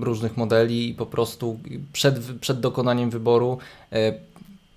różnych 0.00 0.36
modeli 0.36 0.88
i 0.88 0.94
po 0.94 1.06
prostu 1.06 1.58
przed, 1.92 2.18
przed 2.40 2.60
dokonaniem 2.60 3.10
wyboru 3.10 3.58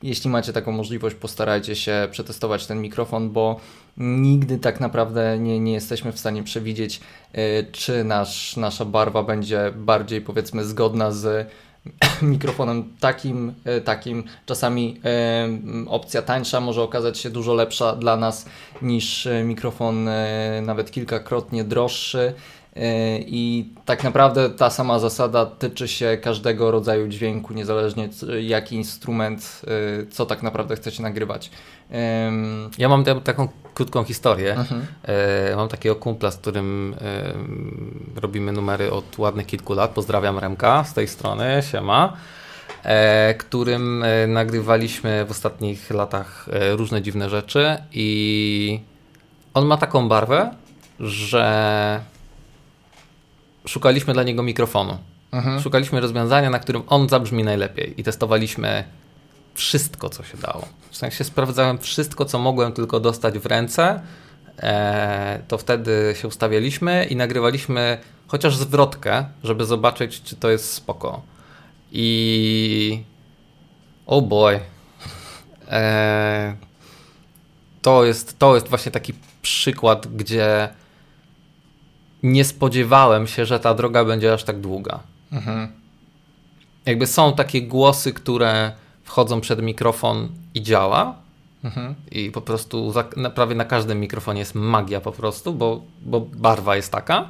jeśli 0.04 0.30
macie 0.30 0.54
taką 0.54 0.72
możliwość, 0.72 1.16
postarajcie 1.16 1.76
się 1.76 2.08
przetestować 2.12 2.66
ten 2.68 2.82
mikrofon, 2.82 3.30
bo 3.30 3.60
nigdy 3.98 4.58
tak 4.58 4.80
naprawdę 4.80 5.40
nie, 5.40 5.60
nie 5.60 5.74
jesteśmy 5.74 6.12
w 6.12 6.20
stanie 6.20 6.44
przewidzieć, 6.44 7.00
e, 7.34 7.64
czy 7.64 8.04
nasz, 8.04 8.58
nasza 8.58 8.86
barwa 8.86 9.24
będzie 9.24 9.74
bardziej 9.76 10.22
powiedzmy 10.22 10.66
zgodna 10.66 11.12
z 11.12 11.48
mikrofonem 12.22 12.94
takim, 13.00 13.54
e, 13.66 13.82
takim. 13.82 14.24
Czasami 14.46 15.00
e, 15.06 15.50
opcja 15.88 16.22
tańsza 16.22 16.60
może 16.60 16.82
okazać 16.82 17.18
się 17.18 17.30
dużo 17.30 17.54
lepsza 17.54 17.96
dla 17.96 18.18
nas 18.18 18.46
niż 18.82 19.28
mikrofon 19.44 20.10
nawet 20.62 20.92
kilkakrotnie 20.92 21.64
droższy. 21.64 22.34
E, 22.76 23.20
I 23.20 23.70
tak 23.86 24.04
naprawdę 24.04 24.50
ta 24.50 24.70
sama 24.70 25.00
zasada 25.00 25.46
tyczy 25.46 25.88
się 25.88 26.18
każdego 26.22 26.72
rodzaju 26.72 27.08
dźwięku, 27.08 27.54
niezależnie 27.54 28.10
jaki 28.42 28.76
instrument, 28.76 29.62
e, 30.02 30.06
co 30.06 30.26
tak 30.26 30.44
naprawdę 30.44 30.76
chcecie 30.76 31.04
nagrywać. 31.04 31.52
Ja 32.78 32.90
mam 32.90 33.04
taką 33.24 33.48
krótką 33.74 34.04
historię. 34.04 34.52
Mhm. 34.56 34.86
E, 35.04 35.56
mam 35.56 35.68
takiego 35.68 35.96
kumpla, 35.96 36.32
z 36.32 36.38
którym 36.38 36.96
robimy 38.16 38.52
numery 38.52 38.92
od 38.92 39.18
ładnych 39.18 39.48
kilku 39.48 39.74
lat. 39.74 39.92
Pozdrawiam 39.92 40.40
Remka 40.40 40.84
z 40.84 40.94
tej 40.94 41.08
strony, 41.08 41.62
siema. 41.72 42.18
Którym 43.38 44.04
nagrywaliśmy 44.28 45.26
w 45.26 45.32
ostatnich 45.32 45.90
latach 45.90 46.50
różne 46.76 47.02
dziwne 47.02 47.30
rzeczy 47.30 47.78
i 47.92 48.80
on 49.54 49.66
ma 49.66 49.78
taką 49.78 50.08
barwę, 50.08 50.56
że 51.00 52.02
szukaliśmy 53.70 54.14
dla 54.14 54.24
niego 54.24 54.44
mikrofonu. 54.44 54.98
Mhm. 55.32 55.62
Szukaliśmy 55.62 56.02
rozwiązania, 56.02 56.50
na 56.50 56.60
którym 56.60 56.84
on 56.88 57.10
zabrzmi 57.10 57.44
najlepiej 57.44 58.02
i 58.02 58.04
testowaliśmy 58.04 58.84
wszystko, 59.54 60.10
co 60.10 60.24
się 60.24 60.38
dało. 60.38 60.68
W 60.90 60.98
sensie 60.98 61.24
sprawdzałem 61.24 61.78
wszystko, 61.78 62.26
co 62.26 62.40
mogłem 62.40 62.74
tylko 62.74 63.00
dostać 63.00 63.40
w 63.40 63.46
ręce. 63.46 64.02
E, 64.60 65.40
to 65.48 65.58
wtedy 65.58 66.16
się 66.22 66.28
ustawialiśmy 66.28 67.06
i 67.06 67.16
nagrywaliśmy 67.16 67.98
chociaż 68.28 68.58
zwrotkę, 68.58 69.26
żeby 69.44 69.66
zobaczyć, 69.66 70.22
czy 70.22 70.36
to 70.36 70.50
jest 70.50 70.74
spoko. 70.74 71.22
I. 71.92 73.04
Oh 74.06 74.28
boy. 74.28 74.60
E, 75.72 76.56
to, 77.82 78.06
jest, 78.06 78.40
to 78.40 78.56
jest 78.56 78.68
właśnie 78.68 78.92
taki 78.92 79.14
przykład, 79.42 80.08
gdzie 80.08 80.70
nie 82.24 82.46
spodziewałem 82.46 83.28
się, 83.28 83.46
że 83.46 83.60
ta 83.60 83.74
droga 83.74 84.06
będzie 84.06 84.34
aż 84.34 84.44
tak 84.44 84.60
długa. 84.60 85.00
Mhm. 85.32 85.68
Jakby 86.86 87.08
są 87.08 87.34
takie 87.34 87.62
głosy, 87.62 88.14
które 88.14 88.72
wchodzą 89.04 89.42
przed 89.42 89.62
mikrofon 89.62 90.30
i 90.54 90.62
działa. 90.62 91.16
Mhm. 91.64 91.96
I 92.12 92.32
po 92.32 92.42
prostu 92.42 92.92
za, 92.92 93.04
na, 93.16 93.30
prawie 93.30 93.56
na 93.56 93.66
każdym 93.66 94.00
mikrofonie 94.00 94.40
jest 94.40 94.56
magia 94.56 95.02
po 95.02 95.12
prostu, 95.12 95.54
bo, 95.54 95.82
bo 96.02 96.20
barwa 96.20 96.76
jest 96.76 96.92
taka. 96.92 97.30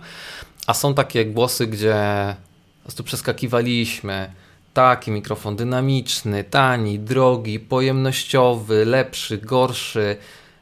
A 0.67 0.73
są 0.73 0.93
takie 0.93 1.25
głosy, 1.25 1.67
gdzie 1.67 1.95
po 2.79 2.83
prostu 2.83 3.03
przeskakiwaliśmy. 3.03 4.31
Taki 4.73 5.11
mikrofon 5.11 5.55
dynamiczny, 5.55 6.43
tani, 6.43 6.99
drogi, 6.99 7.59
pojemnościowy, 7.59 8.85
lepszy, 8.85 9.37
gorszy, 9.37 10.17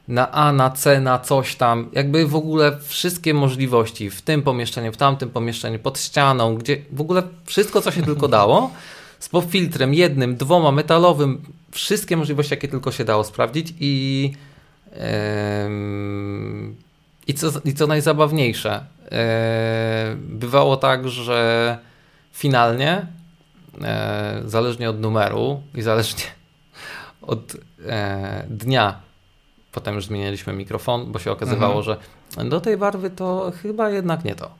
na 0.08 0.30
A, 0.30 0.52
na 0.52 0.70
C, 0.70 1.00
na 1.00 1.18
coś 1.18 1.56
tam. 1.56 1.90
Jakby 1.92 2.26
w 2.26 2.34
ogóle 2.34 2.78
wszystkie 2.80 3.34
możliwości 3.34 4.10
w 4.10 4.22
tym 4.22 4.42
pomieszczeniu, 4.42 4.92
w 4.92 4.96
tamtym 4.96 5.30
pomieszczeniu, 5.30 5.78
pod 5.78 6.00
ścianą, 6.00 6.54
gdzie 6.54 6.76
w 6.92 7.00
ogóle 7.00 7.22
wszystko, 7.44 7.80
co 7.80 7.90
się 7.90 8.02
tylko 8.02 8.28
dało. 8.38 8.70
Z 9.18 9.30
filtrem 9.50 9.94
jednym, 9.94 10.36
dwoma, 10.36 10.72
metalowym, 10.72 11.42
wszystkie 11.70 12.16
możliwości, 12.16 12.52
jakie 12.52 12.68
tylko 12.68 12.92
się 12.92 13.04
dało 13.04 13.24
sprawdzić 13.24 13.74
i 13.80 14.32
i 17.26 17.34
co, 17.34 17.48
i 17.64 17.74
co 17.74 17.86
najzabawniejsze, 17.86 18.84
e, 19.12 20.16
bywało 20.18 20.76
tak, 20.76 21.08
że 21.08 21.78
finalnie, 22.32 23.06
e, 23.82 24.42
zależnie 24.46 24.90
od 24.90 25.00
numeru 25.00 25.62
i 25.74 25.82
zależnie 25.82 26.24
od 27.22 27.56
e, 27.86 28.44
dnia, 28.50 29.00
potem 29.78 29.94
już 29.94 30.06
zmienialiśmy 30.06 30.52
mikrofon, 30.52 31.12
bo 31.12 31.18
się 31.18 31.30
okazywało, 31.32 31.82
że 31.82 31.96
do 32.44 32.60
tej 32.60 32.76
barwy 32.76 33.10
to 33.10 33.52
chyba 33.62 33.90
jednak 33.90 34.24
nie 34.24 34.34
to. 34.34 34.50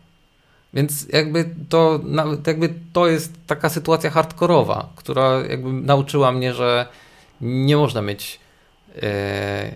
Więc 0.74 1.06
jakby 1.12 1.54
to, 1.68 2.00
jakby 2.46 2.74
to 2.92 3.06
jest 3.06 3.32
taka 3.46 3.68
sytuacja 3.68 4.10
hardkorowa, 4.10 4.88
która 4.96 5.40
jakby 5.50 5.72
nauczyła 5.72 6.32
mnie, 6.32 6.54
że 6.54 6.86
nie 7.40 7.76
można 7.76 8.02
mieć 8.02 8.40
e, 9.02 9.72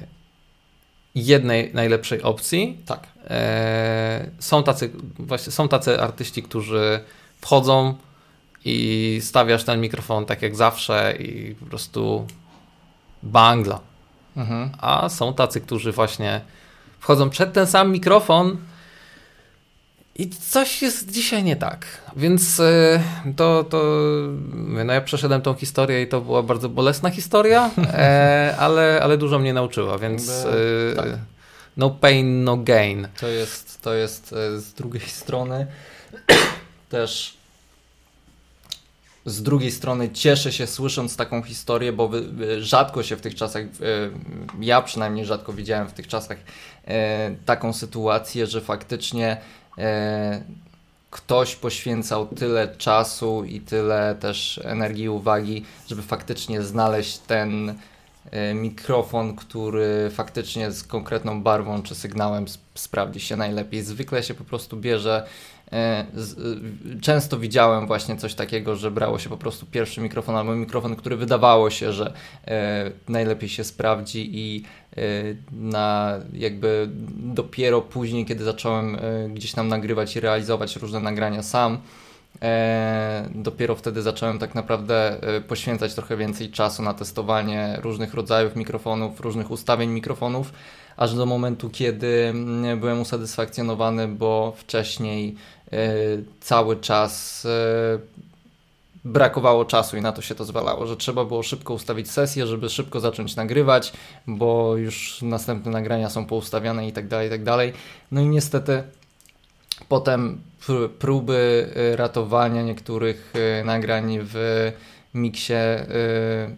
jednej 1.15 1.75
najlepszej 1.75 2.23
opcji. 2.23 2.79
Tak. 2.87 3.07
E, 3.31 4.31
są, 4.39 4.63
tacy, 4.63 4.91
właśnie, 5.19 5.53
są 5.53 5.69
tacy 5.69 6.01
artyści, 6.01 6.43
którzy 6.43 7.01
wchodzą 7.41 7.95
i 8.65 9.19
stawiasz 9.23 9.65
ten 9.65 9.81
mikrofon 9.81 10.27
tak 10.27 10.43
jak 10.43 10.57
zawsze 10.57 11.15
i 11.19 11.55
po 11.55 11.67
prostu 11.67 12.27
bangla. 13.23 13.92
Mhm. 14.37 14.71
A 14.79 15.09
są 15.09 15.35
tacy, 15.35 15.61
którzy 15.61 15.93
właśnie 15.93 16.41
wchodzą 17.01 17.31
przed 17.31 17.53
ten 17.53 17.67
sam 17.67 17.93
mikrofon 17.93 18.57
i 20.17 20.29
coś 20.31 20.83
jest 20.83 21.11
dzisiaj 21.11 21.45
nie 21.45 21.57
tak. 21.57 21.87
Więc 22.17 22.61
e, 22.61 23.03
to, 23.37 23.65
to 23.65 23.83
no 24.55 24.93
ja 24.93 25.01
przeszedłem 25.01 25.43
tą 25.43 25.55
historię 25.55 26.03
i 26.03 26.09
to 26.09 26.21
była 26.21 26.43
bardzo 26.43 26.69
bolesna 26.69 27.11
historia, 27.11 27.71
e, 27.79 28.55
ale, 28.59 29.01
ale 29.03 29.19
dużo 29.19 29.39
mnie 29.39 29.55
nauczyła, 29.55 29.99
więc 29.99 30.31
e, 30.31 30.97
tak. 30.97 31.09
no 31.77 31.91
pain, 31.91 32.45
no 32.45 32.57
gain. 32.57 33.09
To 33.21 33.29
jest, 33.29 33.83
to 33.83 33.95
jest 33.95 34.33
e, 34.33 34.61
z 34.61 34.73
drugiej 34.73 35.09
strony 35.09 35.67
też 36.89 37.42
z 39.27 39.43
drugiej 39.43 39.71
strony 39.71 40.11
cieszę 40.11 40.53
się 40.53 40.67
słysząc 40.67 41.17
taką 41.17 41.43
historię, 41.43 41.93
bo 41.93 42.11
rzadko 42.59 43.03
się 43.03 43.17
w 43.17 43.21
tych 43.21 43.35
czasach, 43.35 43.63
e, 43.63 43.67
ja 44.61 44.83
przynajmniej 44.83 45.27
rzadko 45.27 45.53
widziałem 45.53 45.89
w 45.89 45.93
tych 45.93 46.09
czasach 46.09 46.39
e, 46.85 47.35
taką 47.45 47.73
sytuację, 47.73 48.47
że 48.47 48.61
faktycznie 48.61 49.37
e, 49.79 50.43
ktoś 51.11 51.57
poświęcał 51.57 52.27
tyle 52.27 52.77
czasu 52.77 53.45
i 53.45 53.61
tyle 53.61 54.17
też 54.21 54.61
energii 54.65 55.05
i 55.05 55.09
uwagi, 55.09 55.65
żeby 55.89 56.03
faktycznie 56.03 56.63
znaleźć 56.63 57.19
ten 57.19 57.75
mikrofon, 58.55 59.37
który 59.37 60.11
faktycznie 60.15 60.73
z 60.73 60.85
konkretną 60.85 61.43
barwą 61.43 61.83
czy 61.83 61.95
sygnałem 61.95 62.45
sp- 62.55 62.65
sprawdzi 62.75 63.21
się 63.21 63.37
najlepiej. 63.37 63.83
Zwykle 63.83 64.23
się 64.23 64.35
po 64.35 64.45
prostu 64.45 64.77
bierze. 64.77 65.27
E, 65.73 65.77
e, 65.77 66.05
Często 67.01 67.39
widziałem 67.39 67.87
właśnie 67.87 68.17
coś 68.17 68.35
takiego, 68.35 68.77
że 68.77 68.91
brało 68.91 69.19
się 69.19 69.29
po 69.31 69.37
prostu 69.37 69.67
pierwszy 69.67 70.01
mikrofon 70.01 70.37
albo 70.37 70.55
mikrofon, 70.55 70.97
który 70.97 71.17
wydawało 71.17 71.71
się, 71.71 71.93
że 71.93 72.13
e, 72.47 72.91
najlepiej 73.09 73.49
się 73.49 73.65
sprawdzi 73.65 74.31
i 74.33 74.65
na 75.53 76.19
jakby 76.33 76.89
dopiero 77.17 77.81
później, 77.81 78.25
kiedy 78.25 78.45
zacząłem 78.45 78.97
gdzieś 79.35 79.53
tam 79.53 79.69
nagrywać 79.69 80.17
i 80.17 80.21
realizować 80.21 80.77
różne 80.77 81.01
nagrania 81.01 81.43
sam, 81.43 81.79
dopiero 83.35 83.77
wtedy 83.77 84.03
zacząłem 84.03 84.39
tak 84.39 84.55
naprawdę 84.55 85.23
e, 85.23 85.41
poświęcać 85.41 85.95
trochę 85.95 86.17
więcej 86.17 86.51
czasu 86.51 86.83
na 86.83 86.95
testowanie 86.95 87.79
różnych 87.83 88.15
rodzajów 88.15 88.57
mikrofonów, 88.57 89.21
różnych 89.21 89.51
ustawień 89.51 89.91
mikrofonów, 89.91 90.53
aż 90.97 91.15
do 91.15 91.27
momentu, 91.27 91.71
kiedy 91.71 92.27
mm, 92.29 92.81
byłem 92.81 93.01
usatysfakcjonowany, 93.01 94.09
bo 94.09 94.53
wcześniej 94.57 95.37
e, 95.73 95.79
cały 96.41 96.77
czas 96.77 97.45
e, 97.47 97.99
brakowało 99.05 99.65
czasu 99.65 99.97
i 99.97 100.01
na 100.01 100.13
to 100.13 100.23
się 100.23 100.35
to 100.35 100.45
zwalało, 100.45 100.87
że 100.87 100.97
trzeba 100.97 101.25
było 101.25 101.43
szybko 101.43 101.75
ustawić 101.75 102.11
sesję, 102.11 102.47
żeby 102.47 102.69
szybko 102.69 103.01
zacząć 103.01 103.37
nagrywać, 103.37 103.93
bo 104.27 104.77
już 104.77 105.23
następne 105.23 105.73
nagrania 105.73 106.11
są 106.11 106.27
poustawiane 106.27 106.89
i 106.89 106.93
tak 106.93 107.09
dalej, 107.09 107.27
i 107.27 107.31
tak 107.31 107.45
dalej. 107.45 107.73
No 108.13 108.21
i 108.21 108.27
niestety 108.27 108.83
potem 109.93 110.41
pr- 110.67 110.89
próby 110.89 111.71
y, 111.93 111.97
ratowania 111.97 112.63
niektórych 112.63 113.33
y, 113.61 113.65
nagrań 113.65 114.19
w 114.23 114.35
miksie 115.15 115.53
y, 115.53 116.57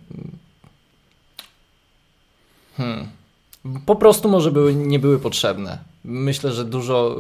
hmm, 2.77 3.09
po 3.87 3.97
prostu 3.97 4.29
może 4.29 4.51
były, 4.53 4.75
nie 4.75 4.99
były 4.99 5.19
potrzebne. 5.19 5.79
Myślę, 6.05 6.53
że 6.53 6.65
dużo, 6.65 7.17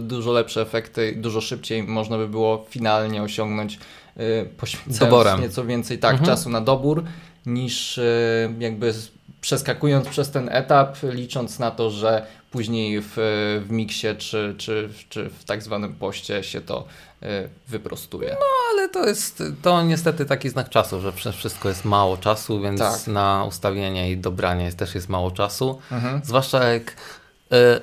dużo 0.00 0.32
lepsze 0.32 0.60
efekty, 0.62 1.14
dużo 1.16 1.40
szybciej 1.40 1.82
można 1.82 2.18
by 2.18 2.28
było 2.28 2.66
finalnie 2.70 3.22
osiągnąć 3.22 3.78
poświęcając 4.58 4.98
Doborem. 4.98 5.40
nieco 5.40 5.64
więcej 5.64 5.98
tak, 5.98 6.12
Mhm. 6.12 6.26
czasu 6.26 6.50
na 6.50 6.60
dobór, 6.60 7.04
niż 7.46 8.00
jakby 8.58 8.94
przeskakując 9.40 10.08
przez 10.08 10.30
ten 10.30 10.48
etap, 10.52 10.96
licząc 11.02 11.58
na 11.58 11.70
to, 11.70 11.90
że 11.90 12.26
później 12.56 13.00
w, 13.00 13.12
w 13.66 13.70
miksie 13.70 14.06
czy, 14.18 14.54
czy, 14.58 14.88
czy 15.08 15.30
w 15.30 15.44
tak 15.44 15.62
zwanym 15.62 15.94
poście 15.94 16.42
się 16.42 16.60
to 16.60 16.84
y, 17.22 17.26
wyprostuje. 17.68 18.36
Ale 18.72 18.88
to 18.88 19.06
jest, 19.06 19.42
to 19.62 19.82
niestety 19.82 20.24
taki 20.24 20.48
znak 20.48 20.68
czasu, 20.68 21.00
że 21.00 21.12
przez 21.12 21.36
wszystko 21.36 21.68
jest 21.68 21.84
mało 21.84 22.16
czasu, 22.16 22.60
więc 22.60 22.80
Tak. 22.80 23.06
na 23.06 23.44
ustawienie 23.48 24.10
i 24.10 24.16
dobranie 24.16 24.64
jest, 24.64 24.78
też 24.78 24.94
jest 24.94 25.08
mało 25.08 25.30
czasu. 25.30 25.78
Mhm. 25.92 26.20
Zwłaszcza 26.24 26.64
jak 26.64 26.82
e, 26.90 26.94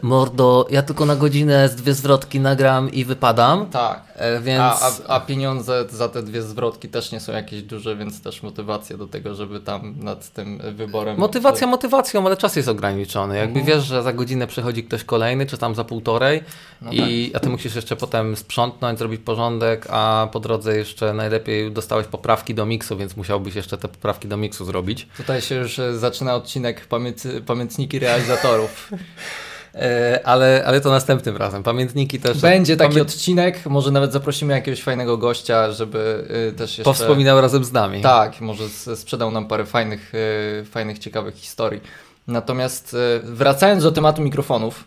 mordo, 0.01 0.67
ja 0.69 0.81
tylko 0.81 1.05
na 1.05 1.15
godzinę 1.15 1.69
z 1.69 1.75
dwie 1.75 1.93
zwrotki 1.93 2.39
nagram 2.39 2.91
i 2.91 3.05
wypadam, 3.05 3.65
Tak. 3.69 4.01
e, 4.15 4.39
więc... 4.39 4.61
A, 4.61 4.79
a, 5.07 5.15
a 5.15 5.19
pieniądze 5.19 5.85
za 5.89 6.09
te 6.09 6.23
dwie 6.23 6.41
zwrotki 6.41 6.89
też 6.89 7.11
nie 7.11 7.19
są 7.19 7.31
jakieś 7.31 7.63
duże, 7.63 7.95
więc 7.95 8.21
też 8.21 8.43
motywacja 8.43 8.97
do 8.97 9.07
tego, 9.07 9.35
żeby 9.35 9.59
tam 9.59 9.95
nad 9.99 10.29
tym 10.29 10.61
wyborem. 10.75 11.17
Motywacja 11.17 11.67
motywacją, 11.67 12.25
ale 12.25 12.37
czas 12.37 12.55
jest 12.55 12.69
ograniczony. 12.69 13.37
Jakby 13.37 13.59
Mhm. 13.59 13.77
wiesz, 13.77 13.87
że 13.87 14.03
za 14.03 14.13
godzinę 14.13 14.47
przychodzi 14.47 14.83
ktoś 14.83 15.03
kolejny, 15.03 15.45
czy 15.45 15.57
tam 15.57 15.75
za 15.75 15.83
półtorej, 15.83 16.43
No 16.81 16.91
i, 16.91 17.31
a 17.35 17.39
ty 17.39 17.49
musisz 17.49 17.75
jeszcze 17.75 17.95
potem 17.95 18.35
sprzątnąć, 18.35 18.99
zrobić 18.99 19.21
porządek, 19.21 19.87
a 19.89 20.27
po 20.31 20.39
drodze 20.39 20.77
jeszcze 20.77 21.13
najlepiej 21.13 21.71
dostałeś 21.71 22.07
poprawki 22.07 22.55
do 22.55 22.65
miksu, 22.65 22.97
więc 22.97 23.17
musiałbyś 23.17 23.55
jeszcze 23.55 23.77
te 23.77 23.87
poprawki 23.87 24.27
do 24.27 24.37
miksu 24.37 24.65
zrobić. 24.65 25.07
Tutaj 25.17 25.41
się 25.41 25.55
już 25.55 25.79
e, 25.79 25.97
zaczyna 25.99 26.35
odcinek 26.35 26.85
pamięt, 26.87 27.23
pamiętniki 27.45 27.99
realizatorów. 27.99 28.89
E, 29.75 30.21
ale, 30.23 30.63
ale 30.65 30.81
to 30.81 30.89
następnym 30.91 31.37
razem. 31.37 31.63
Pamiętniki 31.63 32.19
też. 32.19 32.41
Będzie 32.41 32.77
taki 32.77 32.95
pamię- 32.95 33.01
odcinek, 33.01 33.65
może 33.65 33.91
nawet 33.91 34.13
zaprosimy 34.13 34.53
jakiegoś 34.53 34.83
fajnego 34.83 35.17
gościa, 35.17 35.71
żeby 35.71 36.27
y, 36.49 36.53
też 36.53 36.69
jeszcze... 36.77 36.83
Powspominał 36.83 37.41
razem 37.41 37.63
z 37.63 37.71
nami. 37.71 38.01
Tak, 38.01 38.41
może 38.41 38.69
sprzedał 38.95 39.31
nam 39.31 39.47
parę 39.47 39.65
fajnych, 39.65 40.13
y, 40.61 40.65
fajnych 40.65 40.99
ciekawych 40.99 41.35
historii. 41.35 41.81
Natomiast 42.27 42.95
wracając 43.23 43.83
do 43.83 43.91
tematu 43.91 44.21
mikrofonów, 44.21 44.83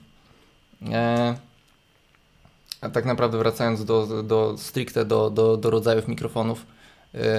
e, 0.93 1.34
a 2.80 2.91
tak 2.91 3.05
naprawdę 3.05 3.39
wracając 3.39 3.84
do, 3.84 4.22
do 4.22 4.55
stricte 4.59 5.05
do, 5.05 5.30
do, 5.30 5.57
do 5.57 5.70
rodzajów 5.70 6.09
mikrofonów, 6.09 6.66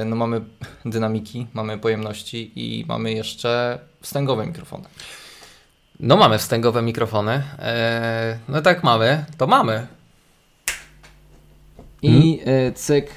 no 0.05 0.15
mamy 0.15 0.41
dynamiki, 0.85 1.47
mamy 1.53 1.77
pojemności 1.77 2.51
i 2.55 2.85
mamy 2.87 3.13
jeszcze 3.13 3.79
wstęgowe 4.01 4.45
mikrofony. 4.47 4.83
No 5.99 6.17
mamy 6.17 6.37
wstęgowe 6.37 6.81
mikrofony. 6.81 7.43
Eee, 7.59 8.37
no 8.49 8.61
tak 8.61 8.83
mamy, 8.83 9.25
to 9.37 9.47
mamy. 9.47 9.87
I 12.01 12.39
hmm? 12.45 12.73
cyk, 12.73 13.09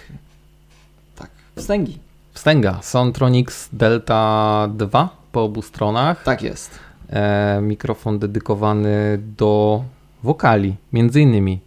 tak, 1.16 1.30
wstęgi. 1.56 1.98
Wstęga. 2.32 2.78
Soundtronics 2.82 3.68
Delta 3.72 4.68
2 4.74 5.08
po 5.32 5.44
obu 5.44 5.62
stronach. 5.62 6.22
Tak 6.22 6.42
jest. 6.42 6.78
Eee, 7.10 7.62
mikrofon 7.62 8.18
dedykowany 8.18 9.18
do 9.36 9.84
wokali, 10.22 10.76
między 10.92 11.20
innymi. 11.20 11.60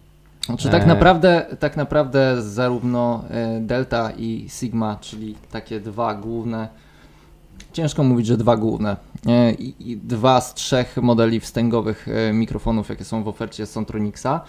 Znaczy 0.46 0.68
tak 0.68 0.86
naprawdę, 0.86 1.46
tak 1.58 1.76
naprawdę 1.76 2.42
zarówno 2.42 3.24
e, 3.30 3.60
Delta 3.60 4.10
i 4.16 4.46
Sigma, 4.48 4.96
czyli 5.00 5.34
takie 5.50 5.80
dwa 5.80 6.14
główne, 6.14 6.68
ciężko 7.74 8.04
mówić, 8.04 8.26
że 8.26 8.36
dwa 8.36 8.56
główne, 8.56 8.96
e, 9.26 9.52
i 9.52 9.96
dwa 9.96 10.40
z 10.40 10.54
trzech 10.54 10.96
modeli 10.96 11.40
wstęgowych 11.40 12.08
e, 12.08 12.32
mikrofonów, 12.32 12.88
jakie 12.88 13.04
są 13.04 13.22
w 13.24 13.28
ofercie 13.28 13.66
Sontronixa. 13.66 14.40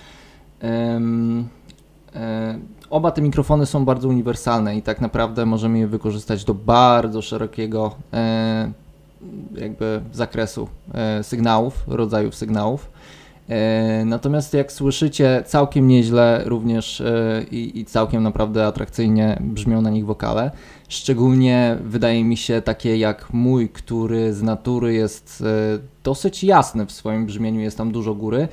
Oba 2.90 3.12
te 3.12 3.22
mikrofony 3.22 3.66
są 3.66 3.86
bardzo 3.86 4.08
uniwersalne 4.08 4.78
i 4.78 4.82
tak 4.82 5.02
naprawdę 5.02 5.46
możemy 5.46 5.80
je 5.80 5.88
wykorzystać 5.88 6.46
do 6.46 6.54
bardzo 6.54 7.22
szerokiego 7.22 7.96
jakby 9.56 10.02
zakresu 10.14 10.68
sygnałów, 11.22 11.84
rodzajów 11.88 12.36
sygnałów. 12.36 12.90
E, 13.50 14.04
natomiast 14.06 14.54
jak 14.54 14.72
słyszycie, 14.72 15.44
całkiem 15.46 15.88
nieźle 15.88 16.42
również 16.46 17.02
e, 17.02 17.46
i, 17.52 17.80
i, 17.80 17.86
całkiem 17.86 18.24
naprawdę 18.24 18.66
atrakcyjnie 18.66 19.38
brzmią 19.42 19.82
na 19.82 19.90
nich 19.90 20.06
wokale. 20.06 20.52
Szczególnie 20.90 21.78
wydaje 21.84 22.24
mi 22.24 22.38
się 22.38 22.62
takie 22.62 22.98
jak 22.98 23.34
mój, 23.34 23.70
który 23.70 24.34
z 24.34 24.44
natury 24.44 24.94
jest 24.94 25.44
e, 25.46 25.80
dosyć 26.04 26.44
jasny 26.44 26.86
w 26.86 26.92
swoim 26.92 27.26
brzmieniu, 27.26 27.60
jest 27.60 27.78
tam 27.78 27.92
dużo 27.92 28.16
góry. 28.16 28.48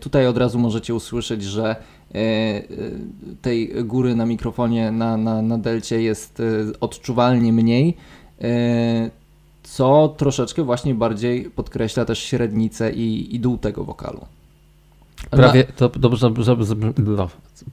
Tutaj 0.00 0.26
od 0.26 0.36
razu 0.36 0.58
możecie 0.58 0.94
usłyszeć, 0.94 1.42
że 1.42 1.76
tej 3.42 3.84
góry 3.84 4.14
na 4.14 4.26
mikrofonie 4.26 4.90
na, 4.90 5.16
na, 5.16 5.42
na 5.42 5.58
delcie 5.58 6.02
jest 6.02 6.42
odczuwalnie 6.80 7.52
mniej 7.52 7.96
co 9.66 10.08
troszeczkę 10.08 10.62
właśnie 10.62 10.94
bardziej 10.94 11.50
podkreśla 11.50 12.04
też 12.04 12.18
średnicę 12.18 12.92
i, 12.92 13.34
i 13.34 13.40
dół 13.40 13.58
tego 13.58 13.84
wokalu. 13.84 14.26
Prawie, 15.30 15.64
to 15.64 15.88
dobrze, 15.88 16.30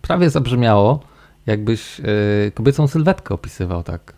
prawie 0.01 0.29
zabrzmiało, 0.29 0.99
jakbyś 1.45 1.99
yy, 1.99 2.51
kobiecą 2.53 2.87
sylwetkę 2.87 3.33
opisywał, 3.33 3.83
tak. 3.83 4.13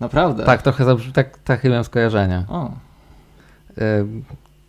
Naprawdę? 0.00 0.44
Tak, 0.44 0.62
trochę 0.62 0.84
zabrzmi, 0.84 1.12
tak, 1.12 1.38
takie 1.38 1.68
miałem 1.68 1.84
skojarzenia. 1.84 2.44
O. 2.48 2.70
Yy, 3.76 3.82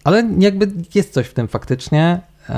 ale 0.04 0.30
jakby 0.40 0.72
jest 0.96 1.14
coś 1.14 1.28
w 1.28 1.34
tym 1.34 1.48
faktycznie. 1.48 2.22
Yy, 2.50 2.56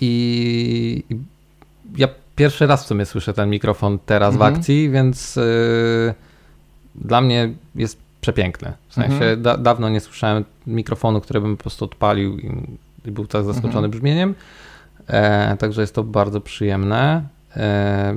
I 0.00 1.04
ja 1.96 2.08
pierwszy 2.36 2.66
raz 2.66 2.84
w 2.84 2.86
sumie 2.86 3.06
słyszę 3.06 3.32
ten 3.32 3.50
mikrofon 3.50 3.98
teraz 4.06 4.34
mhm. 4.34 4.54
w 4.54 4.56
akcji, 4.56 4.90
więc 4.90 5.36
yy, 5.36 6.14
dla 6.94 7.20
mnie 7.20 7.52
jest 7.74 7.98
przepiękny. 8.20 8.72
W 8.88 8.94
sensie 8.94 9.14
mhm. 9.14 9.42
da, 9.42 9.56
dawno 9.56 9.88
nie 9.88 10.00
słyszałem 10.00 10.44
mikrofonu, 10.66 11.20
który 11.20 11.40
bym 11.40 11.56
po 11.56 11.62
prostu 11.62 11.84
odpalił 11.84 12.38
i, 12.38 12.50
i 13.04 13.10
był 13.10 13.26
tak 13.26 13.44
zaskoczony 13.44 13.86
mhm. 13.86 13.90
brzmieniem. 13.90 14.34
E, 15.08 15.56
także 15.56 15.80
jest 15.80 15.94
to 15.94 16.04
bardzo 16.04 16.40
przyjemne. 16.40 17.22
E, 17.56 18.14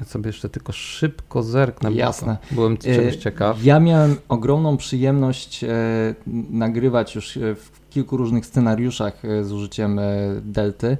ja 0.00 0.06
sobie 0.06 0.26
jeszcze 0.26 0.48
tylko 0.48 0.72
szybko 0.72 1.42
zerknę. 1.42 1.92
Jasne. 1.92 2.36
Byłem 2.50 2.76
czegoś 2.76 3.14
e, 3.14 3.18
ciekaw. 3.18 3.64
Ja 3.64 3.80
miałem 3.80 4.16
ogromną 4.28 4.76
przyjemność 4.76 5.64
e, 5.64 5.68
nagrywać 6.50 7.14
już 7.14 7.36
e, 7.36 7.54
w 7.54 7.70
kilku 7.90 8.16
różnych 8.16 8.46
scenariuszach 8.46 9.22
z 9.42 9.52
użyciem 9.52 10.00
Delty. 10.42 10.98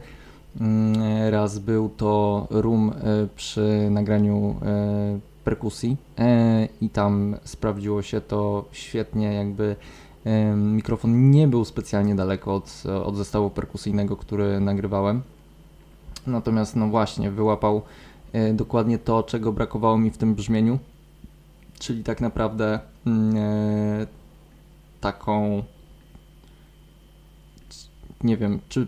Mm, 0.60 1.30
raz 1.30 1.58
był 1.58 1.88
to 1.88 2.46
room 2.50 2.90
e, 2.90 3.26
przy 3.36 3.88
nagraniu 3.90 4.56
e, 4.62 5.18
perkusji 5.44 5.96
e, 6.18 6.68
i 6.80 6.88
tam 6.90 7.36
sprawdziło 7.44 8.02
się 8.02 8.20
to 8.20 8.64
świetnie, 8.72 9.34
jakby 9.34 9.76
mikrofon 10.56 11.30
nie 11.30 11.48
był 11.48 11.64
specjalnie 11.64 12.14
daleko 12.14 12.54
od, 12.54 12.82
od 13.04 13.16
zestawu 13.16 13.50
perkusyjnego, 13.50 14.16
który 14.16 14.60
nagrywałem. 14.60 15.22
Natomiast 16.26 16.76
no 16.76 16.88
właśnie, 16.88 17.30
wyłapał 17.30 17.82
dokładnie 18.54 18.98
to, 18.98 19.22
czego 19.22 19.52
brakowało 19.52 19.98
mi 19.98 20.10
w 20.10 20.18
tym 20.18 20.34
brzmieniu, 20.34 20.78
czyli 21.78 22.04
tak 22.04 22.20
naprawdę 22.20 22.80
mm, 23.06 23.36
taką 25.00 25.62
nie 28.22 28.36
wiem, 28.36 28.60
czy 28.68 28.86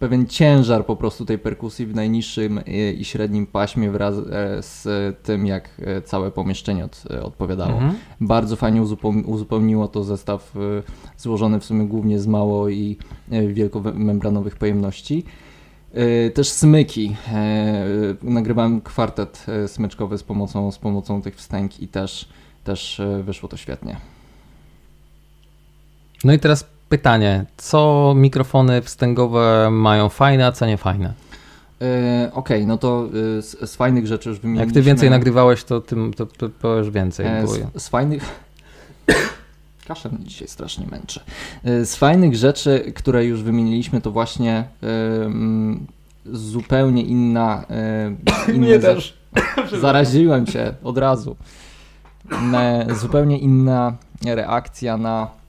pewien 0.00 0.26
ciężar 0.26 0.86
po 0.86 0.96
prostu 0.96 1.24
tej 1.24 1.38
perkusji 1.38 1.86
w 1.86 1.94
najniższym 1.94 2.60
i 2.98 3.04
średnim 3.04 3.46
paśmie 3.46 3.90
wraz 3.90 4.14
e, 4.14 4.62
z 4.62 4.86
tym, 5.22 5.46
jak 5.46 5.70
e, 5.78 6.02
całe 6.02 6.30
pomieszczenie 6.30 6.84
od, 6.84 7.02
e, 7.10 7.22
odpowiadało. 7.22 7.72
Mhm. 7.72 7.94
Bardzo 8.20 8.56
fajnie 8.56 8.82
uzupełniło 9.26 9.88
to 9.88 10.04
zestaw 10.04 10.54
złożony 11.16 11.60
w 11.60 11.64
sumie 11.64 11.84
głównie 11.86 12.18
z 12.18 12.26
mało 12.26 12.68
i 12.68 12.96
wielkomembranowych 13.48 14.56
pojemności. 14.56 15.24
Też 16.34 16.48
smyki. 16.48 17.16
Nagrywałem 18.22 18.80
kwartet 18.80 19.46
smyczkowy 19.66 20.18
z 20.18 20.22
pomocą, 20.22 20.72
z 20.72 20.78
pomocą 20.78 21.22
tych 21.22 21.36
wstęg 21.36 21.80
i 21.80 21.88
też, 21.88 22.28
też 22.64 23.00
wyszło 23.24 23.48
to 23.48 23.56
świetnie. 23.56 23.96
No 26.24 26.32
i 26.32 26.38
teraz 26.38 26.66
pytanie, 26.90 27.44
co 27.56 28.12
mikrofony 28.16 28.82
wstęgowe 28.82 29.68
mają 29.70 30.08
fajne, 30.08 30.46
a 30.46 30.52
co 30.52 30.66
nie 30.66 30.76
fajne? 30.76 31.12
Yy, 31.80 31.86
Okej, 32.32 32.58
okay, 32.58 32.66
no 32.66 32.78
to 32.78 33.08
yy, 33.12 33.42
z, 33.42 33.70
z, 33.70 33.76
fajnych 33.76 34.06
rzeczy 34.06 34.28
już 34.28 34.38
wymieniliśmy. 34.38 34.66
Jak 34.66 34.74
ty 34.74 34.82
więcej 34.82 35.10
nagrywałeś, 35.10 35.64
to 35.64 35.80
tym 35.80 36.14
to, 36.14 36.26
to 36.26 36.48
powiesz 36.48 36.90
więcej. 36.90 37.26
Yy, 37.26 37.46
z, 37.46 37.82
z, 37.82 37.88
fajnych... 37.88 38.22
Kaszel 39.88 40.12
mnie 40.12 40.24
dzisiaj 40.24 40.48
strasznie 40.48 40.86
męczy. 40.86 41.20
Z 41.64 41.96
fajnych 41.96 42.36
rzeczy, 42.36 42.92
które 42.96 43.24
już 43.24 43.42
wymieniliśmy, 43.42 44.00
to 44.00 44.10
właśnie 44.10 44.64
zupełnie 46.26 47.02
inna... 47.02 47.64
Mnie 48.58 48.78
też. 48.78 49.18
Zaraziłem 49.80 50.46
się 50.46 50.74
od 50.82 50.98
razu. 50.98 51.36
zupełnie 53.00 53.38
inna 53.38 53.96
reakcja 54.24 54.96
na 54.96 55.39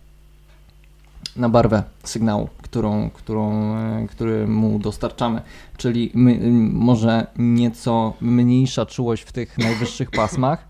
na 1.36 1.50
barwę 1.50 1.84
sygnału, 2.04 2.50
którą, 2.62 3.10
którą, 3.10 3.76
e, 3.76 4.08
który 4.08 4.48
mu 4.48 4.80
dostarczamy. 4.80 5.42
Czyli 5.78 6.12
my, 6.14 6.40
może 6.74 7.28
nieco 7.38 8.14
mniejsza 8.22 8.86
czułość 8.86 9.24
w 9.24 9.32
tych 9.32 9.58
najwyższych 9.58 10.12
pasmach, 10.12 10.68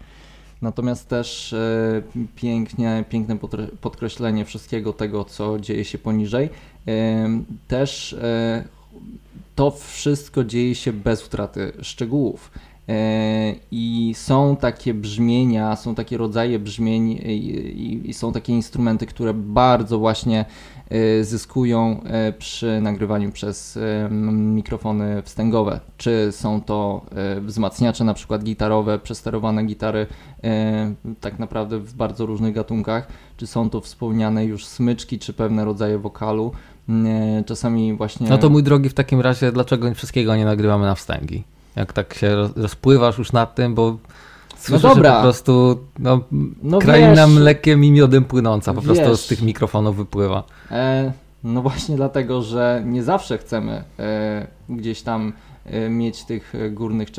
natomiast 0.61 1.09
też 1.09 1.53
e, 1.53 2.01
pięknie, 2.35 3.05
piękne 3.09 3.37
podkreślenie 3.81 4.45
wszystkiego 4.45 4.93
tego, 4.93 5.25
co 5.25 5.59
dzieje 5.59 5.85
się 5.85 5.97
poniżej. 5.97 6.49
E, 6.87 7.29
też 7.67 8.15
to 9.55 9.71
wszystko 9.71 10.43
dzieje 10.43 10.75
się 10.75 10.93
bez 10.93 11.25
utraty 11.25 11.71
szczegółów. 11.81 12.51
E, 12.91 13.55
I 13.71 14.13
są 14.15 14.55
takie 14.55 14.93
brzmienia, 14.93 15.75
są 15.75 15.95
takie 15.95 16.17
rodzaje 16.17 16.59
brzmień 16.59 17.11
i, 17.11 18.01
i, 18.05 18.13
są 18.13 18.31
takie 18.31 18.53
instrumenty, 18.53 19.05
które 19.05 19.33
bardzo 19.33 19.99
właśnie 19.99 20.45
e, 20.89 21.23
zyskują 21.23 22.03
e, 22.03 22.33
przy 22.33 22.81
nagrywaniu 22.81 23.31
przez 23.31 23.79
mikrofony 24.31 25.21
wstęgowe. 25.21 25.79
Czy 25.97 26.27
są 26.31 26.61
to 26.61 27.05
wzmacniacze 27.41 28.03
na 28.03 28.13
przykład 28.13 28.43
gitarowe, 28.43 28.99
przesterowane 28.99 29.63
gitary 29.63 30.07
tak 31.21 31.39
naprawdę 31.39 31.79
w 31.79 31.93
bardzo 31.93 32.25
różnych 32.25 32.53
gatunkach, 32.53 33.07
czy 33.37 33.47
są 33.47 33.69
to 33.69 33.81
wspomniane 33.81 34.45
już 34.45 34.65
smyczki, 34.65 35.19
czy 35.19 35.33
pewne 35.33 35.65
rodzaje 35.65 35.97
wokalu. 35.97 36.51
Czasami 37.45 37.93
właśnie... 37.93 38.29
No 38.29 38.37
to 38.37 38.49
mój 38.49 38.63
drogi, 38.63 38.89
w 38.89 38.93
takim 38.93 39.21
razie 39.21 39.51
dlaczego 39.51 39.93
wszystkiego 39.93 40.35
nie 40.35 40.45
nagrywamy 40.45 40.85
na 40.85 40.95
wstęgi? 40.95 41.43
Jak 41.75 41.93
tak 41.93 42.13
się 42.13 42.49
rozpływasz 42.55 43.17
już 43.17 43.31
nad 43.31 43.55
tym, 43.55 43.75
bo 43.75 43.97
słyszę, 44.57 44.87
no 44.87 44.95
dobra. 44.95 45.15
po 45.15 45.21
prostu 45.21 45.79
no, 45.99 46.21
no 46.63 46.79
kraina 46.79 47.27
wiesz, 47.27 47.35
mlekiem 47.35 47.83
i 47.83 47.91
miodem 47.91 48.23
płynąca 48.23 48.73
po 48.73 48.81
wiesz, 48.81 48.99
prostu 48.99 49.17
z 49.17 49.27
tych 49.27 49.41
mikrofonów 49.41 49.97
wypływa. 49.97 50.43
E, 50.71 51.11
no 51.43 51.61
właśnie 51.61 51.95
dlatego, 51.95 52.41
że 52.41 52.83
nie 52.85 53.03
zawsze 53.03 53.37
chcemy 53.37 53.83
e, 53.99 54.47
gdzieś 54.69 55.01
tam 55.01 55.33
e, 55.65 55.89
mieć 55.89 56.23
tych 56.23 56.53
górnych 56.71 57.09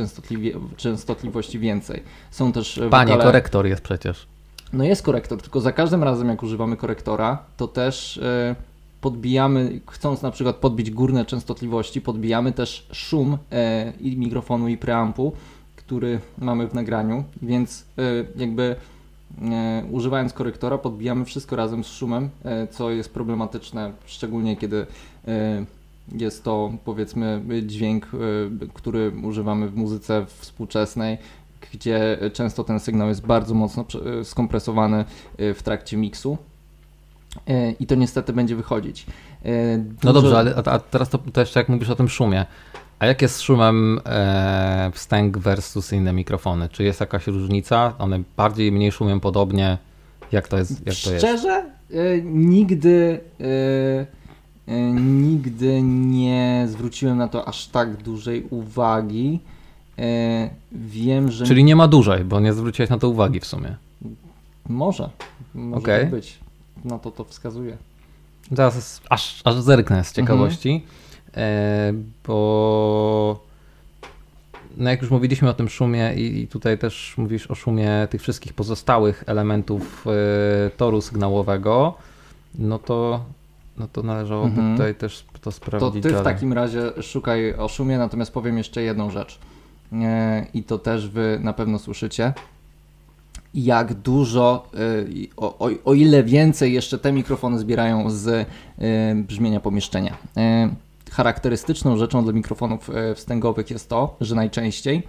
częstotliwości 0.77 1.59
więcej. 1.59 2.03
Są 2.31 2.53
też 2.53 2.81
Panie, 2.91 3.13
wokale... 3.13 3.25
korektor 3.25 3.67
jest 3.67 3.83
przecież. 3.83 4.27
No 4.73 4.85
jest 4.85 5.03
korektor, 5.03 5.43
tylko 5.43 5.61
za 5.61 5.73
każdym 5.73 6.03
razem 6.03 6.29
jak 6.29 6.43
używamy 6.43 6.77
korektora, 6.77 7.39
to 7.57 7.69
też 7.69 8.19
e, 8.19 8.55
podbijamy, 9.03 9.81
chcąc 9.91 10.23
na 10.23 10.31
przykład 10.31 10.57
podbić 10.57 10.91
górne 10.91 11.25
częstotliwości, 11.25 12.01
podbijamy 12.01 12.53
też 12.53 12.87
szum 12.93 13.39
e, 13.53 13.93
i 14.01 14.17
mikrofonu 14.17 14.69
i 14.69 14.77
preampu, 14.77 15.33
który 15.77 16.21
mamy 16.39 16.69
w 16.69 16.75
nagraniu, 16.75 17.25
więc 17.43 17.87
e, 17.99 18.03
jakby 18.37 18.77
e, 19.43 19.85
używając 19.91 20.33
korektora 20.33 20.79
podbijamy 20.79 21.25
wszystko 21.25 21.57
razem 21.57 21.85
z 21.85 21.87
szumem, 21.87 22.31
e, 22.45 22.67
co 22.67 22.91
jest 22.91 23.15
problematyczne, 23.15 23.93
szczególnie 24.07 24.57
kiedy 24.57 24.87
e, 25.29 25.65
jest 26.13 26.45
to 26.45 26.73
powiedzmy 26.85 27.43
dźwięk, 27.67 28.07
e, 28.15 28.67
który 28.75 29.13
używamy 29.23 29.69
w 29.69 29.77
muzyce 29.77 30.27
współczesnej, 30.27 31.19
gdzie 31.73 32.19
często 32.33 32.65
ten 32.65 32.81
sygnał 32.81 33.09
jest 33.09 33.27
bardzo 33.27 33.55
mocno 33.55 33.85
skompresowany 34.23 35.05
w 35.39 35.61
trakcie 35.63 35.97
miksu. 35.97 36.39
E, 37.49 37.71
I 37.73 37.87
to 37.87 37.95
niestety 37.95 38.33
będzie 38.33 38.57
wychodzić. 38.57 39.07
E, 39.45 39.79
No 39.79 39.85
dużo- 40.13 40.13
dobrze, 40.13 40.39
ale 40.39 40.55
a, 40.55 40.79
teraz 40.79 41.09
to, 41.09 41.19
to 41.19 41.41
jeszcze 41.41 41.61
jak 41.61 41.69
mówisz 41.69 41.91
o 41.91 41.95
tym 41.97 42.09
szumie. 42.09 42.47
A 42.99 43.07
jak 43.07 43.23
jest 43.23 43.37
z 43.37 43.41
szumem 43.41 44.01
e, 44.07 44.91
wstęg 44.95 45.39
versus 45.39 45.93
inne 45.93 46.13
mikrofony? 46.13 46.69
Czy 46.69 46.85
jest 46.85 47.01
jakaś 47.01 47.27
różnica? 47.27 47.95
One 47.99 48.21
bardziej 48.37 48.73
mniej 48.73 48.93
szumią 48.93 49.21
podobnie? 49.21 49.79
Jak 50.33 50.49
to 50.49 50.59
jest? 50.59 50.71
Jak 50.71 50.97
to 51.05 51.13
jest? 51.13 51.27
Szczerze, 51.27 51.65
e, 51.91 52.23
nigdy, 52.25 53.21
e, 53.41 54.73
e, 54.73 54.81
nigdy 54.93 55.83
nie 55.83 56.65
zwróciłem 56.69 57.19
na 57.19 57.29
to 57.29 57.49
aż 57.49 57.67
tak 57.69 57.97
dużej 57.97 58.47
uwagi. 58.51 59.41
E, 59.99 60.51
wiem, 60.73 61.31
że 61.31 61.47
Czyli 61.47 61.65
nie 61.65 61.77
ma 61.77 61.89
dużej, 61.89 62.25
bo 62.25 62.41
nie 62.41 62.53
zwróciłeś 62.53 62.91
na 62.91 62.99
to 62.99 63.09
uwagi 63.09 63.41
w 63.41 63.47
sumie. 63.47 63.77
może, 64.69 65.11
może 65.55 65.87
tak 65.87 66.11
być. 66.11 66.39
Na 66.85 66.99
to 66.99 67.11
to 67.11 67.25
wskazuje. 67.25 67.77
Zaraz 68.53 69.01
aż, 69.11 69.43
aż 69.45 69.55
zerknę 69.55 70.05
z 70.05 70.13
ciekawości, 70.13 70.85
e, 71.37 71.93
bo 72.27 73.41
no 74.77 74.91
jak 74.91 75.03
już 75.03 75.11
mówiliśmy 75.11 75.49
o 75.49 75.55
tym 75.55 75.69
szumie 75.69 76.15
i, 76.15 76.47
tutaj 76.49 76.79
też 76.79 77.15
mówisz 77.17 77.47
o 77.51 77.55
szumie 77.55 78.09
tych 78.11 78.21
wszystkich 78.23 78.53
pozostałych 78.53 79.25
elementów 79.27 80.05
e, 80.07 80.71
toru 80.71 81.01
sygnałowego, 81.01 81.95
no 82.55 82.79
to, 82.79 83.25
no 83.79 83.89
to 83.93 84.03
należałoby 84.03 84.51
Mhm. 84.51 84.77
tutaj 84.77 84.95
też 84.95 85.25
to 85.33 85.39
To 85.41 85.53
sprawdzić 85.53 86.03
ty 86.03 86.11
w 86.11 86.23
takim 86.23 86.53
razie 86.53 87.03
szukaj 87.03 87.55
o 87.55 87.69
szumie, 87.69 87.99
natomiast 87.99 88.33
powiem 88.33 88.59
jeszcze 88.59 88.83
jedną 88.83 89.11
rzecz. 89.11 89.39
E, 89.93 90.47
I 90.55 90.63
to 90.63 90.79
też 90.79 91.09
wy 91.09 91.39
na 91.43 91.53
pewno 91.53 91.79
słyszycie. 91.79 92.33
Jak 93.55 93.95
dużo, 93.95 94.67
i 95.09 95.31
o, 95.37 95.71
o, 95.85 95.95
ile 95.95 96.23
więcej 96.25 96.73
jeszcze 96.73 96.99
te 96.99 97.13
mikrofony 97.13 97.59
zbierają 97.59 98.11
z 98.11 98.29
e, 98.29 98.47
brzmienia 99.15 99.61
pomieszczenia. 99.61 100.17
E, 100.37 100.69
Charakterystyczną 101.11 101.97
rzeczą 101.97 102.25
dla 102.25 102.33
mikrofonów 102.33 102.91
wstęgowych 103.15 103.71
jest 103.71 103.89
to, 103.89 104.17
że 104.21 104.35
najczęściej 104.35 105.03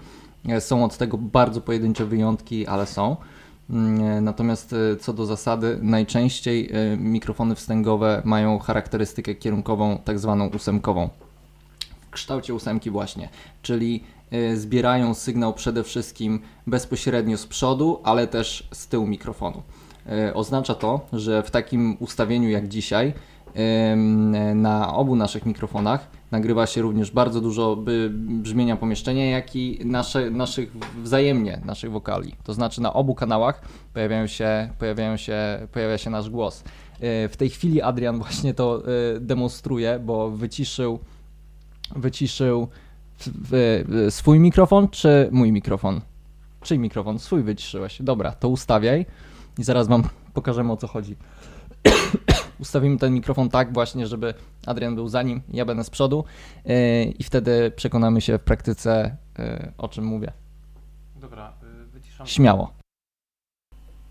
są 0.60 0.86
od 0.86 0.98
tego 0.98 1.18
bardzo 1.18 1.62
pojedyncze 1.62 2.06
wyjątki, 2.06 2.68
ale 2.68 2.86
są. 2.86 3.16
Mm, 3.70 4.24
Natomiast 4.24 4.76
co 5.00 5.14
do 5.14 5.26
zasady, 5.26 5.80
najczęściej 5.82 6.70
mikrofony 6.98 7.56
wstęgowe 7.56 8.22
mają 8.26 8.60
charakterystykę 8.60 9.36
kierunkową, 9.36 9.98
tak 10.06 10.20
zwaną 10.20 10.48
ósemkową. 10.48 11.10
W 12.02 12.10
kształcie 12.10 12.54
ósemki 12.54 12.90
właśnie, 12.90 13.30
czyli 13.62 14.04
zbierają 14.56 15.14
sygnał 15.14 15.54
przede 15.54 15.84
wszystkim 15.84 16.40
bezpośrednio 16.68 17.38
z 17.38 17.48
przodu, 17.48 18.00
ale 18.04 18.28
też 18.28 18.68
z 18.72 18.88
tyłu 18.88 19.08
mikrofonu. 19.08 19.64
E, 20.10 20.34
Oznacza 20.34 20.76
to, 20.76 21.02
że 21.14 21.44
w 21.44 21.52
takim 21.52 21.98
ustawieniu 22.00 22.50
jak 22.50 22.68
dzisiaj 22.68 23.14
na 24.56 24.96
obu 24.96 25.16
naszych 25.16 25.46
mikrofonach 25.46 26.08
nagrywa 26.32 26.66
się 26.68 26.82
również 26.82 27.12
bardzo 27.12 27.42
dużo 27.42 27.78
brzmienia 28.20 28.76
pomieszczenia, 28.76 29.30
jak 29.30 29.56
i 29.56 29.80
nasze, 29.86 30.30
naszych 30.30 30.72
wzajemnie, 31.04 31.62
naszych 31.66 31.92
wokali. 31.92 32.36
To 32.44 32.54
znaczy 32.54 32.82
na 32.82 32.94
obu 32.94 33.16
kanałach 33.16 33.62
pojawiają 33.94 34.28
się, 34.28 34.70
pojawiają 34.80 35.18
się, 35.18 35.68
pojawia 35.72 35.98
się 35.98 36.10
nasz 36.10 36.30
głos. 36.30 36.64
E, 37.00 37.30
W 37.30 37.38
tej 37.38 37.50
chwili 37.50 37.82
Adrian 37.82 38.18
właśnie 38.20 38.54
to 38.54 38.84
e, 39.16 39.20
demonstruje, 39.20 40.00
bo 40.00 40.30
wyciszył, 40.30 41.00
wyciszył 41.96 42.68
swój 44.10 44.40
mikrofon 44.40 44.90
czy 44.90 45.30
mój 45.32 45.52
mikrofon? 45.52 46.02
Czyj 46.62 46.80
mikrofon? 46.80 47.20
Swój 47.20 47.44
wyciszyłeś. 47.44 48.02
Dobra, 48.02 48.32
to 48.32 48.50
ustawiaj 48.50 49.06
i 49.58 49.64
zaraz 49.64 49.88
wam 49.88 50.04
pokażemy 50.34 50.72
o 50.72 50.78
co 50.78 50.88
chodzi. 50.88 51.16
Ustawimy 52.60 52.98
ten 52.98 53.14
mikrofon 53.14 53.50
tak 53.50 53.74
właśnie, 53.74 54.08
żeby 54.08 54.34
Adrian 54.66 54.96
był 54.96 55.08
za 55.08 55.22
nim, 55.22 55.42
ja 55.50 55.66
będę 55.66 55.84
z 55.84 55.90
przodu 55.90 56.26
yy, 56.66 56.76
i 57.20 57.24
wtedy 57.24 57.72
przekonamy 57.76 58.22
się 58.22 58.38
w 58.38 58.42
praktyce 58.42 59.18
yy, 59.38 59.72
o 59.78 59.88
czym 59.88 60.06
mówię. 60.06 60.32
Dobra, 61.16 61.54
y, 61.84 61.86
wyciszam. 61.86 62.28
Śmiało. 62.28 62.74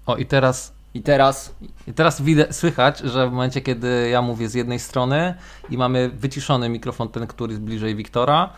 O 0.06 0.16
i 0.16 0.26
teraz 0.26 0.74
I 0.94 1.02
teraz 1.02 1.54
I 1.86 1.92
teraz 1.92 2.22
widać, 2.22 2.56
słychać, 2.56 2.98
że 2.98 3.28
w 3.28 3.32
momencie, 3.32 3.60
kiedy 3.60 4.08
ja 4.08 4.22
mówię 4.22 4.48
z 4.48 4.54
jednej 4.54 4.78
strony 4.78 5.34
i 5.70 5.78
mamy 5.78 6.08
wyciszony 6.08 6.68
mikrofon, 6.68 7.08
ten, 7.08 7.26
który 7.26 7.52
jest 7.52 7.62
bliżej 7.62 7.96
Wiktora, 7.96 8.52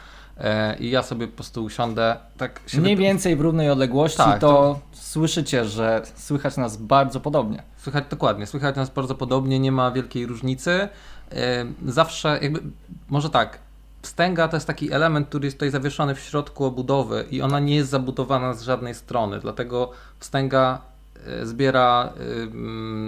i 0.81 0.91
ja 0.91 1.03
sobie 1.03 1.29
po 1.29 1.35
prostu 1.35 1.65
usiądę, 1.65 2.17
tak 2.37 2.61
mniej 2.79 2.97
więcej 2.97 3.37
w 3.37 3.41
równej 3.41 3.71
odległości, 3.71 4.17
Tak, 4.17 4.41
to, 4.41 4.47
to- 4.49 4.81
słyszycie, 4.93 5.65
że 5.65 6.03
słychać 6.17 6.57
nas 6.57 6.77
bardzo 6.77 7.21
podobnie. 7.21 7.63
Słychać 7.77 8.05
dokładnie, 8.11 8.47
słychać 8.47 8.77
nas 8.77 8.91
bardzo 8.91 9.15
podobnie, 9.15 9.59
nie 9.59 9.73
ma 9.73 9.91
wielkiej 9.91 10.27
różnicy. 10.27 10.89
E, 11.33 11.65
Zawsze 11.87 12.39
jakby, 12.43 12.61
może 13.09 13.31
tak, 13.31 13.59
wstęga 14.03 14.49
to 14.49 14.57
jest 14.57 14.67
taki 14.67 14.93
element, 14.93 15.29
który 15.29 15.45
jest 15.47 15.57
tutaj 15.57 15.71
zawieszony 15.71 16.15
w 16.15 16.21
środku 16.21 16.65
obudowy 16.65 17.25
i 17.31 17.43
ona 17.43 17.61
nie 17.61 17.75
jest 17.77 17.91
zabudowana 17.91 18.55
z 18.55 18.63
żadnej 18.63 18.95
strony, 18.95 19.41
dlatego 19.41 19.91
wstęga 20.19 20.79
e, 21.27 21.47
zbiera 21.47 22.13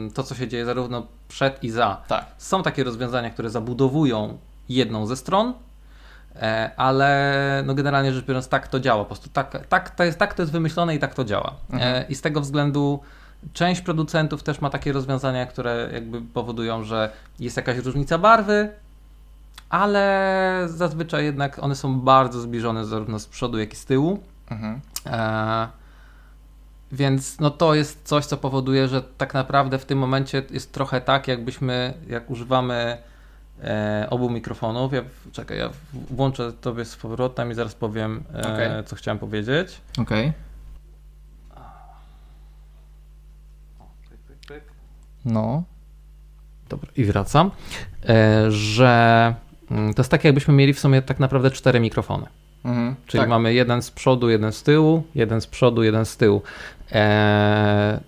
e, 0.09 0.11
to, 0.11 0.22
co 0.22 0.35
się 0.35 0.49
dzieje 0.49 0.64
zarówno 0.64 1.07
przed 1.29 1.64
i 1.64 1.70
za. 1.70 2.03
Tak. 2.09 2.27
Są 2.39 2.62
takie 2.62 2.85
rozwiązania, 2.85 3.31
które 3.31 3.51
zabudowują 3.51 4.39
jedną 4.68 5.07
ze 5.07 5.16
stron, 5.16 5.49
e, 5.49 5.55
ale 6.76 7.62
no 7.66 7.74
generalnie 7.74 8.12
rzecz 8.12 8.24
biorąc 8.24 8.49
tak 8.49 8.68
to 8.68 8.80
działa. 8.80 9.05
Po 9.05 9.07
prostu 9.07 9.28
tak, 9.28 9.66
tak, 9.68 9.91
to, 9.91 10.05
jest, 10.05 10.18
tak 10.18 10.34
to 10.34 10.43
jest 10.43 10.53
wymyślone 10.53 10.95
i 10.95 10.99
tak 10.99 11.14
to 11.14 11.24
działa. 11.24 11.55
Mhm. 11.70 11.95
E, 11.95 12.05
I 12.09 12.14
z 12.14 12.20
tego 12.20 12.41
względu 12.41 13.01
część 13.53 13.80
producentów 13.80 14.43
też 14.43 14.61
ma 14.61 14.70
takie 14.70 14.93
rozwiązania, 14.93 15.47
które 15.47 15.91
jakby 15.93 16.22
powodują, 16.22 16.84
że 16.84 17.11
jest 17.41 17.57
jakaś 17.57 17.78
różnica 17.78 18.18
barwy, 18.18 18.68
ale 19.68 20.62
zazwyczaj 20.66 21.24
jednak 21.24 21.62
one 21.62 21.76
są 21.76 22.01
bardzo 22.01 22.41
zbliżone 22.41 22.84
zarówno 22.84 23.18
z 23.18 23.26
przodu, 23.26 23.59
jak 23.59 23.72
i 23.72 23.76
z 23.76 23.84
tyłu. 23.84 24.18
Mhm. 24.51 24.80
E, 25.07 25.68
więc 26.93 27.41
no 27.41 27.51
to 27.51 27.74
jest 27.74 28.03
coś, 28.05 28.26
co 28.26 28.37
powoduje, 28.37 28.89
że 28.89 29.03
tak 29.03 29.34
naprawdę 29.34 29.78
w 29.78 29.84
tym 29.84 29.99
momencie 29.99 30.43
jest 30.51 30.72
trochę 30.72 31.01
tak, 31.01 31.28
jakbyśmy, 31.28 31.95
jak 32.09 32.30
używamy 32.30 32.99
e, 33.63 34.07
obu 34.11 34.31
mikrofonów. 34.31 34.93
Ja, 34.93 35.03
czekaj, 35.33 35.59
ja 35.59 35.71
włączę 35.93 36.53
tobie 36.53 36.85
z 36.85 36.97
powrotem 36.97 37.51
i 37.51 37.55
zaraz 37.55 37.75
powiem, 37.75 38.25
e, 38.35 38.41
Okej. 38.41 38.85
co 38.87 38.97
chciałem 38.97 39.19
powiedzieć. 39.19 39.81
Okej. 39.99 40.33
No. 45.27 45.63
Dobra, 46.69 46.91
i 46.97 47.05
wracam. 47.05 47.51
E, 48.09 48.51
że 48.51 49.35
mm, 49.71 49.95
to 49.95 50.03
jest 50.03 50.11
tak, 50.11 50.25
jakbyśmy 50.25 50.55
mieli 50.55 50.75
w 50.75 50.81
sumie 50.81 51.03
tak 51.03 51.21
naprawdę 51.21 51.51
cztery 51.51 51.81
mikrofony. 51.81 52.27
Mhm. 52.65 52.95
Czyli 53.07 53.21
tak. 53.21 53.29
mamy 53.29 53.55
jeden 53.55 53.83
z 53.83 53.91
przodu, 53.91 54.31
jeden 54.31 54.53
z 54.53 54.63
tyłu, 54.63 55.03
jeden 55.15 55.41
z 55.41 55.47
przodu, 55.47 55.83
jeden 55.83 56.05
z 56.05 56.17
tyłu. 56.17 56.43
Eee, 56.93 57.99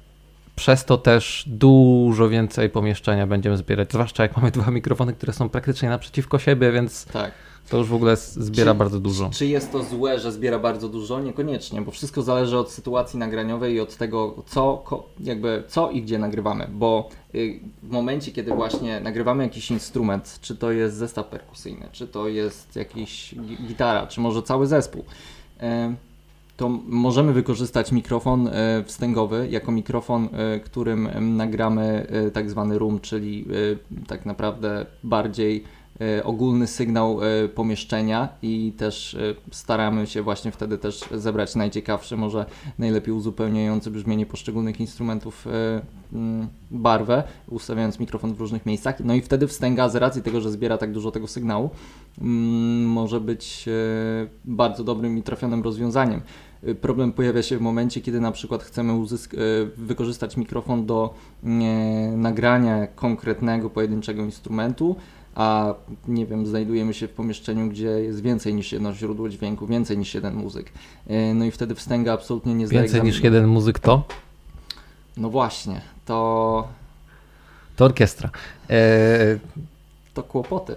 przez 0.58 0.84
to 0.84 0.96
też 0.98 1.44
dużo 1.46 2.28
więcej 2.28 2.70
pomieszczenia 2.70 3.26
będziemy 3.26 3.56
zbierać, 3.56 3.92
zwłaszcza 3.92 4.22
jak 4.22 4.36
mamy 4.36 4.50
dwa 4.60 4.70
mikrofony, 4.70 5.12
które 5.12 5.32
są 5.32 5.48
praktycznie 5.48 5.88
naprzeciwko 5.88 6.38
siebie, 6.38 6.72
więc 6.72 7.04
Tak. 7.04 7.32
to 7.70 7.76
już 7.78 7.88
w 7.88 7.94
ogóle 7.94 8.16
zbiera 8.16 8.72
Czy- 8.72 8.78
bardzo 8.78 9.00
dużo. 9.00 9.30
Czy 9.32 9.46
jest 9.46 9.72
to 9.72 9.82
złe, 9.82 10.18
że 10.18 10.32
zbiera 10.32 10.58
bardzo 10.58 10.88
dużo? 10.88 11.20
Niekoniecznie, 11.20 11.82
bo 11.82 11.90
wszystko 11.90 12.22
zależy 12.22 12.58
od 12.58 12.70
sytuacji 12.70 13.18
nagraniowej 13.18 13.74
i 13.74 13.80
od 13.80 13.96
tego, 13.96 14.34
co, 14.46 14.82
jakby, 15.20 15.62
co 15.68 15.90
i 15.90 16.02
gdzie 16.02 16.18
nagrywamy. 16.18 16.68
Bo 16.72 17.08
y, 17.34 17.60
w 17.82 17.90
momencie, 17.90 18.32
kiedy 18.32 18.54
właśnie 18.54 19.00
nagrywamy 19.00 19.42
jakiś 19.42 19.70
instrument, 19.70 20.38
czy 20.42 20.56
to 20.56 20.72
jest 20.72 20.96
zestaw 20.96 21.26
perkusyjny, 21.26 21.88
czy 21.92 22.06
to 22.08 22.28
jest 22.28 22.76
jakiś 22.76 23.34
gi- 23.34 23.66
gitara, 23.66 24.06
czy 24.06 24.20
może 24.20 24.42
cały 24.42 24.66
zespół, 24.66 25.04
to 26.58 26.68
możemy 26.86 27.32
wykorzystać 27.32 27.92
mikrofon 27.92 28.46
y, 28.46 28.52
wstęgowy 28.84 29.48
jako 29.50 29.72
mikrofon, 29.72 30.28
y, 30.56 30.60
którym 30.60 31.08
nagramy 31.36 32.06
y, 32.26 32.30
tak 32.30 32.50
zwany 32.50 32.78
room, 32.78 33.00
czyli 33.00 33.46
tak 34.06 34.26
naprawdę 34.26 34.86
bardziej 35.04 35.64
e, 36.00 36.24
ogólny 36.24 36.66
sygnał 36.66 37.20
e, 37.22 37.48
pomieszczenia 37.48 38.28
i 38.42 38.72
też 38.76 39.14
e, 39.14 39.34
staramy 39.50 40.06
się 40.06 40.22
właśnie 40.22 40.52
wtedy 40.52 40.78
też 40.78 41.04
zebrać 41.14 41.54
najciekawsze, 41.54 42.16
może 42.16 42.46
najlepiej 42.78 43.14
uzupełniające 43.14 43.90
brzmienie 43.90 44.26
poszczególnych 44.26 44.80
instrumentów 44.80 45.46
mm, 46.12 46.48
barwę, 46.70 47.22
ustawiając 47.48 47.98
mikrofon 47.98 48.34
w 48.34 48.40
różnych 48.40 48.66
miejscach. 48.66 49.00
No 49.00 49.14
i 49.14 49.20
wtedy 49.20 49.46
wstęga 49.46 49.88
z 49.88 49.96
racji 49.96 50.22
tego, 50.22 50.40
że 50.40 50.50
zbiera 50.50 50.78
tak 50.78 50.92
dużo 50.92 51.10
tego 51.10 51.26
sygnału, 51.26 51.70
mm, 52.20 52.86
może 52.86 53.20
być 53.20 53.64
bardzo 54.44 54.84
dobrym 54.84 55.18
i 55.18 55.22
trafionym 55.22 55.62
rozwiązaniem. 55.62 56.20
Problem 56.80 57.12
pojawia 57.12 57.42
się 57.42 57.58
w 57.58 57.60
momencie, 57.60 58.00
kiedy 58.00 58.20
na 58.20 58.32
przykład 58.32 58.62
chcemy 58.62 59.04
wykorzystać 59.76 60.36
mikrofon 60.36 60.86
do 60.86 61.14
nagrania 62.16 62.86
konkretnego, 62.86 63.70
pojedynczego 63.70 64.22
instrumentu, 64.22 64.96
a 65.34 65.74
nie 66.08 66.26
wiem, 66.26 66.46
znajdujemy 66.46 66.94
się 66.94 67.08
w 67.08 67.10
pomieszczeniu, 67.10 67.68
gdzie 67.68 67.86
jest 67.88 68.22
więcej 68.22 68.54
niż 68.54 68.72
jedno 68.72 68.94
źródło 68.94 69.28
dźwięku, 69.28 69.66
więcej 69.66 69.98
niż 69.98 70.14
jeden 70.14 70.34
muzyk. 70.34 70.72
No 71.34 71.44
i 71.44 71.50
wtedy 71.50 71.74
wstęga 71.74 72.12
absolutnie 72.12 72.54
nie 72.54 72.66
zdaje 72.66 72.82
Więcej 72.82 73.02
niż 73.02 73.20
jeden 73.20 73.46
muzyk 73.46 73.78
to? 73.78 74.04
No 75.16 75.30
właśnie, 75.30 75.80
to... 76.04 76.68
To 77.76 77.84
orkiestra. 77.84 78.30
E... 78.70 79.38
To 80.14 80.22
kłopoty. 80.22 80.76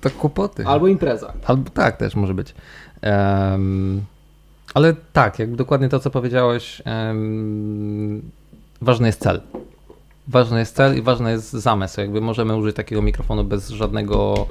To 0.00 0.10
kłopoty. 0.10 0.66
Albo 0.66 0.88
impreza. 0.88 1.32
Albo 1.44 1.70
tak 1.70 1.96
też 1.96 2.14
może 2.16 2.34
być. 2.34 2.54
Um, 3.02 4.02
ale 4.74 4.94
tak, 5.12 5.38
jakby 5.38 5.56
dokładnie 5.56 5.88
to, 5.88 6.00
co 6.00 6.10
powiedziałeś, 6.10 6.82
um, 6.86 8.22
ważny 8.80 9.06
jest 9.06 9.20
cel 9.20 9.40
ważny 10.30 10.58
jest 10.58 10.76
cel 10.76 10.98
i 10.98 11.02
ważny 11.02 11.30
jest 11.30 11.52
zamysł. 11.52 12.00
Jakby 12.00 12.20
możemy 12.20 12.56
użyć 12.56 12.76
takiego 12.76 13.02
mikrofonu 13.02 13.44
bez 13.44 13.68
żadnego 13.68 14.46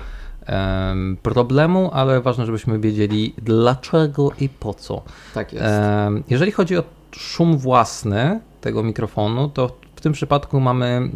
um, 0.47 1.17
problemu, 1.23 1.89
ale 1.93 2.21
ważne, 2.21 2.45
żebyśmy 2.45 2.79
wiedzieli 2.79 3.33
dlaczego 3.37 4.31
i 4.39 4.49
po 4.49 4.73
co. 4.73 5.01
Tak 5.33 5.53
jest. 5.53 5.65
Um, 5.65 6.23
jeżeli 6.29 6.51
chodzi 6.51 6.77
o 6.77 6.83
szum 7.11 7.57
własny 7.57 8.39
tego 8.61 8.83
mikrofonu, 8.83 9.49
to 9.49 9.75
w 9.95 10.01
tym 10.01 10.13
przypadku 10.13 10.59
mamy 10.59 11.09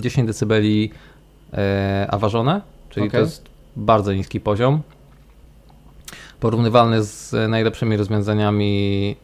10 0.00 0.18
mm, 0.18 0.34
dB 0.40 0.54
aważone, 2.08 2.60
czyli 2.90 3.06
okay. 3.06 3.20
to 3.20 3.24
jest 3.24 3.44
bardzo 3.76 4.12
niski 4.12 4.40
poziom. 4.40 4.82
Porównywalny 6.42 7.04
z 7.04 7.50
najlepszymi 7.50 7.96
rozwiązaniami 7.96 9.16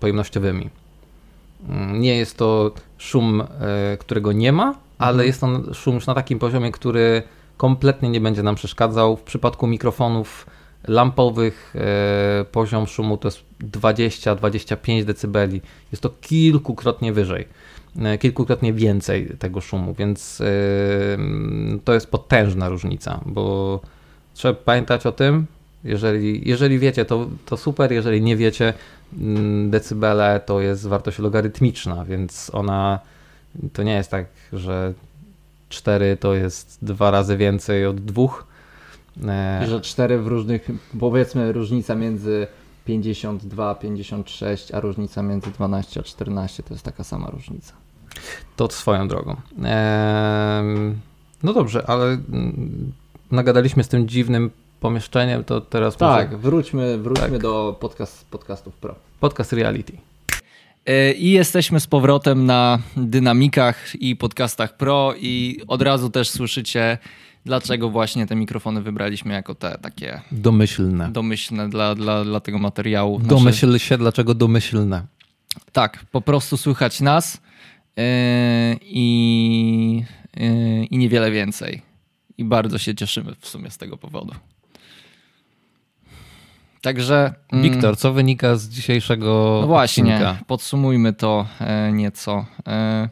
pojemnościowymi. 0.00 0.70
Mm, 1.68 2.00
nie 2.00 2.16
jest 2.16 2.36
to 2.38 2.72
szum, 2.98 3.40
e, 3.40 3.96
którego 3.96 4.32
nie 4.32 4.52
ma, 4.52 4.74
ale 4.98 5.10
mhm. 5.10 5.26
jest 5.26 5.44
on 5.44 5.74
szum 5.74 5.94
już 5.94 6.06
na 6.06 6.14
takim 6.14 6.38
poziomie, 6.38 6.72
który 6.72 7.22
kompletnie 7.56 8.10
nie 8.10 8.20
będzie 8.20 8.42
nam 8.42 8.54
przeszkadzał. 8.54 9.16
W 9.16 9.22
przypadku 9.22 9.66
mikrofonów 9.66 10.46
lampowych 10.88 11.74
e, 11.76 12.44
poziom 12.44 12.86
szumu 12.86 13.16
to 13.16 13.28
jest 13.28 13.44
20-25 13.60 15.04
dB. 15.04 15.60
Jest 15.92 16.02
to 16.02 16.10
kilkukrotnie 16.20 17.12
wyżej, 17.12 17.48
e, 17.98 18.18
kilkukrotnie 18.18 18.72
więcej 18.72 19.26
tego 19.38 19.60
szumu, 19.60 19.94
więc 19.98 20.42
to 21.84 21.94
jest 21.94 22.10
potężna 22.10 22.68
różnica, 22.68 23.20
bo 23.26 23.80
trzeba 24.34 24.54
pamiętać 24.54 25.06
o 25.06 25.12
tym, 25.12 25.46
jeżeli, 25.84 26.48
jeżeli 26.48 26.78
wiecie, 26.78 27.04
to, 27.04 27.26
to 27.46 27.56
super, 27.56 27.92
jeżeli 27.92 28.22
nie 28.22 28.36
wiecie, 28.36 28.74
mm, 29.18 29.70
decybele 29.70 30.40
to 30.46 30.60
jest 30.60 30.86
wartość 30.86 31.18
logarytmiczna, 31.18 32.04
więc 32.04 32.50
ona 32.54 32.98
to 33.72 33.82
nie 33.82 33.94
jest 33.94 34.10
tak, 34.10 34.26
że 34.52 34.94
4 35.68 36.16
to 36.16 36.34
jest 36.34 36.78
dwa 36.82 37.10
razy 37.10 37.36
więcej 37.36 37.86
od 37.86 38.00
dwóch. 38.00 38.46
E, 39.26 39.64
I 39.64 39.68
że 39.68 39.80
4 39.80 40.18
w 40.18 40.26
różnych, 40.26 40.70
powiedzmy 41.00 41.52
różnica 41.52 41.94
między 41.94 42.46
52, 42.84 43.74
56, 43.74 44.72
a 44.72 44.80
różnica 44.80 45.22
między 45.22 45.50
12 45.50 46.00
a 46.00 46.02
14 46.02 46.62
to 46.62 46.74
jest 46.74 46.84
taka 46.84 47.04
sama 47.04 47.30
różnica. 47.30 47.72
To 48.56 48.70
swoją 48.70 49.08
drogą. 49.08 49.36
Eee, 49.64 50.94
no 51.42 51.52
dobrze, 51.52 51.86
ale 51.86 52.04
mm, 52.04 52.92
nagadaliśmy 53.30 53.84
z 53.84 53.88
tym 53.88 54.08
dziwnym 54.08 54.50
pomieszczeniem, 54.84 55.44
to 55.44 55.60
teraz 55.60 55.96
Tak, 55.96 56.30
może... 56.30 56.42
wróćmy, 56.42 56.98
wróćmy 56.98 57.30
tak. 57.30 57.42
do 57.42 57.76
podcast, 57.80 58.26
podcastów 58.30 58.76
pro. 58.76 58.94
Podcast 59.20 59.52
Reality. 59.52 59.92
E, 60.86 61.12
I 61.12 61.30
jesteśmy 61.30 61.80
z 61.80 61.86
powrotem 61.86 62.46
na 62.46 62.78
dynamikach 62.96 63.94
i 64.00 64.16
podcastach 64.16 64.76
pro 64.76 65.14
i 65.20 65.60
od 65.68 65.82
razu 65.82 66.10
też 66.10 66.30
słyszycie 66.30 66.98
dlaczego 67.44 67.90
właśnie 67.90 68.26
te 68.26 68.36
mikrofony 68.36 68.82
wybraliśmy 68.82 69.34
jako 69.34 69.54
te 69.54 69.78
takie 69.78 70.20
domyślne. 70.32 71.12
Domyślne 71.12 71.68
dla, 71.68 71.94
dla, 71.94 72.24
dla 72.24 72.40
tego 72.40 72.58
materiału. 72.58 73.20
Domyśl 73.20 73.78
się, 73.78 73.98
dlaczego 73.98 74.34
domyślne. 74.34 75.06
Tak, 75.72 76.04
po 76.12 76.20
prostu 76.20 76.56
słychać 76.56 77.00
nas 77.00 77.40
yy, 77.96 78.04
i, 78.82 80.04
yy, 80.36 80.84
i 80.84 80.98
niewiele 80.98 81.30
więcej. 81.30 81.82
I 82.38 82.44
bardzo 82.44 82.78
się 82.78 82.94
cieszymy 82.94 83.34
w 83.40 83.48
sumie 83.48 83.70
z 83.70 83.78
tego 83.78 83.96
powodu. 83.96 84.34
Także. 86.84 87.34
Mm, 87.52 87.62
Wiktor, 87.62 87.96
co 87.96 88.12
wynika 88.12 88.56
z 88.56 88.68
dzisiejszego. 88.68 89.58
No 89.60 89.66
właśnie, 89.66 90.04
odcinka? 90.04 90.38
podsumujmy 90.46 91.12
to 91.12 91.46
e, 91.60 91.92
nieco. 91.92 92.46
E, 92.68 93.08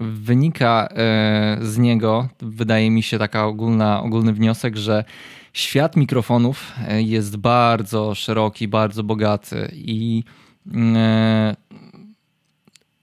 wynika 0.00 0.88
e, 0.90 1.58
z 1.62 1.78
niego, 1.78 2.28
wydaje 2.40 2.90
mi 2.90 3.02
się, 3.02 3.18
taka 3.18 3.46
ogólna, 3.46 4.02
ogólny 4.02 4.32
wniosek, 4.32 4.76
że 4.76 5.04
świat 5.52 5.96
mikrofonów 5.96 6.72
jest 6.96 7.36
bardzo 7.36 8.14
szeroki, 8.14 8.68
bardzo 8.68 9.02
bogaty 9.02 9.70
i 9.72 10.24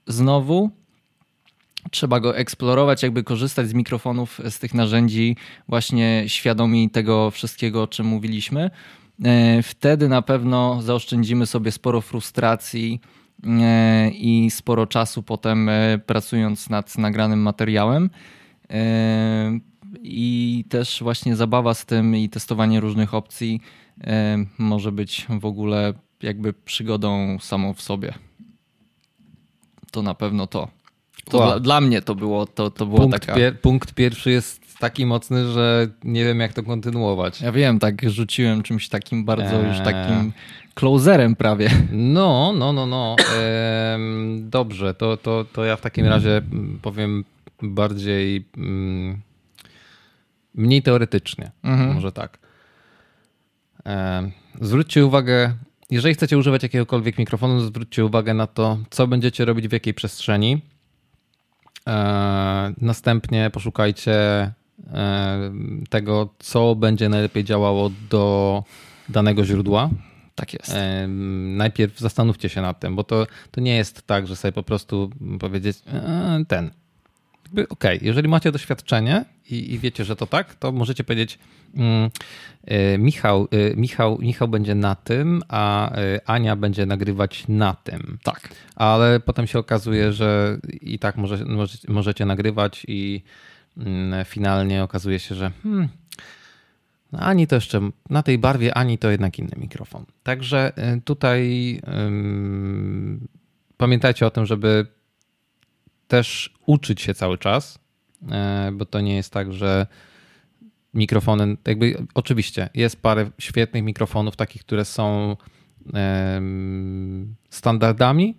znowu 0.06 0.70
trzeba 1.90 2.20
go 2.20 2.36
eksplorować, 2.36 3.02
jakby 3.02 3.24
korzystać 3.24 3.68
z 3.68 3.74
mikrofonów, 3.74 4.40
z 4.50 4.58
tych 4.58 4.74
narzędzi, 4.74 5.36
właśnie 5.68 6.24
świadomi 6.26 6.90
tego 6.90 7.30
wszystkiego, 7.30 7.82
o 7.82 7.86
czym 7.86 8.06
mówiliśmy. 8.06 8.70
E, 9.22 9.62
wtedy 9.62 10.08
na 10.08 10.22
pewno 10.22 10.82
zaoszczędzimy 10.82 11.46
sobie 11.46 11.72
sporo 11.72 12.00
frustracji 12.00 13.00
e, 13.44 14.10
i 14.10 14.50
sporo 14.50 14.86
czasu 14.86 15.22
potem 15.22 15.68
e, 15.68 15.98
pracując 15.98 16.70
nad 16.70 16.98
nagranym 16.98 17.40
materiałem. 17.40 18.10
I 20.02 20.64
też 20.68 21.02
właśnie 21.02 21.36
zabawa 21.36 21.74
z 21.74 21.86
tym 21.86 22.16
i 22.16 22.28
testowanie 22.28 22.80
różnych 22.80 23.14
opcji 23.14 23.60
może 24.58 24.92
być 24.92 25.26
w 25.40 25.44
ogóle 25.44 25.92
jakby 26.22 26.52
przygodą 26.52 27.38
samą 27.40 27.74
w 27.74 27.82
sobie. 27.82 28.14
To 29.90 30.02
na 30.02 30.14
pewno 30.14 30.46
to. 30.46 30.68
To 31.30 31.38
wow. 31.38 31.46
dla, 31.46 31.60
dla, 31.60 31.80
mnie 31.80 32.02
to 32.02 32.14
było, 32.14 32.46
to, 32.46 32.70
to 32.70 32.86
było 32.86 32.98
punkt 32.98 33.20
taka... 33.20 33.34
Pier 33.34 33.60
punkt 33.60 33.94
pierwszy 33.94 34.30
jest 34.30 34.64
taki 34.78 35.06
mocny, 35.06 35.52
że 35.52 35.88
nie 36.04 36.24
wiem 36.24 36.40
jak 36.40 36.52
to 36.52 36.62
kontynuować. 36.62 37.40
Ja 37.40 37.52
wiem, 37.52 37.78
tak 37.78 38.10
rzuciłem 38.10 38.62
czymś 38.62 38.88
takim 38.88 39.24
bardzo 39.24 39.60
eee. 39.60 39.68
już 39.68 39.78
takim 39.78 40.32
closerem 40.74 41.36
prawie. 41.36 41.70
No, 41.92 42.52
no, 42.56 42.72
no, 42.72 42.86
no. 42.86 43.16
Ehm, 43.18 44.50
dobrze, 44.50 44.94
to, 44.94 45.16
to, 45.16 45.44
to 45.52 45.64
ja 45.64 45.76
w 45.76 45.80
takim 45.80 46.06
razie 46.06 46.42
powiem 46.82 47.24
bardziej 47.62 48.44
mm, 48.56 49.20
mniej 50.54 50.82
teoretycznie, 50.82 51.50
mhm. 51.62 51.94
może 51.94 52.12
tak. 52.12 52.38
Ehm, 53.84 54.30
zwróćcie 54.60 55.06
uwagę, 55.06 55.54
jeżeli 55.90 56.14
chcecie 56.14 56.38
używać 56.38 56.62
jakiegokolwiek 56.62 57.18
mikrofonu, 57.18 57.60
zwróćcie 57.60 58.04
uwagę 58.04 58.34
na 58.34 58.46
to, 58.46 58.78
co 58.90 59.06
będziecie 59.06 59.44
robić 59.44 59.68
w 59.68 59.72
jakiej 59.72 59.94
przestrzeni. 59.94 60.73
Eee, 61.86 62.74
następnie 62.80 63.50
poszukajcie 63.50 64.14
E, 64.92 65.52
tego, 65.90 66.34
co 66.38 66.74
będzie 66.74 67.08
najlepiej 67.08 67.44
działało 67.44 67.90
do 68.10 68.64
danego 69.08 69.44
źródła. 69.44 69.90
Tak 70.34 70.52
jest. 70.52 70.74
E, 70.74 71.06
najpierw 71.56 71.98
zastanówcie 71.98 72.48
się 72.48 72.62
nad 72.62 72.80
tym, 72.80 72.96
bo 72.96 73.04
to, 73.04 73.26
to 73.50 73.60
nie 73.60 73.76
jest 73.76 74.06
tak, 74.06 74.26
że 74.26 74.36
sobie 74.36 74.52
po 74.52 74.62
prostu 74.62 75.10
powiedzieć 75.40 75.78
e, 75.86 76.44
ten. 77.54 77.66
Okej, 77.70 77.96
okay, 77.96 78.06
jeżeli 78.06 78.28
macie 78.28 78.52
doświadczenie 78.52 79.24
i, 79.50 79.74
i, 79.74 79.78
wiecie, 79.78 80.04
że 80.04 80.16
to 80.16 80.26
tak, 80.26 80.54
to 80.54 80.72
możecie 80.72 81.04
powiedzieć 81.04 81.38
mm, 81.76 82.10
Michał, 82.98 83.48
Michał, 83.76 84.18
Michał 84.20 84.48
będzie 84.48 84.74
na 84.74 84.94
tym, 84.94 85.42
a 85.48 85.90
Ania 86.26 86.56
będzie 86.56 86.86
nagrywać 86.86 87.44
na 87.48 87.74
tym. 87.74 88.18
Tak. 88.22 88.48
Ale 88.76 89.20
potem 89.20 89.46
się 89.46 89.58
okazuje, 89.58 90.12
że 90.12 90.58
i 90.80 90.98
tak 90.98 91.16
może, 91.16 91.44
możecie 91.88 92.26
nagrywać 92.26 92.84
i 92.88 93.22
Mm, 93.76 94.24
finalnie 94.24 94.82
okazuje 94.82 95.18
się, 95.18 95.34
że 95.34 95.50
hmm, 95.62 95.88
no 97.12 97.18
ani 97.18 97.46
to 97.46 97.54
jeszcze 97.54 97.80
na 98.10 98.22
tej 98.22 98.38
barwie, 98.38 98.74
ani 98.74 98.98
to 98.98 99.10
jednak 99.10 99.38
inny 99.38 99.56
mikrofon. 99.56 100.04
Także 100.22 100.72
tutaj 101.04 101.80
pamiętajcie 103.76 104.26
o 104.26 104.30
tym, 104.30 104.46
żeby 104.46 104.86
też 106.08 106.54
uczyć 106.66 107.00
się 107.00 107.14
cały 107.14 107.38
czas, 107.38 107.78
e, 108.30 108.70
bo 108.72 108.84
to 108.84 109.00
nie 109.00 109.16
jest 109.16 109.32
tak, 109.32 109.52
że 109.52 109.86
mikrofony, 110.94 111.56
jakby 111.66 112.06
oczywiście 112.14 112.68
jest 112.74 113.02
parę 113.02 113.30
świetnych 113.38 113.84
mikrofonów, 113.84 114.36
takich, 114.36 114.62
które 114.64 114.84
są 114.84 115.36
standardami 117.50 118.34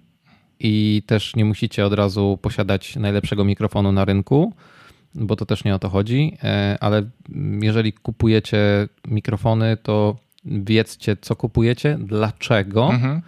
i 0.60 1.04
też 1.06 1.36
nie 1.36 1.46
musicie 1.46 1.86
od 1.86 1.94
razu 1.94 2.40
posiadać 2.42 2.96
najlepszego 2.96 3.46
mikrofonu 3.46 3.92
na 3.92 4.06
rynku, 4.06 4.54
bo 5.16 5.36
to 5.36 5.46
też 5.46 5.64
nie 5.64 5.76
o 5.76 5.80
to 5.80 5.90
chodzi, 5.90 6.38
e, 6.44 6.78
ale 6.80 7.10
jeżeli 7.62 7.94
kupujecie 7.94 8.88
mikrofony, 9.08 9.78
to 9.78 10.16
wiedzcie, 10.46 11.18
co 11.22 11.36
kupujecie, 11.36 11.98
dlaczego. 12.00 12.90
Mhm 12.90 13.22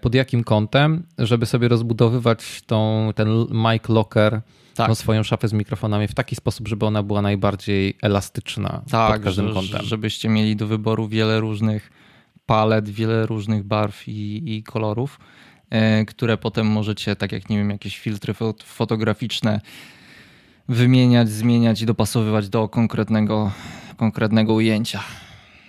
pod 0.00 0.14
jakim 0.14 0.44
kątem, 0.44 1.02
żeby 1.18 1.46
sobie 1.46 1.68
rozbudowywać 1.68 2.62
tą, 2.66 3.10
ten 3.14 3.28
mic 3.50 3.88
locker, 3.88 4.40
tak. 4.74 4.86
tą 4.86 4.94
swoją 4.94 5.22
szafę 5.22 5.48
z 5.48 5.52
mikrofonami 5.52 6.08
w 6.08 6.14
taki 6.14 6.36
sposób, 6.36 6.68
żeby 6.68 6.86
ona 6.86 7.02
była 7.02 7.22
najbardziej 7.22 7.96
elastyczna 8.02 8.82
tak, 8.90 9.12
pod 9.12 9.24
każdym 9.24 9.54
kątem. 9.54 9.82
żebyście 9.82 10.28
mieli 10.28 10.56
do 10.56 10.66
wyboru 10.66 11.08
wiele 11.08 11.40
różnych 11.40 11.90
palet, 12.46 12.88
wiele 12.88 13.26
różnych 13.26 13.64
barw 13.64 14.08
i, 14.08 14.42
i 14.56 14.62
kolorów, 14.62 15.20
e, 15.70 16.04
które 16.04 16.36
potem 16.36 16.66
możecie, 16.66 17.16
tak 17.16 17.32
jak 17.32 17.48
nie 17.48 17.56
wiem, 17.56 17.70
jakieś 17.70 17.98
filtry 17.98 18.34
fotograficzne 18.64 19.60
wymieniać, 20.68 21.28
zmieniać 21.28 21.82
i 21.82 21.86
dopasowywać 21.86 22.48
do 22.48 22.68
konkretnego, 22.68 23.52
konkretnego 23.96 24.54
ujęcia. 24.54 25.02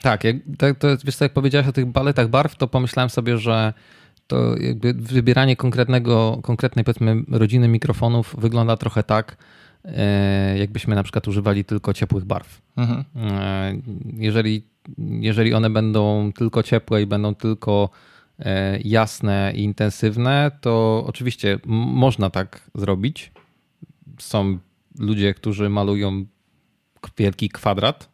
Tak, 0.02 0.24
jak, 0.24 0.36
to, 0.58 0.76
to, 0.76 0.88
wiesz 1.06 1.16
co, 1.16 1.26
jak 1.26 1.34
powiedziałeś 1.34 1.68
o 1.68 1.72
tych 1.72 1.86
baletach 1.86 2.28
barw, 2.28 2.56
to 2.56 2.68
pomyślałem 2.68 3.10
sobie, 3.10 3.38
że 3.38 3.74
to 4.28 4.58
jakby 4.58 4.94
wybieranie 4.94 5.56
konkretnego, 5.56 6.40
konkretnej 6.44 6.86
powiedzmy 6.86 7.24
rodziny 7.32 7.68
mikrofonów 7.68 8.36
wygląda 8.38 8.78
trochę 8.78 9.04
tak, 9.04 9.38
e, 9.86 10.58
jakbyśmy 10.58 10.96
na 10.96 11.04
przykład 11.04 11.28
używali 11.28 11.66
tylko 11.66 11.94
ciepłych 11.94 12.26
barw. 12.26 12.62
Mhm. 12.78 13.04
E, 13.16 13.74
jeżeli, 14.18 14.64
jeżeli 14.98 15.54
one 15.54 15.70
będą 15.70 16.32
tylko 16.36 16.64
ciepłe 16.64 17.02
i 17.02 17.06
będą 17.06 17.36
tylko 17.36 17.90
e, 18.40 18.80
jasne 18.80 19.52
i 19.56 19.64
intensywne, 19.64 20.52
to 20.62 21.04
oczywiście 21.08 21.60
można 21.66 22.30
tak 22.30 22.70
zrobić. 22.76 23.32
Są 24.20 24.58
ludzie, 25.00 25.34
którzy 25.34 25.70
malują 25.70 26.26
wielki 27.18 27.50
kwadrat 27.50 28.10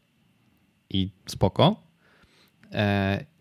i 0.89 1.09
spoko. 1.25 1.75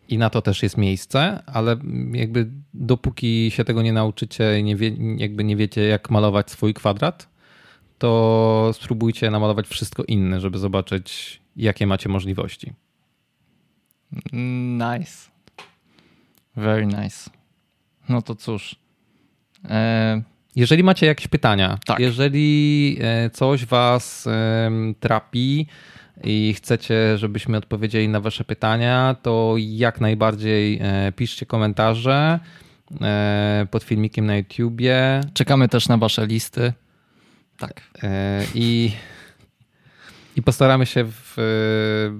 I 0.09 0.19
na 0.19 0.31
to 0.31 0.43
też 0.43 0.63
jest 0.63 0.77
miejsce, 0.77 1.43
ale 1.47 1.77
jakby 2.13 2.51
dopóki 2.75 3.51
się 3.51 3.65
tego 3.65 3.83
nie 3.83 3.93
nauczycie 3.93 4.63
nie, 4.63 4.77
wie, 4.77 4.93
jakby 5.17 5.45
nie 5.45 5.57
wiecie, 5.57 5.83
jak 5.83 6.11
malować 6.11 6.51
swój 6.51 6.75
kwadrat, 6.75 7.29
to 7.99 8.71
spróbujcie 8.75 9.31
namalować 9.31 9.67
wszystko 9.67 10.05
inne, 10.05 10.41
żeby 10.41 10.59
zobaczyć, 10.59 11.41
jakie 11.57 11.87
macie 11.87 12.09
możliwości. 12.09 12.73
Nice. 14.33 15.31
Very 16.57 16.87
nice. 16.87 17.31
No 18.09 18.23
to 18.23 18.35
cóż. 18.35 18.77
E... 19.65 20.23
Jeżeli 20.57 20.85
macie 20.85 21.07
jakieś 21.07 21.29
pytania, 21.29 21.79
tak. 21.87 21.99
jeżeli 21.99 22.99
e, 23.01 23.31
coś 23.31 23.67
was 23.67 24.29
trapi, 25.01 25.67
i 26.23 26.55
chcecie, 26.57 27.19
żebyśmy 27.19 27.57
odpowiedzieli 27.57 28.09
na 28.09 28.21
Wasze 28.21 28.45
pytania, 28.45 29.17
to 29.23 29.55
jak 29.59 30.01
najbardziej 30.01 30.79
e, 30.83 31.13
piszcie 31.13 31.47
komentarze 31.47 32.41
e, 33.01 33.67
pod 33.71 33.83
filmikiem 33.85 34.27
na 34.27 34.37
YouTubie. 34.37 35.21
Czekamy 35.35 35.69
też 35.69 35.89
na 35.89 35.97
Wasze 35.97 36.27
listy. 36.27 36.73
Tak. 37.59 37.83
E, 38.03 38.43
I, 38.55 38.93
i 40.37 40.43
postaramy 40.43 40.87
się 40.87 41.05
w 41.05 41.37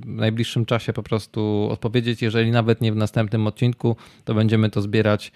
najbliższym 0.07 0.67
czasie 0.67 0.93
po 0.93 1.03
prostu 1.03 1.69
odpowiedzieć. 1.71 2.23
Jeżeli 2.23 2.51
nawet 2.51 2.81
nie 2.81 2.93
w 2.93 2.97
następnym 2.97 3.47
odcinku, 3.47 3.97
to 4.25 4.35
będziemy 4.35 4.71
to 4.71 4.83
zbierać 4.83 5.33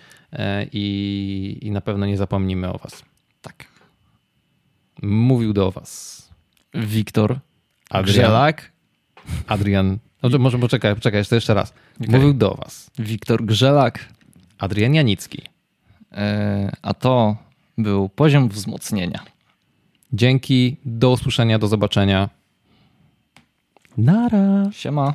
i, 0.73 1.59
i 1.63 1.71
na 1.71 1.81
pewno 1.81 2.07
nie 2.07 2.17
zapomnimy 2.17 2.73
o 2.73 2.79
Was. 2.79 3.05
Tak. 3.43 3.65
Mówił 5.03 5.53
do 5.53 5.71
Was 5.71 6.29
Wiktor 6.75 7.39
Adrian. 7.89 8.53
Adrian. 9.47 9.99
No, 10.23 10.39
może 10.39 10.59
poczekaj, 10.59 10.95
poczekaj, 10.95 11.21
jeszcze, 11.21 11.35
jeszcze 11.35 11.55
raz. 11.55 11.73
Okay. 12.01 12.17
Mówił 12.17 12.35
do 12.35 12.55
was. 12.55 12.91
Wiktor 12.99 13.45
Grzelak. 13.45 14.09
Adrian 14.59 14.95
Janicki. 14.95 15.43
E, 16.13 16.77
a 16.83 16.95
to 16.95 17.37
był 17.79 18.09
poziom 18.09 18.49
wzmocnienia. 18.49 19.21
Dzięki, 20.13 20.77
do 20.85 21.11
usłyszenia, 21.11 21.59
do 21.59 21.69
zobaczenia. 21.69 22.29
Nara. 23.97 24.71
Siema. 24.73 25.15